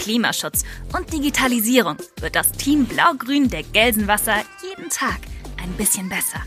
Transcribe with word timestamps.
Klimaschutz 0.00 0.64
und 0.96 1.12
Digitalisierung 1.12 1.96
wird 2.20 2.34
das 2.34 2.50
Team 2.52 2.86
Blau-Grün 2.86 3.50
der 3.50 3.62
Gelsenwasser 3.62 4.36
jeden 4.62 4.88
Tag 4.88 5.18
ein 5.62 5.70
bisschen 5.74 6.08
besser. 6.08 6.40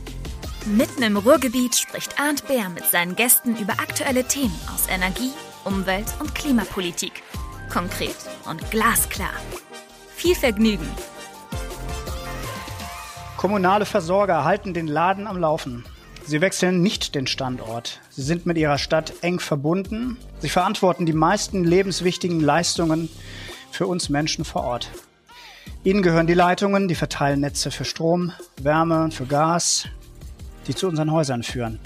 Mitten 0.65 1.03
im 1.03 1.17
Ruhrgebiet 1.17 1.75
spricht 1.75 2.19
Arndt 2.19 2.47
Bär 2.47 2.69
mit 2.69 2.85
seinen 2.85 3.15
Gästen 3.15 3.55
über 3.57 3.73
aktuelle 3.73 4.23
Themen 4.23 4.57
aus 4.73 4.87
Energie, 4.89 5.31
Umwelt 5.65 6.07
und 6.19 6.33
Klimapolitik. 6.33 7.21
Konkret 7.71 8.15
und 8.49 8.71
glasklar. 8.71 9.33
Viel 10.15 10.35
Vergnügen! 10.35 10.89
Kommunale 13.37 13.85
Versorger 13.85 14.45
halten 14.45 14.73
den 14.73 14.87
Laden 14.87 15.27
am 15.27 15.37
Laufen. 15.37 15.85
Sie 16.25 16.39
wechseln 16.39 16.81
nicht 16.81 17.15
den 17.15 17.27
Standort. 17.27 17.99
Sie 18.09 18.21
sind 18.21 18.45
mit 18.45 18.57
ihrer 18.57 18.77
Stadt 18.77 19.13
eng 19.21 19.41
verbunden. 19.41 20.17
Sie 20.39 20.47
verantworten 20.47 21.05
die 21.05 21.13
meisten 21.13 21.65
lebenswichtigen 21.65 22.39
Leistungen 22.39 23.09
für 23.73 23.87
uns 23.87 24.09
Menschen 24.09 24.45
vor 24.45 24.63
Ort. 24.63 24.89
Ihnen 25.83 26.01
gehören 26.01 26.27
die 26.27 26.33
Leitungen, 26.33 26.87
die 26.87 26.95
Verteilnetze 26.95 27.71
für 27.71 27.85
Strom, 27.85 28.31
Wärme 28.61 29.03
und 29.03 29.13
für 29.13 29.25
Gas, 29.25 29.87
die 30.67 30.75
zu 30.75 30.87
unseren 30.87 31.11
Häusern 31.11 31.43
führen. 31.43 31.79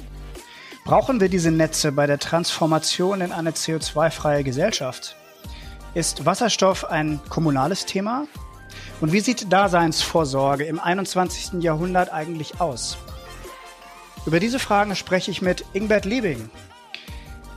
Brauchen 0.84 1.20
wir 1.20 1.30
diese 1.30 1.52
Netze 1.52 1.92
bei 1.92 2.06
der 2.06 2.20
Transformation 2.20 3.22
in 3.22 3.32
eine 3.32 3.52
CO2-freie 3.52 4.44
Gesellschaft? 4.44 5.16
Ist 5.94 6.26
Wasserstoff 6.26 6.86
ein 6.86 7.20
kommunales 7.30 7.86
Thema? 7.86 8.26
Und 9.02 9.12
wie 9.12 9.20
sieht 9.20 9.52
Daseinsvorsorge 9.52 10.66
im 10.66 10.80
21. 10.80 11.62
Jahrhundert 11.64 12.12
eigentlich 12.14 12.62
aus? 12.62 12.98
Über 14.26 14.40
diese 14.40 14.60
Fragen 14.60 14.96
spreche 14.96 15.32
ich 15.32 15.42
mit 15.42 15.66
Ingbert 15.74 16.06
Liebing. 16.06 16.50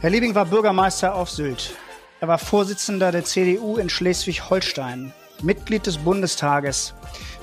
Herr 0.00 0.10
Liebing 0.10 0.34
war 0.34 0.46
Bürgermeister 0.46 1.14
auf 1.14 1.30
Sylt. 1.30 1.74
Er 2.20 2.28
war 2.28 2.36
Vorsitzender 2.36 3.12
der 3.12 3.24
CDU 3.24 3.78
in 3.78 3.88
Schleswig-Holstein, 3.88 5.14
Mitglied 5.40 5.86
des 5.86 5.96
Bundestages, 5.96 6.92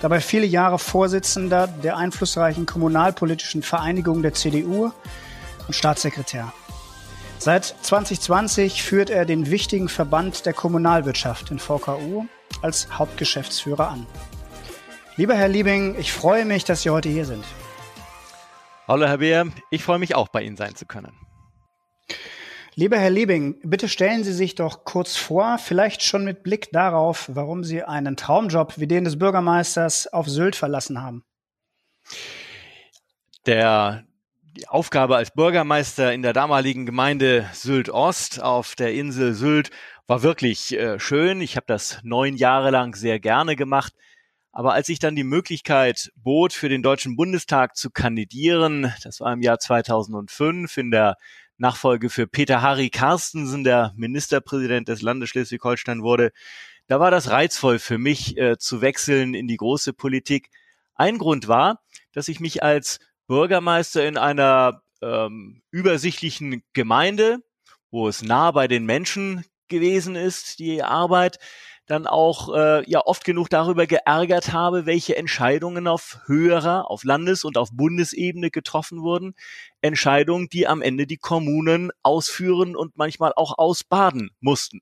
dabei 0.02 0.22
viele 0.22 0.46
Jahre 0.46 0.78
Vorsitzender 0.78 1.66
der 1.66 1.98
einflussreichen 1.98 2.68
kommunalpolitischen 2.68 3.64
Vereinigung 3.64 4.22
der 4.22 4.36
CDU 4.36 4.92
und 5.68 5.74
Staatssekretär. 5.74 6.54
Seit 7.40 7.66
2020 7.82 8.84
führt 8.84 9.10
er 9.10 9.26
den 9.26 9.50
wichtigen 9.50 9.90
Verband 9.90 10.46
der 10.46 10.54
Kommunalwirtschaft 10.54 11.50
in 11.50 11.58
VKU 11.58 12.26
als 12.62 12.88
Hauptgeschäftsführer 12.92 13.90
an. 13.90 14.06
Lieber 15.16 15.34
Herr 15.34 15.48
Liebing, 15.48 15.96
ich 15.98 16.14
freue 16.14 16.46
mich, 16.46 16.66
dass 16.66 16.84
Sie 16.84 16.92
heute 16.92 17.10
hier 17.10 17.26
sind. 17.26 17.44
Hallo 18.88 19.08
Herr 19.08 19.18
Beer, 19.18 19.48
ich 19.72 19.84
freue 19.84 19.98
mich 19.98 20.14
auch 20.14 20.28
bei 20.28 20.44
Ihnen 20.44 20.56
sein 20.56 20.76
zu 20.76 20.86
können. 20.86 21.27
Lieber 22.80 23.00
Herr 23.00 23.10
Liebing, 23.10 23.60
bitte 23.64 23.90
stellen 23.90 24.24
Sie 24.24 24.34
sich 24.34 24.54
doch 24.54 24.86
kurz 24.86 25.18
vor, 25.18 25.58
vielleicht 25.58 26.04
schon 26.04 26.24
mit 26.24 26.44
Blick 26.44 26.72
darauf, 26.72 27.28
warum 27.34 27.64
Sie 27.64 27.82
einen 27.82 28.16
Traumjob 28.16 28.78
wie 28.78 28.86
den 28.86 29.04
des 29.04 29.18
Bürgermeisters 29.18 30.06
auf 30.14 30.30
Sylt 30.30 30.56
verlassen 30.56 31.02
haben. 31.02 31.26
Der 33.48 34.04
die 34.56 34.68
Aufgabe 34.68 35.16
als 35.16 35.32
Bürgermeister 35.32 36.14
in 36.14 36.22
der 36.22 36.34
damaligen 36.34 36.86
Gemeinde 36.86 37.50
Sylt 37.52 37.90
Ost 37.90 38.44
auf 38.44 38.76
der 38.76 38.94
Insel 38.94 39.34
Sylt 39.34 39.72
war 40.06 40.22
wirklich 40.22 40.78
äh, 40.78 41.00
schön. 41.00 41.42
Ich 41.42 41.56
habe 41.56 41.66
das 41.66 42.00
neun 42.04 42.36
Jahre 42.36 42.70
lang 42.70 42.94
sehr 42.94 43.20
gerne 43.20 43.56
gemacht. 43.56 43.94
Aber 44.52 44.74
als 44.74 44.88
ich 44.90 45.00
dann 45.00 45.16
die 45.16 45.24
Möglichkeit 45.24 46.12
bot, 46.16 46.54
für 46.54 46.70
den 46.70 46.84
Deutschen 46.84 47.16
Bundestag 47.16 47.76
zu 47.76 47.90
kandidieren, 47.90 48.94
das 49.04 49.20
war 49.20 49.34
im 49.34 49.42
Jahr 49.42 49.58
2005 49.58 50.78
in 50.78 50.92
der 50.92 51.16
Nachfolge 51.58 52.10
für 52.10 52.28
Peter 52.28 52.62
Harry 52.62 52.90
Carstensen, 52.90 53.64
der 53.64 53.94
Ministerpräsident 53.96 54.88
des 54.88 55.02
Landes 55.02 55.30
Schleswig-Holstein 55.30 56.04
wurde, 56.04 56.32
da 56.88 57.00
war 57.00 57.12
das 57.12 57.30
reizvoll 57.30 57.80
für 57.80 57.98
mich 57.98 58.38
äh, 58.38 58.58
zu 58.58 58.82
wechseln 58.82 59.34
in 59.34 59.48
die 59.48 59.58
große 59.58 59.94
Politik. 59.94 60.50
Ein 60.96 61.18
Grund 61.18 61.48
war, 61.48 61.82
dass 62.14 62.28
ich 62.28 62.40
mich 62.40 62.64
als 62.64 63.00
Bürgermeister 63.28 64.08
in 64.08 64.18
einer 64.18 64.82
ähm, 65.02 65.62
übersichtlichen 65.70 66.64
Gemeinde, 66.74 67.40
wo 67.92 68.08
es 68.08 68.22
nah 68.22 68.52
bei 68.52 68.68
den 68.68 68.86
Menschen 68.86 69.44
gewesen 69.68 70.16
ist, 70.16 70.60
die 70.60 70.82
Arbeit, 70.82 71.40
dann 71.88 72.06
auch 72.06 72.54
äh, 72.54 72.90
ja 72.90 73.02
oft 73.06 73.24
genug 73.24 73.50
darüber 73.50 73.88
geärgert 73.88 74.52
habe, 74.54 74.86
welche 74.86 75.16
Entscheidungen 75.16 75.88
auf 75.88 76.20
höherer, 76.26 76.92
auf 76.92 77.04
Landes- 77.04 77.46
und 77.46 77.58
auf 77.58 77.70
Bundesebene 77.72 78.52
getroffen 78.52 79.02
wurden. 79.02 79.34
Entscheidungen, 79.82 80.50
die 80.50 80.68
am 80.68 80.82
Ende 80.82 81.08
die 81.08 81.18
Kommunen 81.18 81.92
ausführen 82.04 82.76
und 82.76 82.98
manchmal 82.98 83.34
auch 83.36 83.58
ausbaden 83.58 84.32
mussten. 84.42 84.82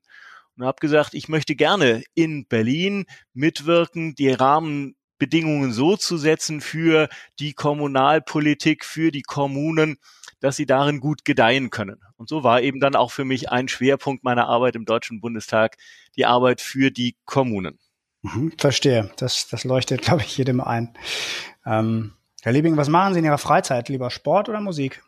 Und 0.58 0.66
habe 0.66 0.80
gesagt, 0.80 1.14
ich 1.14 1.30
möchte 1.30 1.56
gerne 1.56 2.04
in 2.16 2.48
Berlin 2.48 3.06
mitwirken, 3.34 4.16
die 4.16 4.32
Rahmen 4.32 4.96
Bedingungen 5.18 5.72
so 5.72 5.96
zu 5.96 6.18
setzen 6.18 6.60
für 6.60 7.08
die 7.40 7.54
Kommunalpolitik, 7.54 8.84
für 8.84 9.12
die 9.12 9.22
Kommunen, 9.22 9.98
dass 10.46 10.56
sie 10.56 10.68
darin 10.68 11.00
gut 11.00 11.26
gedeihen 11.26 11.72
können. 11.72 12.00
Und 12.18 12.30
so 12.30 12.44
war 12.44 12.62
eben 12.62 12.80
dann 12.80 12.96
auch 12.96 13.12
für 13.12 13.26
mich 13.26 13.50
ein 13.50 13.68
Schwerpunkt 13.68 14.24
meiner 14.24 14.48
Arbeit 14.48 14.76
im 14.76 14.86
Deutschen 14.86 15.20
Bundestag 15.20 15.78
die 16.16 16.26
Arbeit 16.26 16.62
für 16.62 16.92
die 16.92 17.16
Kommunen. 17.26 17.80
Mhm, 18.22 18.54
verstehe. 18.58 19.12
Das, 19.18 19.48
das 19.48 19.64
leuchtet, 19.64 20.02
glaube 20.04 20.22
ich, 20.22 20.38
jedem 20.38 20.62
ein. 20.62 20.94
Ähm, 21.66 22.14
Herr 22.44 22.52
Liebing, 22.52 22.78
was 22.78 22.90
machen 22.90 23.14
Sie 23.14 23.20
in 23.20 23.26
Ihrer 23.26 23.40
Freizeit? 23.40 23.90
Lieber 23.90 24.12
Sport 24.12 24.48
oder 24.48 24.62
Musik? 24.62 25.02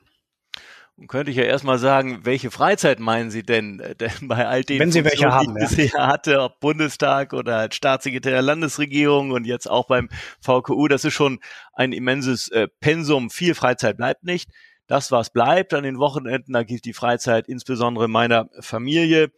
Und 0.96 1.06
könnte 1.06 1.30
ich 1.30 1.38
ja 1.38 1.44
erstmal 1.44 1.78
sagen, 1.78 2.22
welche 2.24 2.50
Freizeit 2.50 3.00
meinen 3.00 3.30
Sie 3.30 3.44
denn? 3.44 3.80
Äh, 3.80 3.94
denn 4.00 4.28
bei 4.28 4.48
all 4.48 4.64
den 4.64 4.80
Wenn 4.80 4.92
Sie 4.92 5.06
welche 5.06 5.32
haben, 5.32 5.54
die 5.54 5.66
ich 5.66 5.78
bisher 5.78 6.08
hatte, 6.08 6.42
ob 6.42 6.60
Bundestag 6.60 7.34
oder 7.34 7.58
als 7.58 7.76
Staatssekretär 7.76 8.32
der 8.32 8.42
Landesregierung 8.42 9.30
und 9.30 9.46
jetzt 9.46 9.70
auch 9.70 9.86
beim 9.86 10.10
VKU, 10.42 10.88
das 10.88 11.06
ist 11.06 11.14
schon 11.14 11.40
ein 11.74 11.94
immenses 11.94 12.50
äh, 12.50 12.68
Pensum. 12.80 13.30
Viel 13.30 13.54
Freizeit 13.54 13.98
bleibt 13.98 14.24
nicht. 14.24 14.50
Das, 14.88 15.12
was 15.12 15.30
bleibt 15.30 15.74
an 15.74 15.84
den 15.84 16.00
Wochenenden, 16.00 16.54
da 16.54 16.64
gilt 16.64 16.86
die 16.86 16.94
Freizeit 16.94 17.48
insbesondere 17.48 18.08
meiner 18.08 18.50
Familie. 18.60 19.32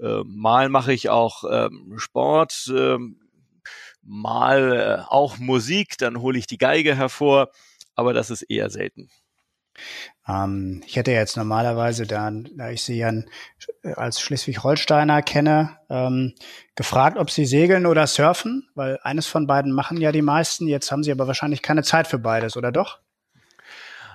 Äh, 0.00 0.22
mal 0.24 0.68
mache 0.68 0.92
ich 0.92 1.08
auch 1.08 1.44
ähm, 1.50 1.94
Sport, 1.96 2.70
äh, 2.74 2.98
mal 4.02 4.72
äh, 4.72 5.02
auch 5.08 5.38
Musik, 5.38 5.98
dann 5.98 6.20
hole 6.20 6.38
ich 6.38 6.46
die 6.46 6.58
Geige 6.58 6.96
hervor, 6.96 7.50
aber 7.94 8.12
das 8.12 8.30
ist 8.30 8.42
eher 8.42 8.70
selten. 8.70 9.10
Ähm, 10.26 10.82
ich 10.86 10.96
hätte 10.96 11.12
jetzt 11.12 11.36
normalerweise, 11.36 12.06
da, 12.06 12.30
da 12.30 12.70
ich 12.70 12.82
Sie 12.82 12.98
ja 12.98 13.12
als 13.94 14.20
Schleswig-Holsteiner 14.20 15.22
kenne, 15.22 15.78
ähm, 15.88 16.34
gefragt, 16.74 17.18
ob 17.18 17.30
Sie 17.30 17.46
segeln 17.46 17.86
oder 17.86 18.06
surfen, 18.06 18.68
weil 18.74 18.98
eines 19.02 19.26
von 19.26 19.46
beiden 19.46 19.72
machen 19.72 19.98
ja 19.98 20.12
die 20.12 20.22
meisten. 20.22 20.66
Jetzt 20.66 20.90
haben 20.90 21.02
Sie 21.02 21.12
aber 21.12 21.26
wahrscheinlich 21.26 21.62
keine 21.62 21.82
Zeit 21.82 22.06
für 22.08 22.18
beides, 22.18 22.56
oder 22.56 22.72
doch? 22.72 23.00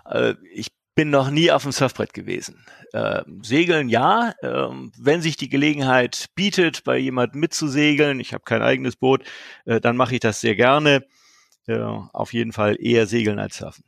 Äh, 0.06 0.36
ich 0.53 0.68
bin 0.96 1.09
noch 1.09 1.31
nie 1.31 1.52
auf 1.52 1.64
dem 1.64 1.72
Surfbrett 1.72 2.14
gewesen. 2.14 2.66
Äh, 2.91 3.24
segeln 3.41 3.90
ja, 3.90 4.34
äh, 4.41 4.69
wenn 4.97 5.22
sich 5.22 5.38
die 5.38 5.50
Gelegenheit 5.50 6.28
bietet, 6.36 6.84
bei 6.84 6.97
jemand 6.97 7.36
mitzusegeln, 7.36 8.19
ich 8.19 8.34
habe 8.34 8.44
kein 8.44 8.62
eigenes 8.62 8.96
Boot, 8.96 9.24
äh, 9.66 9.81
dann 9.81 9.97
mache 9.97 10.16
ich 10.16 10.19
das 10.19 10.40
sehr 10.42 10.56
gerne. 10.56 11.03
Äh, 11.68 11.80
auf 11.80 12.33
jeden 12.33 12.51
Fall 12.51 12.78
eher 12.80 13.07
segeln 13.07 13.39
als 13.39 13.57
surfen. 13.57 13.86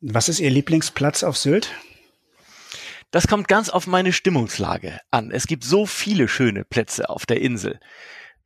Was 0.00 0.28
ist 0.28 0.40
Ihr 0.40 0.50
Lieblingsplatz 0.50 1.22
auf 1.22 1.36
Sylt? 1.36 1.70
Das 3.12 3.28
kommt 3.28 3.46
ganz 3.46 3.68
auf 3.68 3.86
meine 3.86 4.12
Stimmungslage 4.12 4.98
an. 5.10 5.30
Es 5.30 5.46
gibt 5.46 5.64
so 5.64 5.84
viele 5.84 6.28
schöne 6.28 6.64
Plätze 6.64 7.10
auf 7.10 7.26
der 7.26 7.42
Insel. 7.42 7.78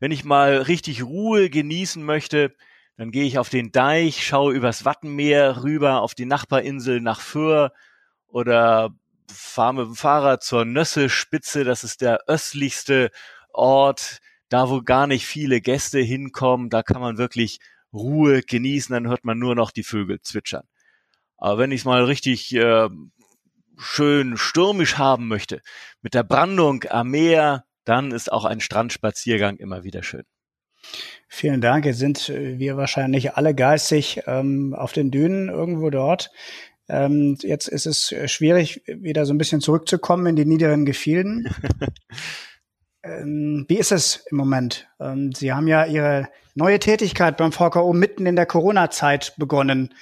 Wenn 0.00 0.10
ich 0.10 0.24
mal 0.24 0.58
richtig 0.58 1.04
Ruhe 1.04 1.48
genießen 1.48 2.02
möchte, 2.02 2.54
dann 2.96 3.10
gehe 3.10 3.24
ich 3.24 3.38
auf 3.38 3.50
den 3.50 3.72
Deich, 3.72 4.26
schaue 4.26 4.54
übers 4.54 4.84
Wattenmeer 4.84 5.62
rüber 5.62 6.00
auf 6.00 6.14
die 6.14 6.24
Nachbarinsel 6.24 7.00
nach 7.00 7.20
Föhr 7.20 7.72
oder 8.26 8.90
fahre 9.30 9.74
mit 9.74 9.86
dem 9.86 9.94
Fahrrad 9.94 10.42
zur 10.42 10.64
Nösselspitze. 10.64 11.64
Das 11.64 11.84
ist 11.84 12.00
der 12.00 12.20
östlichste 12.26 13.10
Ort, 13.52 14.20
da 14.48 14.70
wo 14.70 14.82
gar 14.82 15.06
nicht 15.06 15.26
viele 15.26 15.60
Gäste 15.60 15.98
hinkommen. 15.98 16.70
Da 16.70 16.82
kann 16.82 17.00
man 17.00 17.18
wirklich 17.18 17.58
Ruhe 17.92 18.42
genießen. 18.42 18.92
Dann 18.92 19.08
hört 19.08 19.24
man 19.24 19.38
nur 19.38 19.54
noch 19.54 19.70
die 19.70 19.82
Vögel 19.82 20.20
zwitschern. 20.22 20.66
Aber 21.36 21.58
wenn 21.58 21.72
ich 21.72 21.80
es 21.82 21.84
mal 21.84 22.04
richtig 22.04 22.54
äh, 22.54 22.88
schön 23.76 24.38
stürmisch 24.38 24.96
haben 24.96 25.28
möchte, 25.28 25.60
mit 26.00 26.14
der 26.14 26.22
Brandung 26.22 26.84
am 26.88 27.10
Meer, 27.10 27.64
dann 27.84 28.10
ist 28.10 28.32
auch 28.32 28.44
ein 28.46 28.60
Strandspaziergang 28.60 29.56
immer 29.56 29.84
wieder 29.84 30.02
schön. 30.02 30.24
Vielen 31.28 31.60
Dank. 31.60 31.84
Jetzt 31.84 31.98
sind 31.98 32.28
wir 32.28 32.76
wahrscheinlich 32.76 33.34
alle 33.34 33.54
geistig 33.54 34.22
ähm, 34.26 34.74
auf 34.74 34.92
den 34.92 35.10
Dünen 35.10 35.48
irgendwo 35.48 35.90
dort. 35.90 36.30
Ähm, 36.88 37.36
jetzt 37.40 37.68
ist 37.68 37.86
es 37.86 38.14
schwierig, 38.30 38.82
wieder 38.86 39.26
so 39.26 39.34
ein 39.34 39.38
bisschen 39.38 39.60
zurückzukommen 39.60 40.26
in 40.26 40.36
die 40.36 40.44
niederen 40.44 40.86
Gefilden. 40.86 41.52
ähm, 43.02 43.64
wie 43.68 43.78
ist 43.78 43.92
es 43.92 44.24
im 44.30 44.36
Moment? 44.36 44.88
Ähm, 45.00 45.32
Sie 45.32 45.52
haben 45.52 45.66
ja 45.66 45.84
Ihre 45.84 46.28
neue 46.54 46.78
Tätigkeit 46.78 47.36
beim 47.36 47.52
VKO 47.52 47.92
mitten 47.92 48.26
in 48.26 48.36
der 48.36 48.46
Corona-Zeit 48.46 49.34
begonnen. 49.36 49.94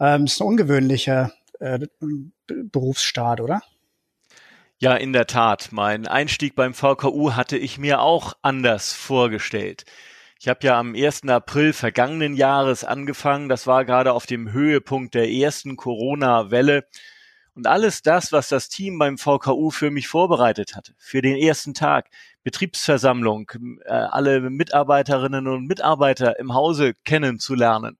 Ähm, 0.00 0.24
ist 0.24 0.40
ein 0.40 0.46
ungewöhnlicher 0.46 1.32
äh, 1.60 1.80
Berufsstart, 2.46 3.40
oder? 3.40 3.62
Ja, 4.78 4.94
in 4.96 5.12
der 5.12 5.26
Tat. 5.26 5.68
Mein 5.70 6.06
Einstieg 6.06 6.54
beim 6.56 6.74
VKU 6.74 7.32
hatte 7.32 7.56
ich 7.56 7.78
mir 7.78 8.00
auch 8.00 8.34
anders 8.42 8.92
vorgestellt. 8.92 9.84
Ich 10.40 10.48
habe 10.48 10.66
ja 10.66 10.78
am 10.78 10.94
1. 10.94 11.28
April 11.28 11.72
vergangenen 11.72 12.34
Jahres 12.34 12.84
angefangen. 12.84 13.48
Das 13.48 13.66
war 13.66 13.84
gerade 13.84 14.12
auf 14.12 14.26
dem 14.26 14.52
Höhepunkt 14.52 15.14
der 15.14 15.30
ersten 15.30 15.76
Corona-Welle. 15.76 16.86
Und 17.54 17.68
alles 17.68 18.02
das, 18.02 18.32
was 18.32 18.48
das 18.48 18.68
Team 18.68 18.98
beim 18.98 19.16
VKU 19.16 19.70
für 19.70 19.90
mich 19.90 20.08
vorbereitet 20.08 20.74
hatte, 20.74 20.92
für 20.98 21.22
den 21.22 21.36
ersten 21.36 21.72
Tag, 21.72 22.10
Betriebsversammlung, 22.42 23.50
äh, 23.84 23.92
alle 23.92 24.40
Mitarbeiterinnen 24.50 25.46
und 25.46 25.66
Mitarbeiter 25.66 26.38
im 26.40 26.52
Hause 26.52 26.94
kennenzulernen, 27.04 27.96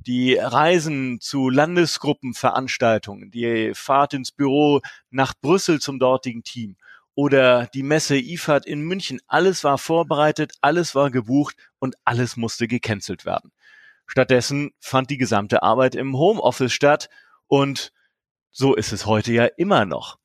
die 0.00 0.34
Reisen 0.34 1.20
zu 1.20 1.48
Landesgruppenveranstaltungen, 1.48 3.30
die 3.30 3.72
Fahrt 3.74 4.14
ins 4.14 4.32
Büro 4.32 4.80
nach 5.10 5.34
Brüssel 5.40 5.80
zum 5.80 6.00
dortigen 6.00 6.42
Team 6.42 6.76
oder 7.18 7.66
die 7.74 7.82
Messe 7.82 8.16
IFAD 8.16 8.64
in 8.64 8.80
München. 8.82 9.18
Alles 9.26 9.64
war 9.64 9.76
vorbereitet, 9.76 10.52
alles 10.60 10.94
war 10.94 11.10
gebucht 11.10 11.56
und 11.80 11.96
alles 12.04 12.36
musste 12.36 12.68
gecancelt 12.68 13.24
werden. 13.24 13.50
Stattdessen 14.06 14.70
fand 14.78 15.10
die 15.10 15.18
gesamte 15.18 15.64
Arbeit 15.64 15.96
im 15.96 16.16
Homeoffice 16.16 16.72
statt 16.72 17.08
und 17.48 17.92
so 18.52 18.76
ist 18.76 18.92
es 18.92 19.04
heute 19.04 19.32
ja 19.32 19.46
immer 19.46 19.84
noch. 19.84 20.20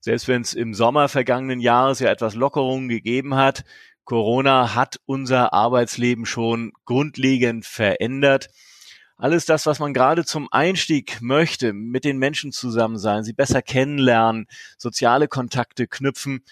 Selbst 0.00 0.26
wenn 0.26 0.42
es 0.42 0.52
im 0.52 0.74
Sommer 0.74 1.08
vergangenen 1.08 1.60
Jahres 1.60 2.00
ja 2.00 2.10
etwas 2.10 2.34
Lockerungen 2.34 2.88
gegeben 2.88 3.36
hat, 3.36 3.62
Corona 4.02 4.74
hat 4.74 4.98
unser 5.06 5.52
Arbeitsleben 5.52 6.26
schon 6.26 6.72
grundlegend 6.86 7.66
verändert 7.66 8.48
alles 9.16 9.46
das, 9.46 9.66
was 9.66 9.78
man 9.78 9.94
gerade 9.94 10.24
zum 10.24 10.48
Einstieg 10.50 11.20
möchte, 11.20 11.72
mit 11.72 12.04
den 12.04 12.18
Menschen 12.18 12.52
zusammen 12.52 12.98
sein, 12.98 13.24
sie 13.24 13.32
besser 13.32 13.62
kennenlernen, 13.62 14.46
soziale 14.78 15.28
Kontakte 15.28 15.86
knüpfen, 15.86 16.42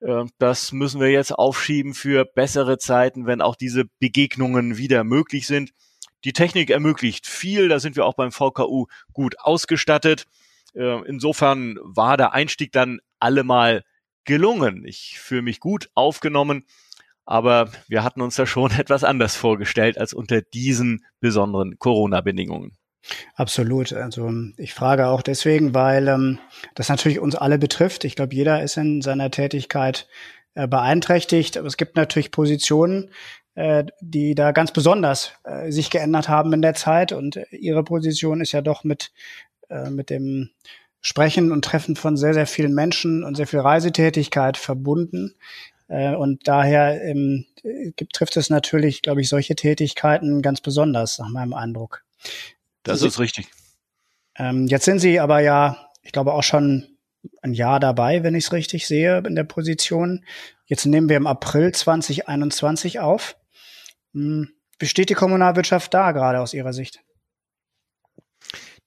äh, 0.00 0.24
das 0.38 0.72
müssen 0.72 1.00
wir 1.00 1.10
jetzt 1.10 1.32
aufschieben 1.32 1.94
für 1.94 2.24
bessere 2.24 2.78
Zeiten, 2.78 3.26
wenn 3.26 3.40
auch 3.40 3.56
diese 3.56 3.84
Begegnungen 3.98 4.76
wieder 4.76 5.04
möglich 5.04 5.46
sind. 5.46 5.72
Die 6.24 6.32
Technik 6.32 6.70
ermöglicht 6.70 7.26
viel, 7.26 7.68
da 7.68 7.80
sind 7.80 7.96
wir 7.96 8.04
auch 8.04 8.14
beim 8.14 8.32
VKU 8.32 8.86
gut 9.12 9.38
ausgestattet. 9.40 10.26
Äh, 10.74 11.06
insofern 11.06 11.78
war 11.82 12.16
der 12.16 12.32
Einstieg 12.32 12.72
dann 12.72 13.00
allemal 13.18 13.84
gelungen. 14.24 14.84
Ich 14.84 15.18
fühle 15.18 15.42
mich 15.42 15.60
gut 15.60 15.90
aufgenommen 15.94 16.64
aber 17.30 17.70
wir 17.88 18.02
hatten 18.02 18.22
uns 18.22 18.34
da 18.34 18.44
schon 18.44 18.70
etwas 18.78 19.04
anders 19.04 19.36
vorgestellt 19.36 19.98
als 19.98 20.12
unter 20.12 20.42
diesen 20.42 21.04
besonderen 21.20 21.78
Corona-Bedingungen. 21.78 22.72
Absolut. 23.34 23.92
Also 23.92 24.30
ich 24.56 24.74
frage 24.74 25.06
auch 25.06 25.22
deswegen, 25.22 25.72
weil 25.74 26.08
ähm, 26.08 26.38
das 26.74 26.88
natürlich 26.88 27.18
uns 27.18 27.34
alle 27.34 27.58
betrifft. 27.58 28.04
Ich 28.04 28.14
glaube, 28.14 28.34
jeder 28.34 28.62
ist 28.62 28.76
in 28.76 29.00
seiner 29.00 29.30
Tätigkeit 29.30 30.06
äh, 30.54 30.68
beeinträchtigt. 30.68 31.56
Aber 31.56 31.66
es 31.66 31.76
gibt 31.76 31.96
natürlich 31.96 32.30
Positionen, 32.30 33.10
äh, 33.54 33.84
die 34.00 34.34
da 34.34 34.52
ganz 34.52 34.72
besonders 34.72 35.32
äh, 35.44 35.70
sich 35.70 35.90
geändert 35.90 36.28
haben 36.28 36.52
in 36.52 36.62
der 36.62 36.74
Zeit. 36.74 37.12
Und 37.12 37.40
ihre 37.50 37.84
Position 37.84 38.40
ist 38.40 38.52
ja 38.52 38.60
doch 38.60 38.84
mit, 38.84 39.12
äh, 39.68 39.88
mit 39.88 40.10
dem 40.10 40.50
Sprechen 41.00 41.50
und 41.50 41.64
Treffen 41.64 41.96
von 41.96 42.16
sehr, 42.16 42.34
sehr 42.34 42.46
vielen 42.46 42.74
Menschen 42.74 43.24
und 43.24 43.36
sehr 43.36 43.46
viel 43.46 43.60
Reisetätigkeit 43.60 44.58
verbunden. 44.58 45.34
Äh, 45.90 46.14
und 46.14 46.46
daher 46.46 47.02
ähm, 47.04 47.44
gibt, 47.96 48.14
trifft 48.14 48.36
es 48.36 48.48
natürlich, 48.48 49.02
glaube 49.02 49.20
ich, 49.20 49.28
solche 49.28 49.56
Tätigkeiten 49.56 50.40
ganz 50.40 50.60
besonders, 50.60 51.18
nach 51.18 51.28
meinem 51.28 51.52
Eindruck. 51.52 52.04
Das 52.84 53.02
ist 53.02 53.18
richtig. 53.18 53.48
Ähm, 54.36 54.66
jetzt 54.68 54.84
sind 54.84 55.00
Sie 55.00 55.20
aber 55.20 55.40
ja, 55.40 55.90
ich 56.02 56.12
glaube, 56.12 56.32
auch 56.32 56.44
schon 56.44 56.96
ein 57.42 57.52
Jahr 57.52 57.80
dabei, 57.80 58.22
wenn 58.22 58.34
ich 58.34 58.44
es 58.44 58.52
richtig 58.52 58.86
sehe, 58.86 59.18
in 59.18 59.34
der 59.34 59.44
Position. 59.44 60.24
Jetzt 60.64 60.86
nehmen 60.86 61.08
wir 61.08 61.16
im 61.16 61.26
April 61.26 61.72
2021 61.72 63.00
auf. 63.00 63.36
Hm, 64.14 64.48
wie 64.78 64.86
steht 64.86 65.10
die 65.10 65.14
Kommunalwirtschaft 65.14 65.92
da 65.92 66.12
gerade 66.12 66.40
aus 66.40 66.54
Ihrer 66.54 66.72
Sicht? 66.72 67.02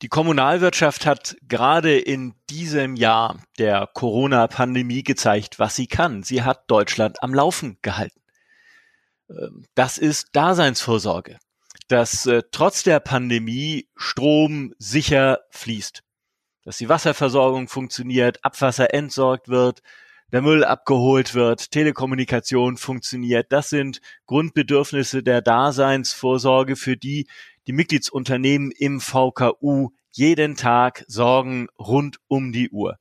Die 0.03 0.09
Kommunalwirtschaft 0.09 1.05
hat 1.05 1.37
gerade 1.47 1.97
in 1.97 2.35
diesem 2.49 2.97
Jahr 2.97 3.41
der 3.57 3.87
Corona-Pandemie 3.87 5.01
gezeigt, 5.01 5.59
was 5.59 5.77
sie 5.77 5.87
kann. 5.87 6.23
Sie 6.23 6.43
hat 6.43 6.69
Deutschland 6.69 7.23
am 7.23 7.33
Laufen 7.33 7.77
gehalten. 7.81 8.19
Ähm, 9.29 9.65
das 9.75 9.97
ist 9.97 10.27
Daseinsvorsorge, 10.33 11.39
dass 11.87 12.25
äh, 12.25 12.43
trotz 12.51 12.83
der 12.83 12.99
Pandemie 12.99 13.87
Strom 13.95 14.73
sicher 14.77 15.39
fließt, 15.51 16.03
dass 16.65 16.79
die 16.79 16.89
Wasserversorgung 16.89 17.69
funktioniert, 17.69 18.43
Abwasser 18.43 18.93
entsorgt 18.93 19.47
wird, 19.47 19.81
der 20.33 20.41
Müll 20.41 20.63
abgeholt 20.65 21.35
wird, 21.35 21.69
Telekommunikation 21.69 22.75
funktioniert. 22.75 23.51
Das 23.51 23.69
sind 23.69 24.01
Grundbedürfnisse 24.25 25.21
der 25.21 25.43
Daseinsvorsorge, 25.43 26.75
für 26.75 26.97
die 26.97 27.27
die 27.67 27.71
Mitgliedsunternehmen 27.71 28.71
im 28.71 28.99
VKU 28.99 29.91
jeden 30.11 30.55
Tag 30.55 31.05
sorgen 31.07 31.67
rund 31.77 32.17
um 32.27 32.51
die 32.51 32.71
Uhr. 32.71 32.97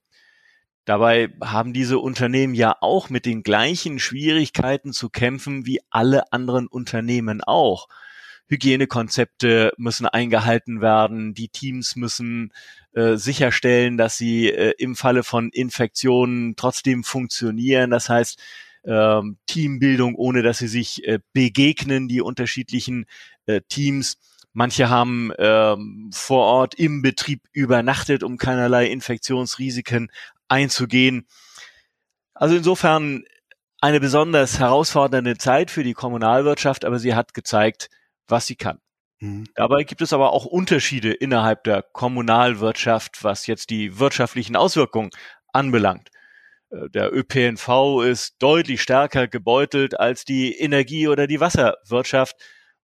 Dabei 0.84 1.32
haben 1.42 1.72
diese 1.72 1.98
Unternehmen 1.98 2.54
ja 2.54 2.76
auch 2.80 3.08
mit 3.08 3.24
den 3.24 3.42
gleichen 3.42 3.98
Schwierigkeiten 3.98 4.92
zu 4.92 5.08
kämpfen 5.08 5.64
wie 5.64 5.80
alle 5.88 6.32
anderen 6.32 6.66
Unternehmen 6.66 7.40
auch. 7.40 7.88
Hygienekonzepte 8.52 9.72
müssen 9.78 10.06
eingehalten 10.06 10.82
werden, 10.82 11.32
die 11.32 11.48
Teams 11.48 11.96
müssen 11.96 12.52
äh, 12.92 13.16
sicherstellen, 13.16 13.96
dass 13.96 14.18
sie 14.18 14.50
äh, 14.50 14.74
im 14.76 14.94
Falle 14.94 15.22
von 15.22 15.48
Infektionen 15.48 16.54
trotzdem 16.54 17.02
funktionieren. 17.02 17.90
Das 17.90 18.10
heißt, 18.10 18.38
ähm, 18.84 19.38
Teambildung, 19.46 20.16
ohne 20.16 20.42
dass 20.42 20.58
sie 20.58 20.68
sich 20.68 21.02
äh, 21.06 21.20
begegnen, 21.32 22.08
die 22.08 22.20
unterschiedlichen 22.20 23.06
äh, 23.46 23.62
Teams. 23.68 24.18
Manche 24.52 24.90
haben 24.90 25.32
ähm, 25.38 26.10
vor 26.12 26.44
Ort 26.44 26.74
im 26.74 27.00
Betrieb 27.00 27.40
übernachtet, 27.52 28.22
um 28.22 28.36
keinerlei 28.36 28.86
Infektionsrisiken 28.88 30.10
einzugehen. 30.48 31.26
Also 32.34 32.56
insofern 32.56 33.24
eine 33.80 33.98
besonders 33.98 34.58
herausfordernde 34.58 35.38
Zeit 35.38 35.70
für 35.70 35.84
die 35.84 35.94
Kommunalwirtschaft, 35.94 36.84
aber 36.84 36.98
sie 36.98 37.14
hat 37.14 37.32
gezeigt, 37.32 37.88
was 38.28 38.46
sie 38.46 38.56
kann. 38.56 38.80
Mhm. 39.20 39.44
Dabei 39.54 39.84
gibt 39.84 40.02
es 40.02 40.12
aber 40.12 40.32
auch 40.32 40.44
Unterschiede 40.44 41.12
innerhalb 41.12 41.64
der 41.64 41.82
Kommunalwirtschaft, 41.82 43.22
was 43.22 43.46
jetzt 43.46 43.70
die 43.70 43.98
wirtschaftlichen 43.98 44.56
Auswirkungen 44.56 45.10
anbelangt. 45.52 46.10
Äh, 46.70 46.88
der 46.90 47.14
ÖPNV 47.14 48.02
ist 48.02 48.36
deutlich 48.40 48.82
stärker 48.82 49.28
gebeutelt 49.28 49.98
als 49.98 50.24
die 50.24 50.58
Energie- 50.58 51.08
oder 51.08 51.26
die 51.26 51.40
Wasserwirtschaft. 51.40 52.36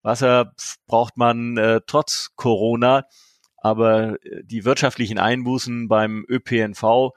Wasser 0.03 0.53
braucht 0.87 1.17
man 1.17 1.57
äh, 1.57 1.81
trotz 1.87 2.31
Corona, 2.37 3.05
aber 3.57 4.23
äh, 4.25 4.45
die 4.45 4.65
wirtschaftlichen 4.65 5.19
Einbußen 5.19 5.89
beim 5.89 6.25
ÖPNV, 6.29 7.11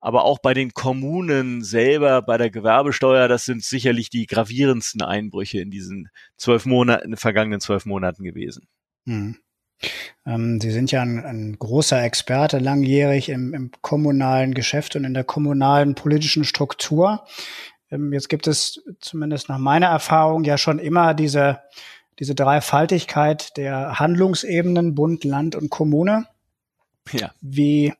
aber 0.00 0.24
auch 0.24 0.38
bei 0.38 0.54
den 0.54 0.72
Kommunen 0.72 1.62
selber, 1.62 2.22
bei 2.22 2.38
der 2.38 2.50
Gewerbesteuer, 2.50 3.28
das 3.28 3.44
sind 3.44 3.62
sicherlich 3.62 4.10
die 4.10 4.26
gravierendsten 4.26 5.02
Einbrüche 5.02 5.60
in 5.60 5.70
diesen 5.70 6.08
zwölf 6.36 6.66
Monaten, 6.66 7.04
in 7.04 7.10
den 7.12 7.16
vergangenen 7.16 7.60
zwölf 7.60 7.86
Monaten 7.86 8.24
gewesen. 8.24 8.66
Mhm. 9.04 9.36
Ähm, 10.26 10.60
Sie 10.60 10.70
sind 10.70 10.90
ja 10.92 11.02
ein, 11.02 11.24
ein, 11.24 11.56
großer 11.58 12.02
Experte, 12.02 12.58
langjährig 12.58 13.30
im, 13.30 13.54
im, 13.54 13.70
kommunalen 13.80 14.52
Geschäft 14.52 14.96
und 14.96 15.04
in 15.04 15.14
der 15.14 15.24
kommunalen 15.24 15.94
politischen 15.94 16.44
Struktur. 16.44 17.24
Ähm, 17.90 18.12
jetzt 18.12 18.28
gibt 18.28 18.46
es 18.46 18.82
zumindest 19.00 19.48
nach 19.48 19.58
meiner 19.58 19.86
Erfahrung 19.86 20.44
ja 20.44 20.58
schon 20.58 20.78
immer 20.78 21.14
diese 21.14 21.60
diese 22.20 22.34
Dreifaltigkeit 22.34 23.56
der 23.56 23.98
Handlungsebenen 23.98 24.94
Bund, 24.94 25.24
Land 25.24 25.56
und 25.56 25.70
Kommune. 25.70 26.26
Ja. 27.12 27.32
Wie, 27.40 27.94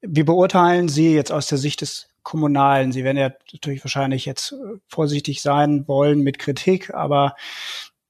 wie 0.00 0.22
beurteilen 0.22 0.88
Sie 0.88 1.14
jetzt 1.14 1.32
aus 1.32 1.48
der 1.48 1.58
Sicht 1.58 1.80
des 1.80 2.08
Kommunalen? 2.22 2.92
Sie 2.92 3.04
werden 3.04 3.16
ja 3.16 3.32
natürlich 3.52 3.84
wahrscheinlich 3.84 4.26
jetzt 4.26 4.52
äh, 4.52 4.78
vorsichtig 4.88 5.42
sein 5.42 5.86
wollen 5.88 6.20
mit 6.20 6.38
Kritik, 6.38 6.94
aber 6.94 7.34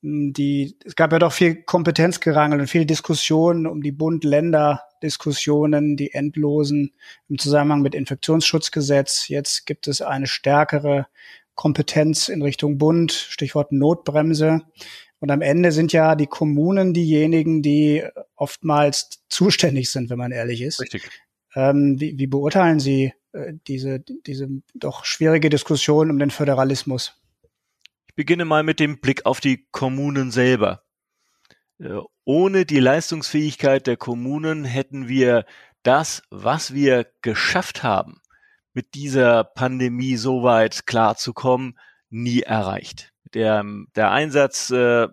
hm, 0.03 0.33
die, 0.33 0.77
es 0.85 0.97
gab 0.97 1.13
ja 1.13 1.19
doch 1.19 1.33
viel 1.33 1.63
Kompetenzgerangel 1.63 2.61
und 2.61 2.69
viel 2.69 2.85
Diskussionen 2.85 3.67
um 3.67 3.83
die 3.83 3.93
Bund-Länder-Diskussionen, 3.93 5.97
die 5.97 6.13
endlosen 6.13 6.93
im 7.29 7.39
Zusammenhang 7.39 7.83
mit 7.83 7.95
Infektionsschutzgesetz. 7.95 9.29
Jetzt 9.29 9.67
gibt 9.67 9.89
es 9.89 10.03
eine 10.03 10.27
stärkere 10.27 11.07
Kompetenz 11.55 12.29
in 12.29 12.43
Richtung 12.43 12.79
Bund, 12.79 13.13
Stichwort 13.13 13.73
Notbremse. 13.73 14.61
Und 15.21 15.33
am 15.33 15.41
Ende 15.41 15.73
sind 15.73 15.93
ja 15.93 16.15
die 16.15 16.29
Kommunen 16.29 16.95
diejenigen, 16.95 17.63
die 17.63 18.05
oftmals 18.37 19.25
zuständig 19.29 19.91
sind, 19.91 20.11
wenn 20.11 20.19
man 20.19 20.31
ehrlich 20.31 20.63
ist. 20.63 20.81
Richtig. 20.81 21.11
Ähm, 21.59 21.99
wie, 21.99 22.17
wie 22.17 22.29
beurteilen 22.29 22.79
Sie 22.79 23.13
äh, 23.33 23.55
diese, 23.67 23.99
diese 23.99 24.49
doch 24.75 25.05
schwierige 25.05 25.51
Diskussion 25.51 26.09
um 26.09 26.21
den 26.21 26.31
Föderalismus? 26.31 27.21
Ich 28.07 28.15
beginne 28.15 28.45
mal 28.45 28.63
mit 28.63 28.79
dem 28.79 29.01
Blick 29.01 29.27
auf 29.27 29.41
die 29.41 29.67
Kommunen 29.73 30.31
selber. 30.31 30.85
Äh, 31.81 31.99
ohne 32.25 32.65
die 32.65 32.79
Leistungsfähigkeit 32.79 33.89
der 33.89 33.97
Kommunen 33.97 34.65
hätten 34.65 35.09
wir 35.09 35.47
das, 35.83 36.23
was 36.31 36.75
wir 36.75 37.09
geschafft 37.23 37.83
haben, 37.83 38.21
mit 38.73 38.95
dieser 38.95 39.43
Pandemie 39.43 40.17
so 40.17 40.45
weit 40.45 40.87
klarzukommen, 40.87 41.77
nie 42.09 42.43
erreicht. 42.43 43.13
Der, 43.35 43.65
der 43.97 44.13
Einsatz, 44.13 44.71
äh, 44.71 45.09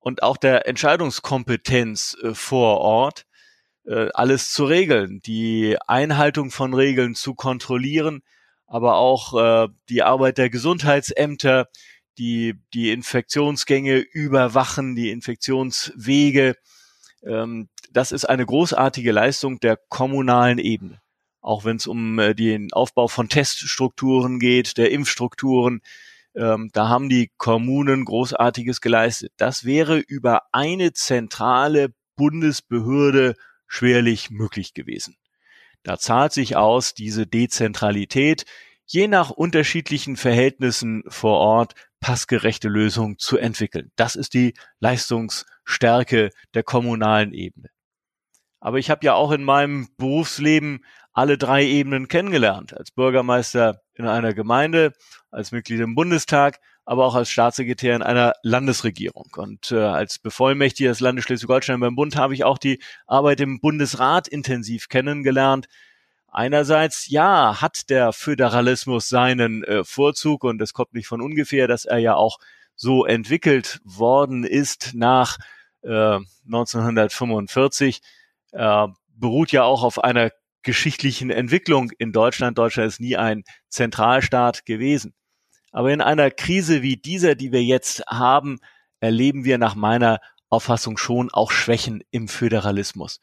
und 0.00 0.22
auch 0.24 0.36
der 0.36 0.66
Entscheidungskompetenz 0.66 2.16
äh, 2.24 2.34
vor 2.34 2.78
Ort, 2.78 3.26
alles 3.92 4.52
zu 4.52 4.64
regeln, 4.64 5.20
die 5.22 5.76
Einhaltung 5.86 6.50
von 6.50 6.74
Regeln 6.74 7.14
zu 7.14 7.34
kontrollieren, 7.34 8.22
aber 8.70 8.96
auch 8.96 9.34
äh, 9.34 9.68
die 9.88 10.04
Arbeit 10.04 10.38
der 10.38 10.48
Gesundheitsämter, 10.48 11.66
die 12.18 12.54
die 12.72 12.92
Infektionsgänge 12.92 13.96
überwachen, 13.96 14.94
die 14.94 15.10
Infektionswege. 15.10 16.54
Ähm, 17.24 17.68
das 17.90 18.12
ist 18.12 18.26
eine 18.26 18.46
großartige 18.46 19.10
Leistung 19.10 19.58
der 19.58 19.76
kommunalen 19.88 20.58
Ebene. 20.58 21.00
Auch 21.40 21.64
wenn 21.64 21.76
es 21.76 21.88
um 21.88 22.18
äh, 22.20 22.34
den 22.34 22.72
Aufbau 22.72 23.08
von 23.08 23.28
Teststrukturen 23.28 24.38
geht, 24.38 24.78
der 24.78 24.92
Impfstrukturen, 24.92 25.80
ähm, 26.36 26.70
da 26.72 26.88
haben 26.88 27.08
die 27.08 27.32
Kommunen 27.38 28.04
Großartiges 28.04 28.80
geleistet. 28.80 29.32
Das 29.36 29.64
wäre 29.64 29.98
über 29.98 30.42
eine 30.52 30.92
zentrale 30.92 31.92
Bundesbehörde 32.14 33.34
schwerlich 33.70 34.30
möglich 34.30 34.74
gewesen. 34.74 35.16
Da 35.82 35.96
zahlt 35.96 36.32
sich 36.32 36.56
aus, 36.56 36.92
diese 36.92 37.26
Dezentralität, 37.26 38.44
je 38.84 39.08
nach 39.08 39.30
unterschiedlichen 39.30 40.16
Verhältnissen 40.16 41.04
vor 41.08 41.38
Ort 41.38 41.74
passgerechte 42.00 42.68
Lösungen 42.68 43.16
zu 43.18 43.38
entwickeln. 43.38 43.92
Das 43.96 44.16
ist 44.16 44.34
die 44.34 44.54
Leistungsstärke 44.80 46.30
der 46.52 46.62
kommunalen 46.64 47.32
Ebene. 47.32 47.68
Aber 48.58 48.78
ich 48.78 48.90
habe 48.90 49.06
ja 49.06 49.14
auch 49.14 49.30
in 49.30 49.44
meinem 49.44 49.88
Berufsleben 49.96 50.84
alle 51.12 51.38
drei 51.38 51.64
Ebenen 51.64 52.08
kennengelernt. 52.08 52.76
Als 52.76 52.90
Bürgermeister 52.90 53.80
in 53.94 54.06
einer 54.06 54.34
Gemeinde, 54.34 54.92
als 55.30 55.52
Mitglied 55.52 55.80
im 55.80 55.94
Bundestag, 55.94 56.58
aber 56.84 57.06
auch 57.06 57.14
als 57.14 57.30
Staatssekretär 57.30 57.94
in 57.94 58.02
einer 58.02 58.34
Landesregierung. 58.42 59.28
Und 59.36 59.72
äh, 59.72 59.78
als 59.78 60.18
Bevollmächtiger 60.18 60.90
des 60.90 61.00
Landes 61.00 61.24
Schleswig-Holstein 61.24 61.80
beim 61.80 61.94
Bund 61.94 62.16
habe 62.16 62.34
ich 62.34 62.44
auch 62.44 62.58
die 62.58 62.82
Arbeit 63.06 63.40
im 63.40 63.60
Bundesrat 63.60 64.28
intensiv 64.28 64.88
kennengelernt. 64.88 65.66
Einerseits, 66.32 67.08
ja, 67.08 67.60
hat 67.60 67.90
der 67.90 68.12
Föderalismus 68.12 69.08
seinen 69.08 69.64
äh, 69.64 69.84
Vorzug 69.84 70.44
und 70.44 70.60
es 70.62 70.72
kommt 70.72 70.94
nicht 70.94 71.08
von 71.08 71.20
ungefähr, 71.20 71.66
dass 71.66 71.84
er 71.84 71.98
ja 71.98 72.14
auch 72.14 72.38
so 72.76 73.04
entwickelt 73.04 73.80
worden 73.84 74.44
ist 74.44 74.92
nach 74.94 75.38
äh, 75.82 76.18
1945, 76.46 78.00
äh, 78.52 78.86
beruht 79.14 79.52
ja 79.52 79.64
auch 79.64 79.82
auf 79.82 80.02
einer 80.02 80.30
geschichtlichen 80.62 81.30
Entwicklung 81.30 81.90
in 81.98 82.12
Deutschland. 82.12 82.58
Deutschland 82.58 82.88
ist 82.88 83.00
nie 83.00 83.16
ein 83.16 83.44
Zentralstaat 83.68 84.66
gewesen. 84.66 85.14
Aber 85.72 85.92
in 85.92 86.00
einer 86.00 86.30
Krise 86.30 86.82
wie 86.82 86.96
dieser, 86.96 87.34
die 87.34 87.52
wir 87.52 87.62
jetzt 87.62 88.02
haben, 88.06 88.58
erleben 89.00 89.44
wir 89.44 89.58
nach 89.58 89.74
meiner 89.74 90.20
Auffassung 90.48 90.96
schon 90.96 91.30
auch 91.30 91.52
Schwächen 91.52 92.02
im 92.10 92.28
Föderalismus. 92.28 93.20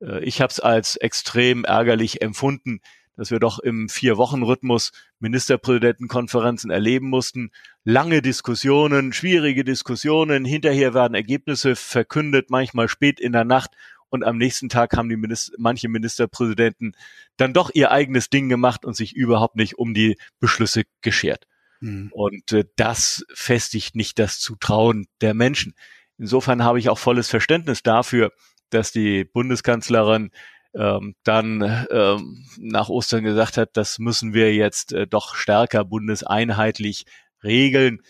Äh, 0.00 0.24
ich 0.24 0.40
habe 0.40 0.50
es 0.50 0.60
als 0.60 0.96
extrem 0.96 1.64
ärgerlich 1.64 2.22
empfunden, 2.22 2.80
dass 3.16 3.30
wir 3.30 3.40
doch 3.40 3.58
im 3.58 3.88
Vier-Wochen-Rhythmus 3.88 4.92
Ministerpräsidentenkonferenzen 5.18 6.70
erleben 6.70 7.08
mussten. 7.08 7.50
Lange 7.84 8.22
Diskussionen, 8.22 9.12
schwierige 9.12 9.64
Diskussionen, 9.64 10.44
hinterher 10.44 10.94
werden 10.94 11.14
Ergebnisse 11.14 11.76
verkündet, 11.76 12.48
manchmal 12.48 12.88
spät 12.88 13.20
in 13.20 13.32
der 13.32 13.44
Nacht 13.44 13.72
und 14.08 14.24
am 14.24 14.38
nächsten 14.38 14.68
Tag 14.68 14.96
haben 14.96 15.08
die 15.08 15.16
Minister, 15.16 15.54
manche 15.58 15.88
Ministerpräsidenten 15.88 16.92
dann 17.36 17.52
doch 17.52 17.70
ihr 17.72 17.90
eigenes 17.90 18.28
Ding 18.30 18.48
gemacht 18.48 18.84
und 18.84 18.94
sich 18.94 19.14
überhaupt 19.14 19.56
nicht 19.56 19.78
um 19.78 19.94
die 19.94 20.16
Beschlüsse 20.38 20.84
geschert. 21.00 21.46
Mhm. 21.82 22.10
Und 22.12 22.52
äh, 22.52 22.64
das 22.76 23.24
festigt 23.34 23.94
nicht 23.94 24.18
das 24.18 24.38
Zutrauen 24.38 25.06
der 25.20 25.34
Menschen. 25.34 25.74
Insofern 26.16 26.64
habe 26.64 26.78
ich 26.78 26.88
auch 26.88 26.98
volles 26.98 27.28
Verständnis 27.28 27.82
dafür, 27.82 28.32
dass 28.70 28.92
die 28.92 29.24
Bundeskanzlerin 29.24 30.30
ähm, 30.74 31.14
dann 31.24 31.86
ähm, 31.90 32.46
nach 32.58 32.88
Ostern 32.88 33.24
gesagt 33.24 33.58
hat, 33.58 33.70
das 33.76 33.98
müssen 33.98 34.32
wir 34.32 34.54
jetzt 34.54 34.92
äh, 34.92 35.06
doch 35.06 35.34
stärker 35.34 35.84
bundeseinheitlich 35.84 37.04
regeln 37.42 38.00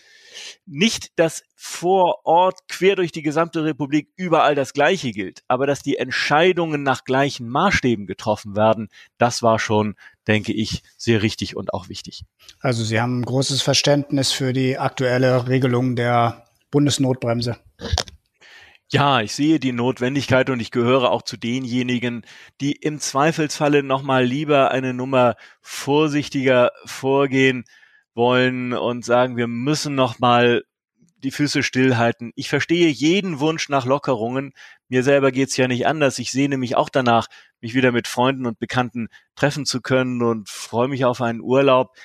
nicht, 0.65 1.17
dass 1.17 1.43
vor 1.55 2.25
Ort 2.25 2.59
quer 2.67 2.95
durch 2.95 3.11
die 3.11 3.21
gesamte 3.21 3.63
Republik 3.63 4.09
überall 4.15 4.55
das 4.55 4.73
Gleiche 4.73 5.11
gilt, 5.11 5.43
aber 5.47 5.67
dass 5.67 5.81
die 5.81 5.97
Entscheidungen 5.97 6.83
nach 6.83 7.03
gleichen 7.03 7.47
Maßstäben 7.49 8.05
getroffen 8.05 8.55
werden, 8.55 8.89
das 9.17 9.43
war 9.43 9.59
schon, 9.59 9.95
denke 10.27 10.53
ich, 10.53 10.83
sehr 10.97 11.21
richtig 11.21 11.55
und 11.55 11.73
auch 11.73 11.89
wichtig. 11.89 12.23
Also 12.59 12.83
Sie 12.83 12.99
haben 12.99 13.19
ein 13.19 13.25
großes 13.25 13.61
Verständnis 13.61 14.31
für 14.31 14.53
die 14.53 14.77
aktuelle 14.77 15.47
Regelung 15.47 15.95
der 15.95 16.45
Bundesnotbremse. 16.71 17.57
Ja, 18.89 19.21
ich 19.21 19.33
sehe 19.33 19.59
die 19.59 19.71
Notwendigkeit 19.71 20.49
und 20.51 20.59
ich 20.59 20.69
gehöre 20.69 21.09
auch 21.11 21.23
zu 21.23 21.35
denjenigen, 21.35 22.25
die 22.61 22.73
im 22.73 22.99
Zweifelsfalle 22.99 23.81
nochmal 23.81 24.23
lieber 24.23 24.69
eine 24.69 24.93
Nummer 24.93 25.35
vorsichtiger 25.61 26.71
vorgehen, 26.85 27.65
wollen 28.13 28.73
und 28.73 29.03
sagen, 29.03 29.37
wir 29.37 29.47
müssen 29.47 29.95
noch 29.95 30.19
mal 30.19 30.63
die 31.23 31.31
Füße 31.31 31.63
stillhalten. 31.63 32.31
Ich 32.35 32.49
verstehe 32.49 32.89
jeden 32.89 33.39
Wunsch 33.39 33.69
nach 33.69 33.85
Lockerungen. 33.85 34.53
Mir 34.93 35.01
selber 35.01 35.31
geht's 35.31 35.57
ja 35.57 35.67
nicht 35.67 35.87
anders. 35.87 36.19
Ich 36.19 36.29
sehne 36.29 36.55
mich 36.55 36.75
auch 36.75 36.87
danach, 36.87 37.25
mich 37.61 37.73
wieder 37.73 37.91
mit 37.91 38.07
Freunden 38.07 38.45
und 38.45 38.59
Bekannten 38.59 39.07
treffen 39.33 39.65
zu 39.65 39.81
können 39.81 40.21
und 40.21 40.49
freue 40.49 40.87
mich 40.87 41.03
auf 41.03 41.19
einen 41.19 41.41
Urlaub. 41.41 41.95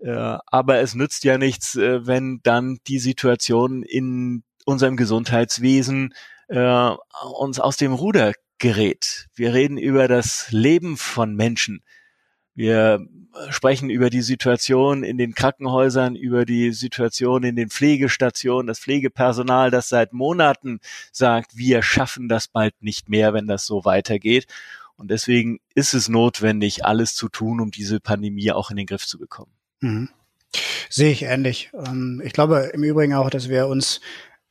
Äh, 0.00 0.38
aber 0.44 0.80
es 0.80 0.96
nützt 0.96 1.22
ja 1.22 1.38
nichts, 1.38 1.76
äh, 1.76 2.08
wenn 2.08 2.40
dann 2.42 2.78
die 2.88 2.98
Situation 2.98 3.84
in 3.84 4.42
unserem 4.64 4.96
Gesundheitswesen 4.96 6.12
äh, 6.48 6.90
uns 7.38 7.60
aus 7.60 7.76
dem 7.76 7.92
Ruder 7.92 8.32
gerät. 8.58 9.28
Wir 9.36 9.54
reden 9.54 9.78
über 9.78 10.08
das 10.08 10.50
Leben 10.50 10.96
von 10.96 11.36
Menschen. 11.36 11.84
Wir 12.54 13.06
sprechen 13.50 13.90
über 13.90 14.10
die 14.10 14.22
Situation 14.22 15.02
in 15.02 15.18
den 15.18 15.34
Krankenhäusern, 15.34 16.14
über 16.14 16.44
die 16.44 16.72
Situation 16.72 17.42
in 17.42 17.56
den 17.56 17.68
Pflegestationen, 17.68 18.66
das 18.68 18.78
Pflegepersonal, 18.78 19.70
das 19.70 19.88
seit 19.88 20.12
Monaten 20.12 20.78
sagt, 21.10 21.56
wir 21.56 21.82
schaffen 21.82 22.28
das 22.28 22.46
bald 22.46 22.74
nicht 22.80 23.08
mehr, 23.08 23.34
wenn 23.34 23.46
das 23.46 23.66
so 23.66 23.84
weitergeht. 23.84 24.46
Und 24.96 25.10
deswegen 25.10 25.58
ist 25.74 25.94
es 25.94 26.08
notwendig, 26.08 26.84
alles 26.84 27.14
zu 27.14 27.28
tun, 27.28 27.60
um 27.60 27.70
diese 27.72 27.98
Pandemie 27.98 28.52
auch 28.52 28.70
in 28.70 28.76
den 28.76 28.86
Griff 28.86 29.06
zu 29.06 29.18
bekommen. 29.18 29.50
Mhm. 29.80 30.08
Sehe 30.88 31.10
ich 31.10 31.22
ähnlich. 31.22 31.70
Ähm, 31.74 32.22
ich 32.24 32.32
glaube 32.32 32.70
im 32.72 32.84
Übrigen 32.84 33.14
auch, 33.14 33.30
dass 33.30 33.48
wir 33.48 33.66
uns 33.66 34.00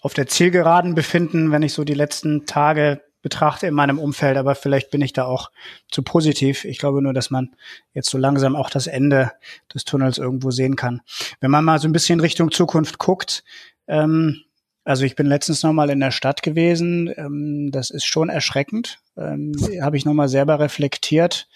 auf 0.02 0.14
der 0.14 0.28
Zielgeraden 0.28 0.96
befinden, 0.96 1.52
wenn 1.52 1.64
ich 1.64 1.72
so 1.72 1.86
die 1.86 1.94
letzten 1.94 2.46
Tage 2.46 3.02
betrachte 3.24 3.66
in 3.66 3.74
meinem 3.74 3.98
Umfeld, 3.98 4.38
aber 4.38 4.54
vielleicht 4.54 4.92
bin 4.92 5.02
ich 5.02 5.14
da 5.14 5.24
auch 5.24 5.50
zu 5.90 6.04
positiv. 6.04 6.66
Ich 6.66 6.78
glaube 6.78 7.02
nur, 7.02 7.14
dass 7.14 7.32
man 7.32 7.56
jetzt 7.94 8.10
so 8.10 8.20
langsam 8.20 8.56
auch 8.56 8.70
das 8.70 8.86
Ende 8.86 9.32
des 9.74 9.86
Tunnels 9.86 10.20
irgendwo 10.20 10.52
sehen 10.52 10.76
kann. 10.76 11.02
Wenn 11.40 11.50
man 11.50 11.66
mal 11.66 11.80
so 11.80 11.88
ein 11.88 11.94
bisschen 11.94 12.20
Richtung 12.20 12.52
Zukunft 12.52 13.00
guckt, 13.00 13.44
ähm, 13.88 14.42
also 14.84 15.06
ich 15.06 15.16
bin 15.16 15.26
letztens 15.26 15.64
nochmal 15.64 15.90
in 15.90 16.02
der 16.02 16.12
Stadt 16.12 16.44
gewesen, 16.44 17.12
ähm, 17.16 17.70
das 17.72 17.90
ist 17.90 18.06
schon 18.06 18.30
erschreckend, 18.30 19.00
ähm, 19.18 19.54
habe 19.82 19.96
ich 19.96 20.06
nochmal 20.06 20.28
selber 20.28 20.60
reflektiert. 20.60 21.48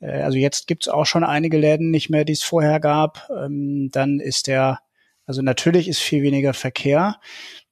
Äh, 0.00 0.22
also 0.22 0.36
jetzt 0.36 0.66
gibt's 0.66 0.88
auch 0.88 1.06
schon 1.06 1.22
einige 1.22 1.58
Läden 1.58 1.90
nicht 1.90 2.10
mehr, 2.10 2.24
die 2.24 2.32
es 2.32 2.42
vorher 2.42 2.80
gab. 2.80 3.30
Ähm, 3.30 3.90
dann 3.92 4.18
ist 4.18 4.48
der, 4.48 4.80
also 5.26 5.42
natürlich 5.42 5.86
ist 5.86 6.00
viel 6.00 6.24
weniger 6.24 6.54
Verkehr. 6.54 7.20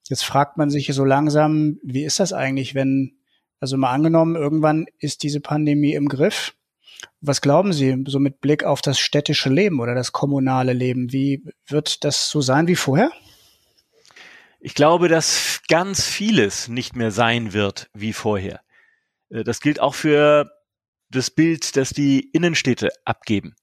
Jetzt 0.08 0.24
fragt 0.24 0.56
man 0.58 0.70
sich 0.70 0.86
so 0.92 1.04
langsam, 1.04 1.78
wie 1.82 2.04
ist 2.04 2.20
das 2.20 2.32
eigentlich, 2.32 2.76
wenn 2.76 3.16
also 3.62 3.76
mal 3.76 3.92
angenommen, 3.92 4.34
irgendwann 4.34 4.86
ist 4.98 5.22
diese 5.22 5.40
Pandemie 5.40 5.94
im 5.94 6.08
Griff. 6.08 6.52
Was 7.20 7.40
glauben 7.40 7.72
Sie, 7.72 7.96
so 8.08 8.18
mit 8.18 8.40
Blick 8.40 8.64
auf 8.64 8.82
das 8.82 8.98
städtische 8.98 9.50
Leben 9.50 9.78
oder 9.78 9.94
das 9.94 10.10
kommunale 10.10 10.72
Leben? 10.72 11.12
Wie 11.12 11.44
wird 11.68 12.02
das 12.02 12.28
so 12.28 12.40
sein 12.40 12.66
wie 12.66 12.74
vorher? 12.74 13.12
Ich 14.58 14.74
glaube, 14.74 15.06
dass 15.06 15.60
ganz 15.68 16.04
vieles 16.04 16.66
nicht 16.66 16.96
mehr 16.96 17.12
sein 17.12 17.52
wird 17.52 17.88
wie 17.94 18.12
vorher. 18.12 18.60
Äh, 19.30 19.44
das 19.44 19.60
gilt 19.60 19.78
auch 19.78 19.94
für 19.94 20.50
das 21.08 21.30
Bild, 21.30 21.76
das 21.76 21.90
die 21.90 22.30
Innenstädte 22.32 22.88
abgeben. 23.04 23.54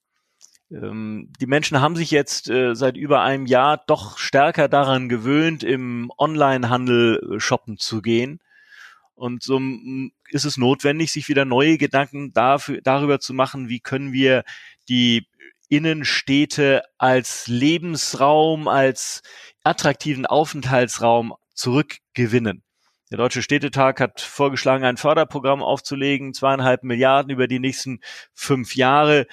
Ähm, 0.70 1.30
die 1.38 1.46
Menschen 1.46 1.82
haben 1.82 1.96
sich 1.96 2.10
jetzt 2.10 2.48
äh, 2.48 2.74
seit 2.74 2.96
über 2.96 3.20
einem 3.20 3.44
Jahr 3.44 3.82
doch 3.86 4.16
stärker 4.16 4.68
daran 4.68 5.10
gewöhnt, 5.10 5.62
im 5.62 6.10
Onlinehandel 6.16 7.34
äh, 7.34 7.38
shoppen 7.40 7.76
zu 7.76 8.00
gehen. 8.00 8.40
Und 9.20 9.42
so 9.42 9.60
ist 10.30 10.46
es 10.46 10.56
notwendig, 10.56 11.12
sich 11.12 11.28
wieder 11.28 11.44
neue 11.44 11.76
Gedanken 11.76 12.32
dafür, 12.32 12.80
darüber 12.82 13.20
zu 13.20 13.34
machen, 13.34 13.68
wie 13.68 13.80
können 13.80 14.14
wir 14.14 14.44
die 14.88 15.26
Innenstädte 15.68 16.82
als 16.96 17.46
Lebensraum, 17.46 18.66
als 18.66 19.20
attraktiven 19.62 20.24
Aufenthaltsraum 20.24 21.34
zurückgewinnen. 21.52 22.62
Der 23.10 23.18
Deutsche 23.18 23.42
Städtetag 23.42 24.00
hat 24.00 24.22
vorgeschlagen, 24.22 24.84
ein 24.84 24.96
Förderprogramm 24.96 25.62
aufzulegen, 25.62 26.32
zweieinhalb 26.32 26.82
Milliarden 26.82 27.30
über 27.30 27.46
die 27.46 27.60
nächsten 27.60 28.00
fünf 28.32 28.74
Jahre, 28.74 29.26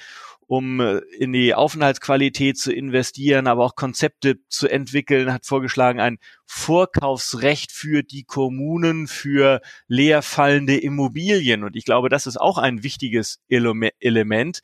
um 0.48 0.80
äh, 0.80 0.98
in 1.18 1.32
die 1.32 1.54
Aufenthaltsqualität 1.54 2.58
zu 2.58 2.72
investieren, 2.72 3.46
aber 3.46 3.64
auch 3.64 3.76
Konzepte 3.76 4.38
zu 4.48 4.66
entwickeln, 4.66 5.32
hat 5.32 5.46
vorgeschlagen, 5.46 6.00
ein 6.00 6.18
Vorkaufsrecht 6.46 7.70
für 7.70 8.02
die 8.02 8.24
Kommunen 8.24 9.06
für 9.06 9.60
leerfallende 9.86 10.78
Immobilien. 10.78 11.64
Und 11.64 11.76
ich 11.76 11.84
glaube, 11.84 12.08
das 12.08 12.26
ist 12.26 12.40
auch 12.40 12.56
ein 12.56 12.82
wichtiges 12.82 13.40
Element. 13.48 14.60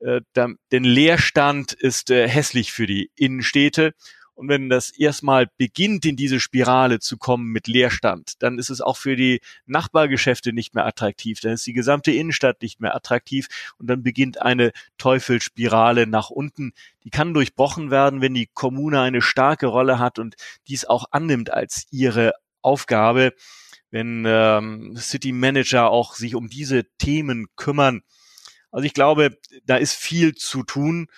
Äh, 0.00 0.22
denn 0.34 0.84
Leerstand 0.84 1.74
ist 1.74 2.10
äh, 2.10 2.26
hässlich 2.26 2.72
für 2.72 2.86
die 2.86 3.10
Innenstädte. 3.14 3.92
Und 4.36 4.50
wenn 4.50 4.68
das 4.68 4.90
erstmal 4.90 5.48
beginnt, 5.56 6.04
in 6.04 6.14
diese 6.14 6.40
Spirale 6.40 7.00
zu 7.00 7.16
kommen 7.16 7.46
mit 7.52 7.68
Leerstand, 7.68 8.34
dann 8.40 8.58
ist 8.58 8.68
es 8.68 8.82
auch 8.82 8.98
für 8.98 9.16
die 9.16 9.40
Nachbargeschäfte 9.64 10.52
nicht 10.52 10.74
mehr 10.74 10.84
attraktiv. 10.84 11.40
Dann 11.40 11.52
ist 11.52 11.66
die 11.66 11.72
gesamte 11.72 12.12
Innenstadt 12.12 12.60
nicht 12.60 12.78
mehr 12.78 12.94
attraktiv 12.94 13.48
und 13.78 13.88
dann 13.88 14.02
beginnt 14.02 14.42
eine 14.42 14.72
Teufelsspirale 14.98 16.06
nach 16.06 16.28
unten. 16.28 16.74
Die 17.04 17.10
kann 17.10 17.32
durchbrochen 17.32 17.90
werden, 17.90 18.20
wenn 18.20 18.34
die 18.34 18.50
Kommune 18.52 19.00
eine 19.00 19.22
starke 19.22 19.68
Rolle 19.68 19.98
hat 19.98 20.18
und 20.18 20.36
dies 20.68 20.84
auch 20.84 21.06
annimmt 21.12 21.50
als 21.50 21.86
ihre 21.90 22.34
Aufgabe. 22.60 23.32
Wenn 23.90 24.24
ähm, 24.26 24.98
City 24.98 25.32
Manager 25.32 25.88
auch 25.88 26.14
sich 26.14 26.34
um 26.34 26.48
diese 26.48 26.84
Themen 26.98 27.46
kümmern. 27.56 28.02
Also 28.70 28.84
ich 28.84 28.92
glaube, 28.92 29.38
da 29.64 29.76
ist 29.76 29.94
viel 29.94 30.34
zu 30.34 30.62
tun 30.62 31.08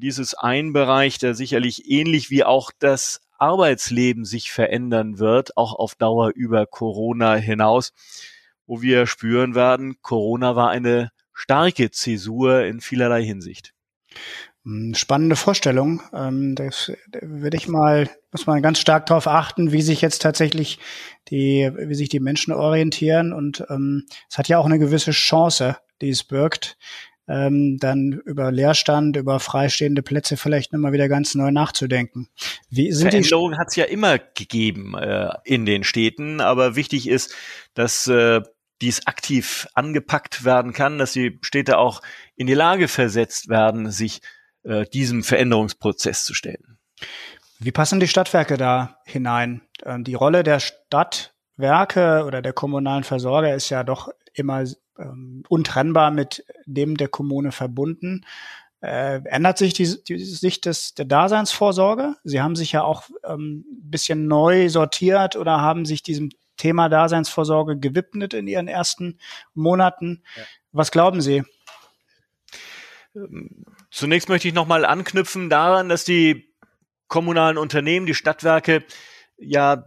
dies 0.00 0.18
ist 0.18 0.34
ein 0.34 0.72
Bereich, 0.72 1.18
der 1.18 1.34
sicherlich 1.34 1.90
ähnlich 1.90 2.30
wie 2.30 2.44
auch 2.44 2.70
das 2.78 3.22
Arbeitsleben 3.38 4.24
sich 4.24 4.52
verändern 4.52 5.18
wird, 5.18 5.56
auch 5.56 5.74
auf 5.74 5.94
Dauer 5.94 6.32
über 6.34 6.66
Corona 6.66 7.34
hinaus, 7.34 7.92
wo 8.66 8.82
wir 8.82 9.06
spüren 9.06 9.54
werden, 9.54 9.96
Corona 10.02 10.56
war 10.56 10.70
eine 10.70 11.10
starke 11.32 11.90
Zäsur 11.90 12.64
in 12.64 12.80
vielerlei 12.80 13.22
Hinsicht. 13.24 13.72
Hm, 14.64 14.94
spannende 14.94 15.36
Vorstellung. 15.36 16.02
Ähm, 16.12 16.54
das 16.56 16.92
würde 17.22 17.56
ich 17.56 17.68
mal, 17.68 18.08
muss 18.32 18.46
man 18.46 18.62
ganz 18.62 18.80
stark 18.80 19.06
darauf 19.06 19.26
achten, 19.28 19.70
wie 19.72 19.82
sich 19.82 20.00
jetzt 20.00 20.22
tatsächlich 20.22 20.78
die, 21.28 21.70
wie 21.76 21.94
sich 21.94 22.08
die 22.08 22.20
Menschen 22.20 22.52
orientieren. 22.52 23.32
Und 23.32 23.64
ähm, 23.70 24.06
es 24.28 24.38
hat 24.38 24.48
ja 24.48 24.58
auch 24.58 24.66
eine 24.66 24.78
gewisse 24.78 25.12
Chance, 25.12 25.76
die 26.00 26.10
es 26.10 26.24
birgt, 26.24 26.76
ähm, 27.28 27.78
dann 27.78 28.12
über 28.12 28.52
Leerstand, 28.52 29.16
über 29.16 29.40
freistehende 29.40 30.02
Plätze 30.02 30.36
vielleicht 30.36 30.72
nochmal 30.72 30.92
wieder 30.92 31.08
ganz 31.08 31.34
neu 31.34 31.50
nachzudenken. 31.50 32.28
Wie 32.70 32.92
sind 32.92 33.10
Veränderungen 33.10 33.58
hat 33.58 33.68
es 33.68 33.76
ja 33.76 33.84
immer 33.84 34.18
gegeben 34.18 34.94
äh, 34.96 35.30
in 35.44 35.66
den 35.66 35.84
Städten, 35.84 36.40
aber 36.40 36.76
wichtig 36.76 37.08
ist, 37.08 37.34
dass 37.74 38.06
äh, 38.06 38.42
dies 38.80 39.06
aktiv 39.06 39.66
angepackt 39.74 40.44
werden 40.44 40.72
kann, 40.72 40.98
dass 40.98 41.12
die 41.12 41.38
Städte 41.42 41.78
auch 41.78 42.02
in 42.36 42.46
die 42.46 42.54
Lage 42.54 42.88
versetzt 42.88 43.48
werden, 43.48 43.90
sich 43.90 44.20
äh, 44.64 44.84
diesem 44.84 45.24
Veränderungsprozess 45.24 46.24
zu 46.24 46.34
stellen. 46.34 46.78
Wie 47.58 47.72
passen 47.72 48.00
die 48.00 48.08
Stadtwerke 48.08 48.56
da 48.56 48.98
hinein? 49.04 49.62
Ähm, 49.84 50.04
die 50.04 50.14
Rolle 50.14 50.42
der 50.42 50.60
Stadtwerke 50.60 52.24
oder 52.26 52.42
der 52.42 52.52
kommunalen 52.52 53.04
Versorger 53.04 53.54
ist 53.54 53.70
ja 53.70 53.82
doch 53.82 54.10
immer 54.38 54.64
ähm, 54.98 55.42
untrennbar 55.48 56.10
mit 56.10 56.44
dem 56.66 56.96
der 56.96 57.08
Kommune 57.08 57.52
verbunden. 57.52 58.24
Äh, 58.80 59.22
ändert 59.24 59.58
sich 59.58 59.72
die, 59.72 60.02
die 60.04 60.18
Sicht 60.18 60.66
des, 60.66 60.94
der 60.94 61.06
Daseinsvorsorge? 61.06 62.14
Sie 62.24 62.40
haben 62.40 62.56
sich 62.56 62.72
ja 62.72 62.82
auch 62.82 63.04
ähm, 63.24 63.64
bisschen 63.70 64.26
neu 64.26 64.68
sortiert 64.68 65.36
oder 65.36 65.60
haben 65.60 65.84
sich 65.84 66.02
diesem 66.02 66.30
Thema 66.56 66.88
Daseinsvorsorge 66.88 67.78
gewidmet 67.78 68.34
in 68.34 68.46
Ihren 68.46 68.68
ersten 68.68 69.18
Monaten. 69.54 70.22
Ja. 70.36 70.42
Was 70.72 70.90
glauben 70.90 71.20
Sie? 71.20 71.42
Ähm, 73.14 73.64
zunächst 73.90 74.28
möchte 74.28 74.48
ich 74.48 74.54
nochmal 74.54 74.84
anknüpfen 74.84 75.48
daran, 75.50 75.88
dass 75.88 76.04
die 76.04 76.54
kommunalen 77.08 77.58
Unternehmen, 77.58 78.06
die 78.06 78.14
Stadtwerke 78.14 78.84
ja 79.38 79.84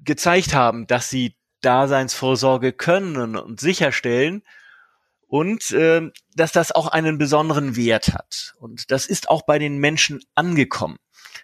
gezeigt 0.00 0.54
haben, 0.54 0.86
dass 0.86 1.10
sie 1.10 1.37
Daseinsvorsorge 1.60 2.72
können 2.72 3.36
und 3.36 3.60
sicherstellen 3.60 4.42
und 5.28 5.70
äh, 5.72 6.10
dass 6.34 6.52
das 6.52 6.72
auch 6.72 6.88
einen 6.88 7.18
besonderen 7.18 7.76
Wert 7.76 8.14
hat. 8.14 8.54
Und 8.58 8.90
das 8.90 9.04
ist 9.06 9.28
auch 9.28 9.42
bei 9.42 9.58
den 9.58 9.76
Menschen 9.78 10.20
angekommen. 10.34 10.96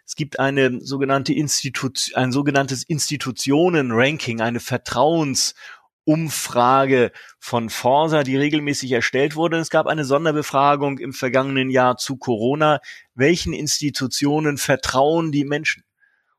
Es 0.07 0.17
gibt 0.17 0.41
eine 0.41 0.81
sogenannte 0.81 1.33
Institution, 1.33 2.17
ein 2.17 2.33
sogenanntes 2.33 2.83
Institutionen-Ranking, 2.83 4.41
eine 4.41 4.61
Vertrauensumfrage 4.61 7.13
von 7.39 7.71
Forsa, 7.71 8.23
die 8.23 8.37
regelmäßig 8.37 8.93
erstellt 8.93 9.35
wurde. 9.37 9.59
Es 9.59 9.71
gab 9.71 9.87
eine 9.87 10.05
Sonderbefragung 10.05 10.99
im 10.99 11.13
vergangenen 11.13 11.71
Jahr 11.71 11.97
zu 11.97 12.17
Corona. 12.17 12.81
Welchen 13.15 13.53
Institutionen 13.53 14.59
vertrauen 14.59 15.33
die 15.33 15.45
Menschen? 15.45 15.85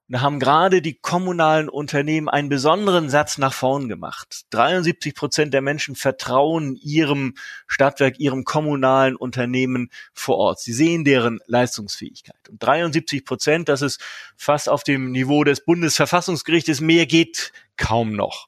Da 0.07 0.21
haben 0.21 0.39
gerade 0.39 0.83
die 0.83 0.93
kommunalen 0.93 1.67
Unternehmen 1.67 2.29
einen 2.29 2.47
besonderen 2.47 3.09
Satz 3.09 3.39
nach 3.39 3.53
vorn 3.53 3.89
gemacht. 3.89 4.45
73 4.51 5.15
Prozent 5.15 5.53
der 5.53 5.61
Menschen 5.61 5.95
vertrauen 5.95 6.75
ihrem 6.75 7.33
Stadtwerk, 7.65 8.19
ihrem 8.19 8.43
kommunalen 8.43 9.15
Unternehmen 9.15 9.89
vor 10.13 10.37
Ort. 10.37 10.59
Sie 10.59 10.73
sehen 10.73 11.05
deren 11.05 11.39
Leistungsfähigkeit. 11.47 12.49
Und 12.49 12.61
73 12.61 13.25
Prozent, 13.25 13.67
das 13.67 13.81
ist 13.81 13.99
fast 14.37 14.69
auf 14.69 14.83
dem 14.83 15.11
Niveau 15.11 15.43
des 15.43 15.65
Bundesverfassungsgerichtes, 15.65 16.81
mehr 16.81 17.07
geht 17.07 17.51
kaum 17.75 18.13
noch. 18.13 18.47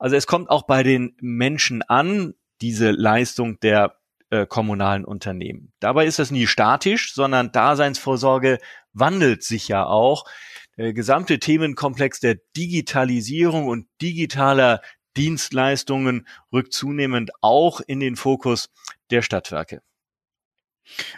Also 0.00 0.16
es 0.16 0.26
kommt 0.26 0.50
auch 0.50 0.64
bei 0.64 0.82
den 0.82 1.14
Menschen 1.20 1.82
an, 1.82 2.34
diese 2.60 2.90
Leistung 2.90 3.60
der 3.60 3.98
äh, 4.30 4.46
kommunalen 4.46 5.04
Unternehmen. 5.04 5.72
Dabei 5.78 6.06
ist 6.06 6.18
das 6.18 6.32
nie 6.32 6.48
statisch, 6.48 7.14
sondern 7.14 7.52
Daseinsvorsorge 7.52 8.58
wandelt 8.92 9.44
sich 9.44 9.68
ja 9.68 9.86
auch 9.86 10.24
der 10.76 10.92
gesamte 10.92 11.38
Themenkomplex 11.38 12.20
der 12.20 12.36
Digitalisierung 12.56 13.66
und 13.66 13.86
digitaler 14.00 14.80
Dienstleistungen 15.16 16.26
rückt 16.52 16.72
zunehmend 16.72 17.30
auch 17.40 17.80
in 17.80 18.00
den 18.00 18.16
Fokus 18.16 18.70
der 19.10 19.22
Stadtwerke. 19.22 19.82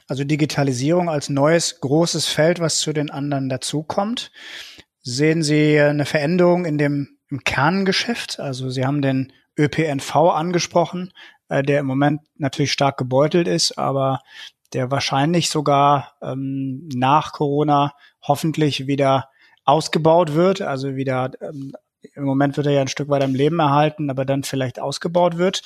Also 0.08 0.24
Digitalisierung 0.24 1.08
als 1.08 1.30
neues 1.30 1.80
großes 1.80 2.26
Feld, 2.26 2.60
was 2.60 2.78
zu 2.78 2.92
den 2.92 3.10
anderen 3.10 3.48
dazukommt. 3.48 4.30
Sehen 5.00 5.42
Sie 5.42 5.78
eine 5.78 6.06
Veränderung 6.06 6.64
in 6.64 6.78
dem 6.78 7.18
im 7.30 7.44
Kerngeschäft? 7.44 8.40
Also 8.40 8.70
Sie 8.70 8.84
haben 8.84 9.02
den 9.02 9.32
ÖPNV 9.58 10.14
angesprochen, 10.16 11.12
äh, 11.48 11.62
der 11.62 11.80
im 11.80 11.86
Moment 11.86 12.20
natürlich 12.36 12.72
stark 12.72 12.96
gebeutelt 12.96 13.48
ist, 13.48 13.78
aber 13.78 14.20
der 14.72 14.90
wahrscheinlich 14.90 15.50
sogar 15.50 16.14
ähm, 16.20 16.88
nach 16.92 17.32
Corona 17.32 17.94
hoffentlich 18.22 18.86
wieder 18.86 19.28
ausgebaut 19.64 20.34
wird, 20.34 20.60
also 20.60 20.96
wieder 20.96 21.30
ähm, 21.40 21.72
im 22.14 22.24
Moment 22.24 22.56
wird 22.56 22.66
er 22.66 22.72
ja 22.72 22.80
ein 22.80 22.88
Stück 22.88 23.08
weit 23.08 23.22
am 23.22 23.34
Leben 23.34 23.58
erhalten, 23.58 24.10
aber 24.10 24.24
dann 24.24 24.44
vielleicht 24.44 24.78
ausgebaut 24.78 25.38
wird. 25.38 25.62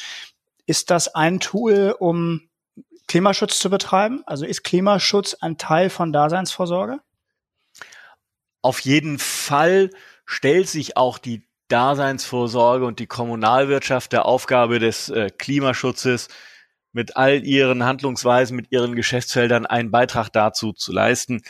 Ist 0.66 0.90
das 0.90 1.14
ein 1.14 1.40
Tool, 1.40 1.94
um 1.98 2.48
Klimaschutz 3.06 3.58
zu 3.58 3.70
betreiben? 3.70 4.22
Also 4.26 4.44
ist 4.44 4.62
Klimaschutz 4.64 5.34
ein 5.34 5.58
Teil 5.58 5.90
von 5.90 6.12
Daseinsvorsorge? 6.12 7.00
Auf 8.62 8.80
jeden 8.80 9.18
Fall 9.18 9.90
stellt 10.26 10.68
sich 10.68 10.96
auch 10.96 11.18
die 11.18 11.42
Daseinsvorsorge 11.68 12.84
und 12.84 12.98
die 12.98 13.06
Kommunalwirtschaft 13.06 14.12
der 14.12 14.26
Aufgabe 14.26 14.78
des 14.78 15.08
äh, 15.10 15.30
Klimaschutzes 15.36 16.28
mit 16.92 17.16
all 17.16 17.44
ihren 17.44 17.84
Handlungsweisen, 17.84 18.56
mit 18.56 18.72
ihren 18.72 18.94
Geschäftsfeldern 18.94 19.66
einen 19.66 19.90
Beitrag 19.90 20.30
dazu 20.30 20.72
zu 20.72 20.92
leisten, 20.92 21.42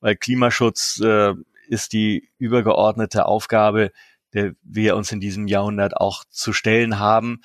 weil 0.00 0.16
Klimaschutz 0.16 1.00
äh, 1.00 1.34
ist 1.68 1.92
die 1.92 2.30
übergeordnete 2.38 3.26
Aufgabe, 3.26 3.92
der 4.32 4.52
wir 4.62 4.96
uns 4.96 5.12
in 5.12 5.20
diesem 5.20 5.46
Jahrhundert 5.46 5.96
auch 5.96 6.24
zu 6.30 6.52
stellen 6.52 6.98
haben. 6.98 7.40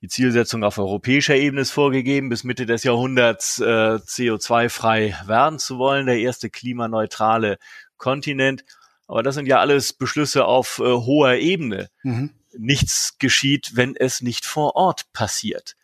Die 0.00 0.08
Zielsetzung 0.08 0.62
auf 0.62 0.78
europäischer 0.78 1.34
Ebene 1.34 1.62
ist 1.62 1.72
vorgegeben, 1.72 2.28
bis 2.28 2.44
Mitte 2.44 2.66
des 2.66 2.84
Jahrhunderts 2.84 3.58
äh, 3.58 3.64
CO2-frei 3.96 5.16
werden 5.26 5.58
zu 5.58 5.78
wollen, 5.78 6.06
der 6.06 6.18
erste 6.18 6.50
klimaneutrale 6.50 7.58
Kontinent. 7.96 8.64
Aber 9.08 9.22
das 9.22 9.34
sind 9.34 9.48
ja 9.48 9.58
alles 9.58 9.92
Beschlüsse 9.92 10.44
auf 10.44 10.78
äh, 10.78 10.84
hoher 10.84 11.34
Ebene. 11.34 11.88
Mhm. 12.04 12.30
Nichts 12.56 13.18
geschieht, 13.18 13.72
wenn 13.74 13.96
es 13.96 14.20
nicht 14.22 14.46
vor 14.46 14.76
Ort 14.76 15.12
passiert. 15.12 15.74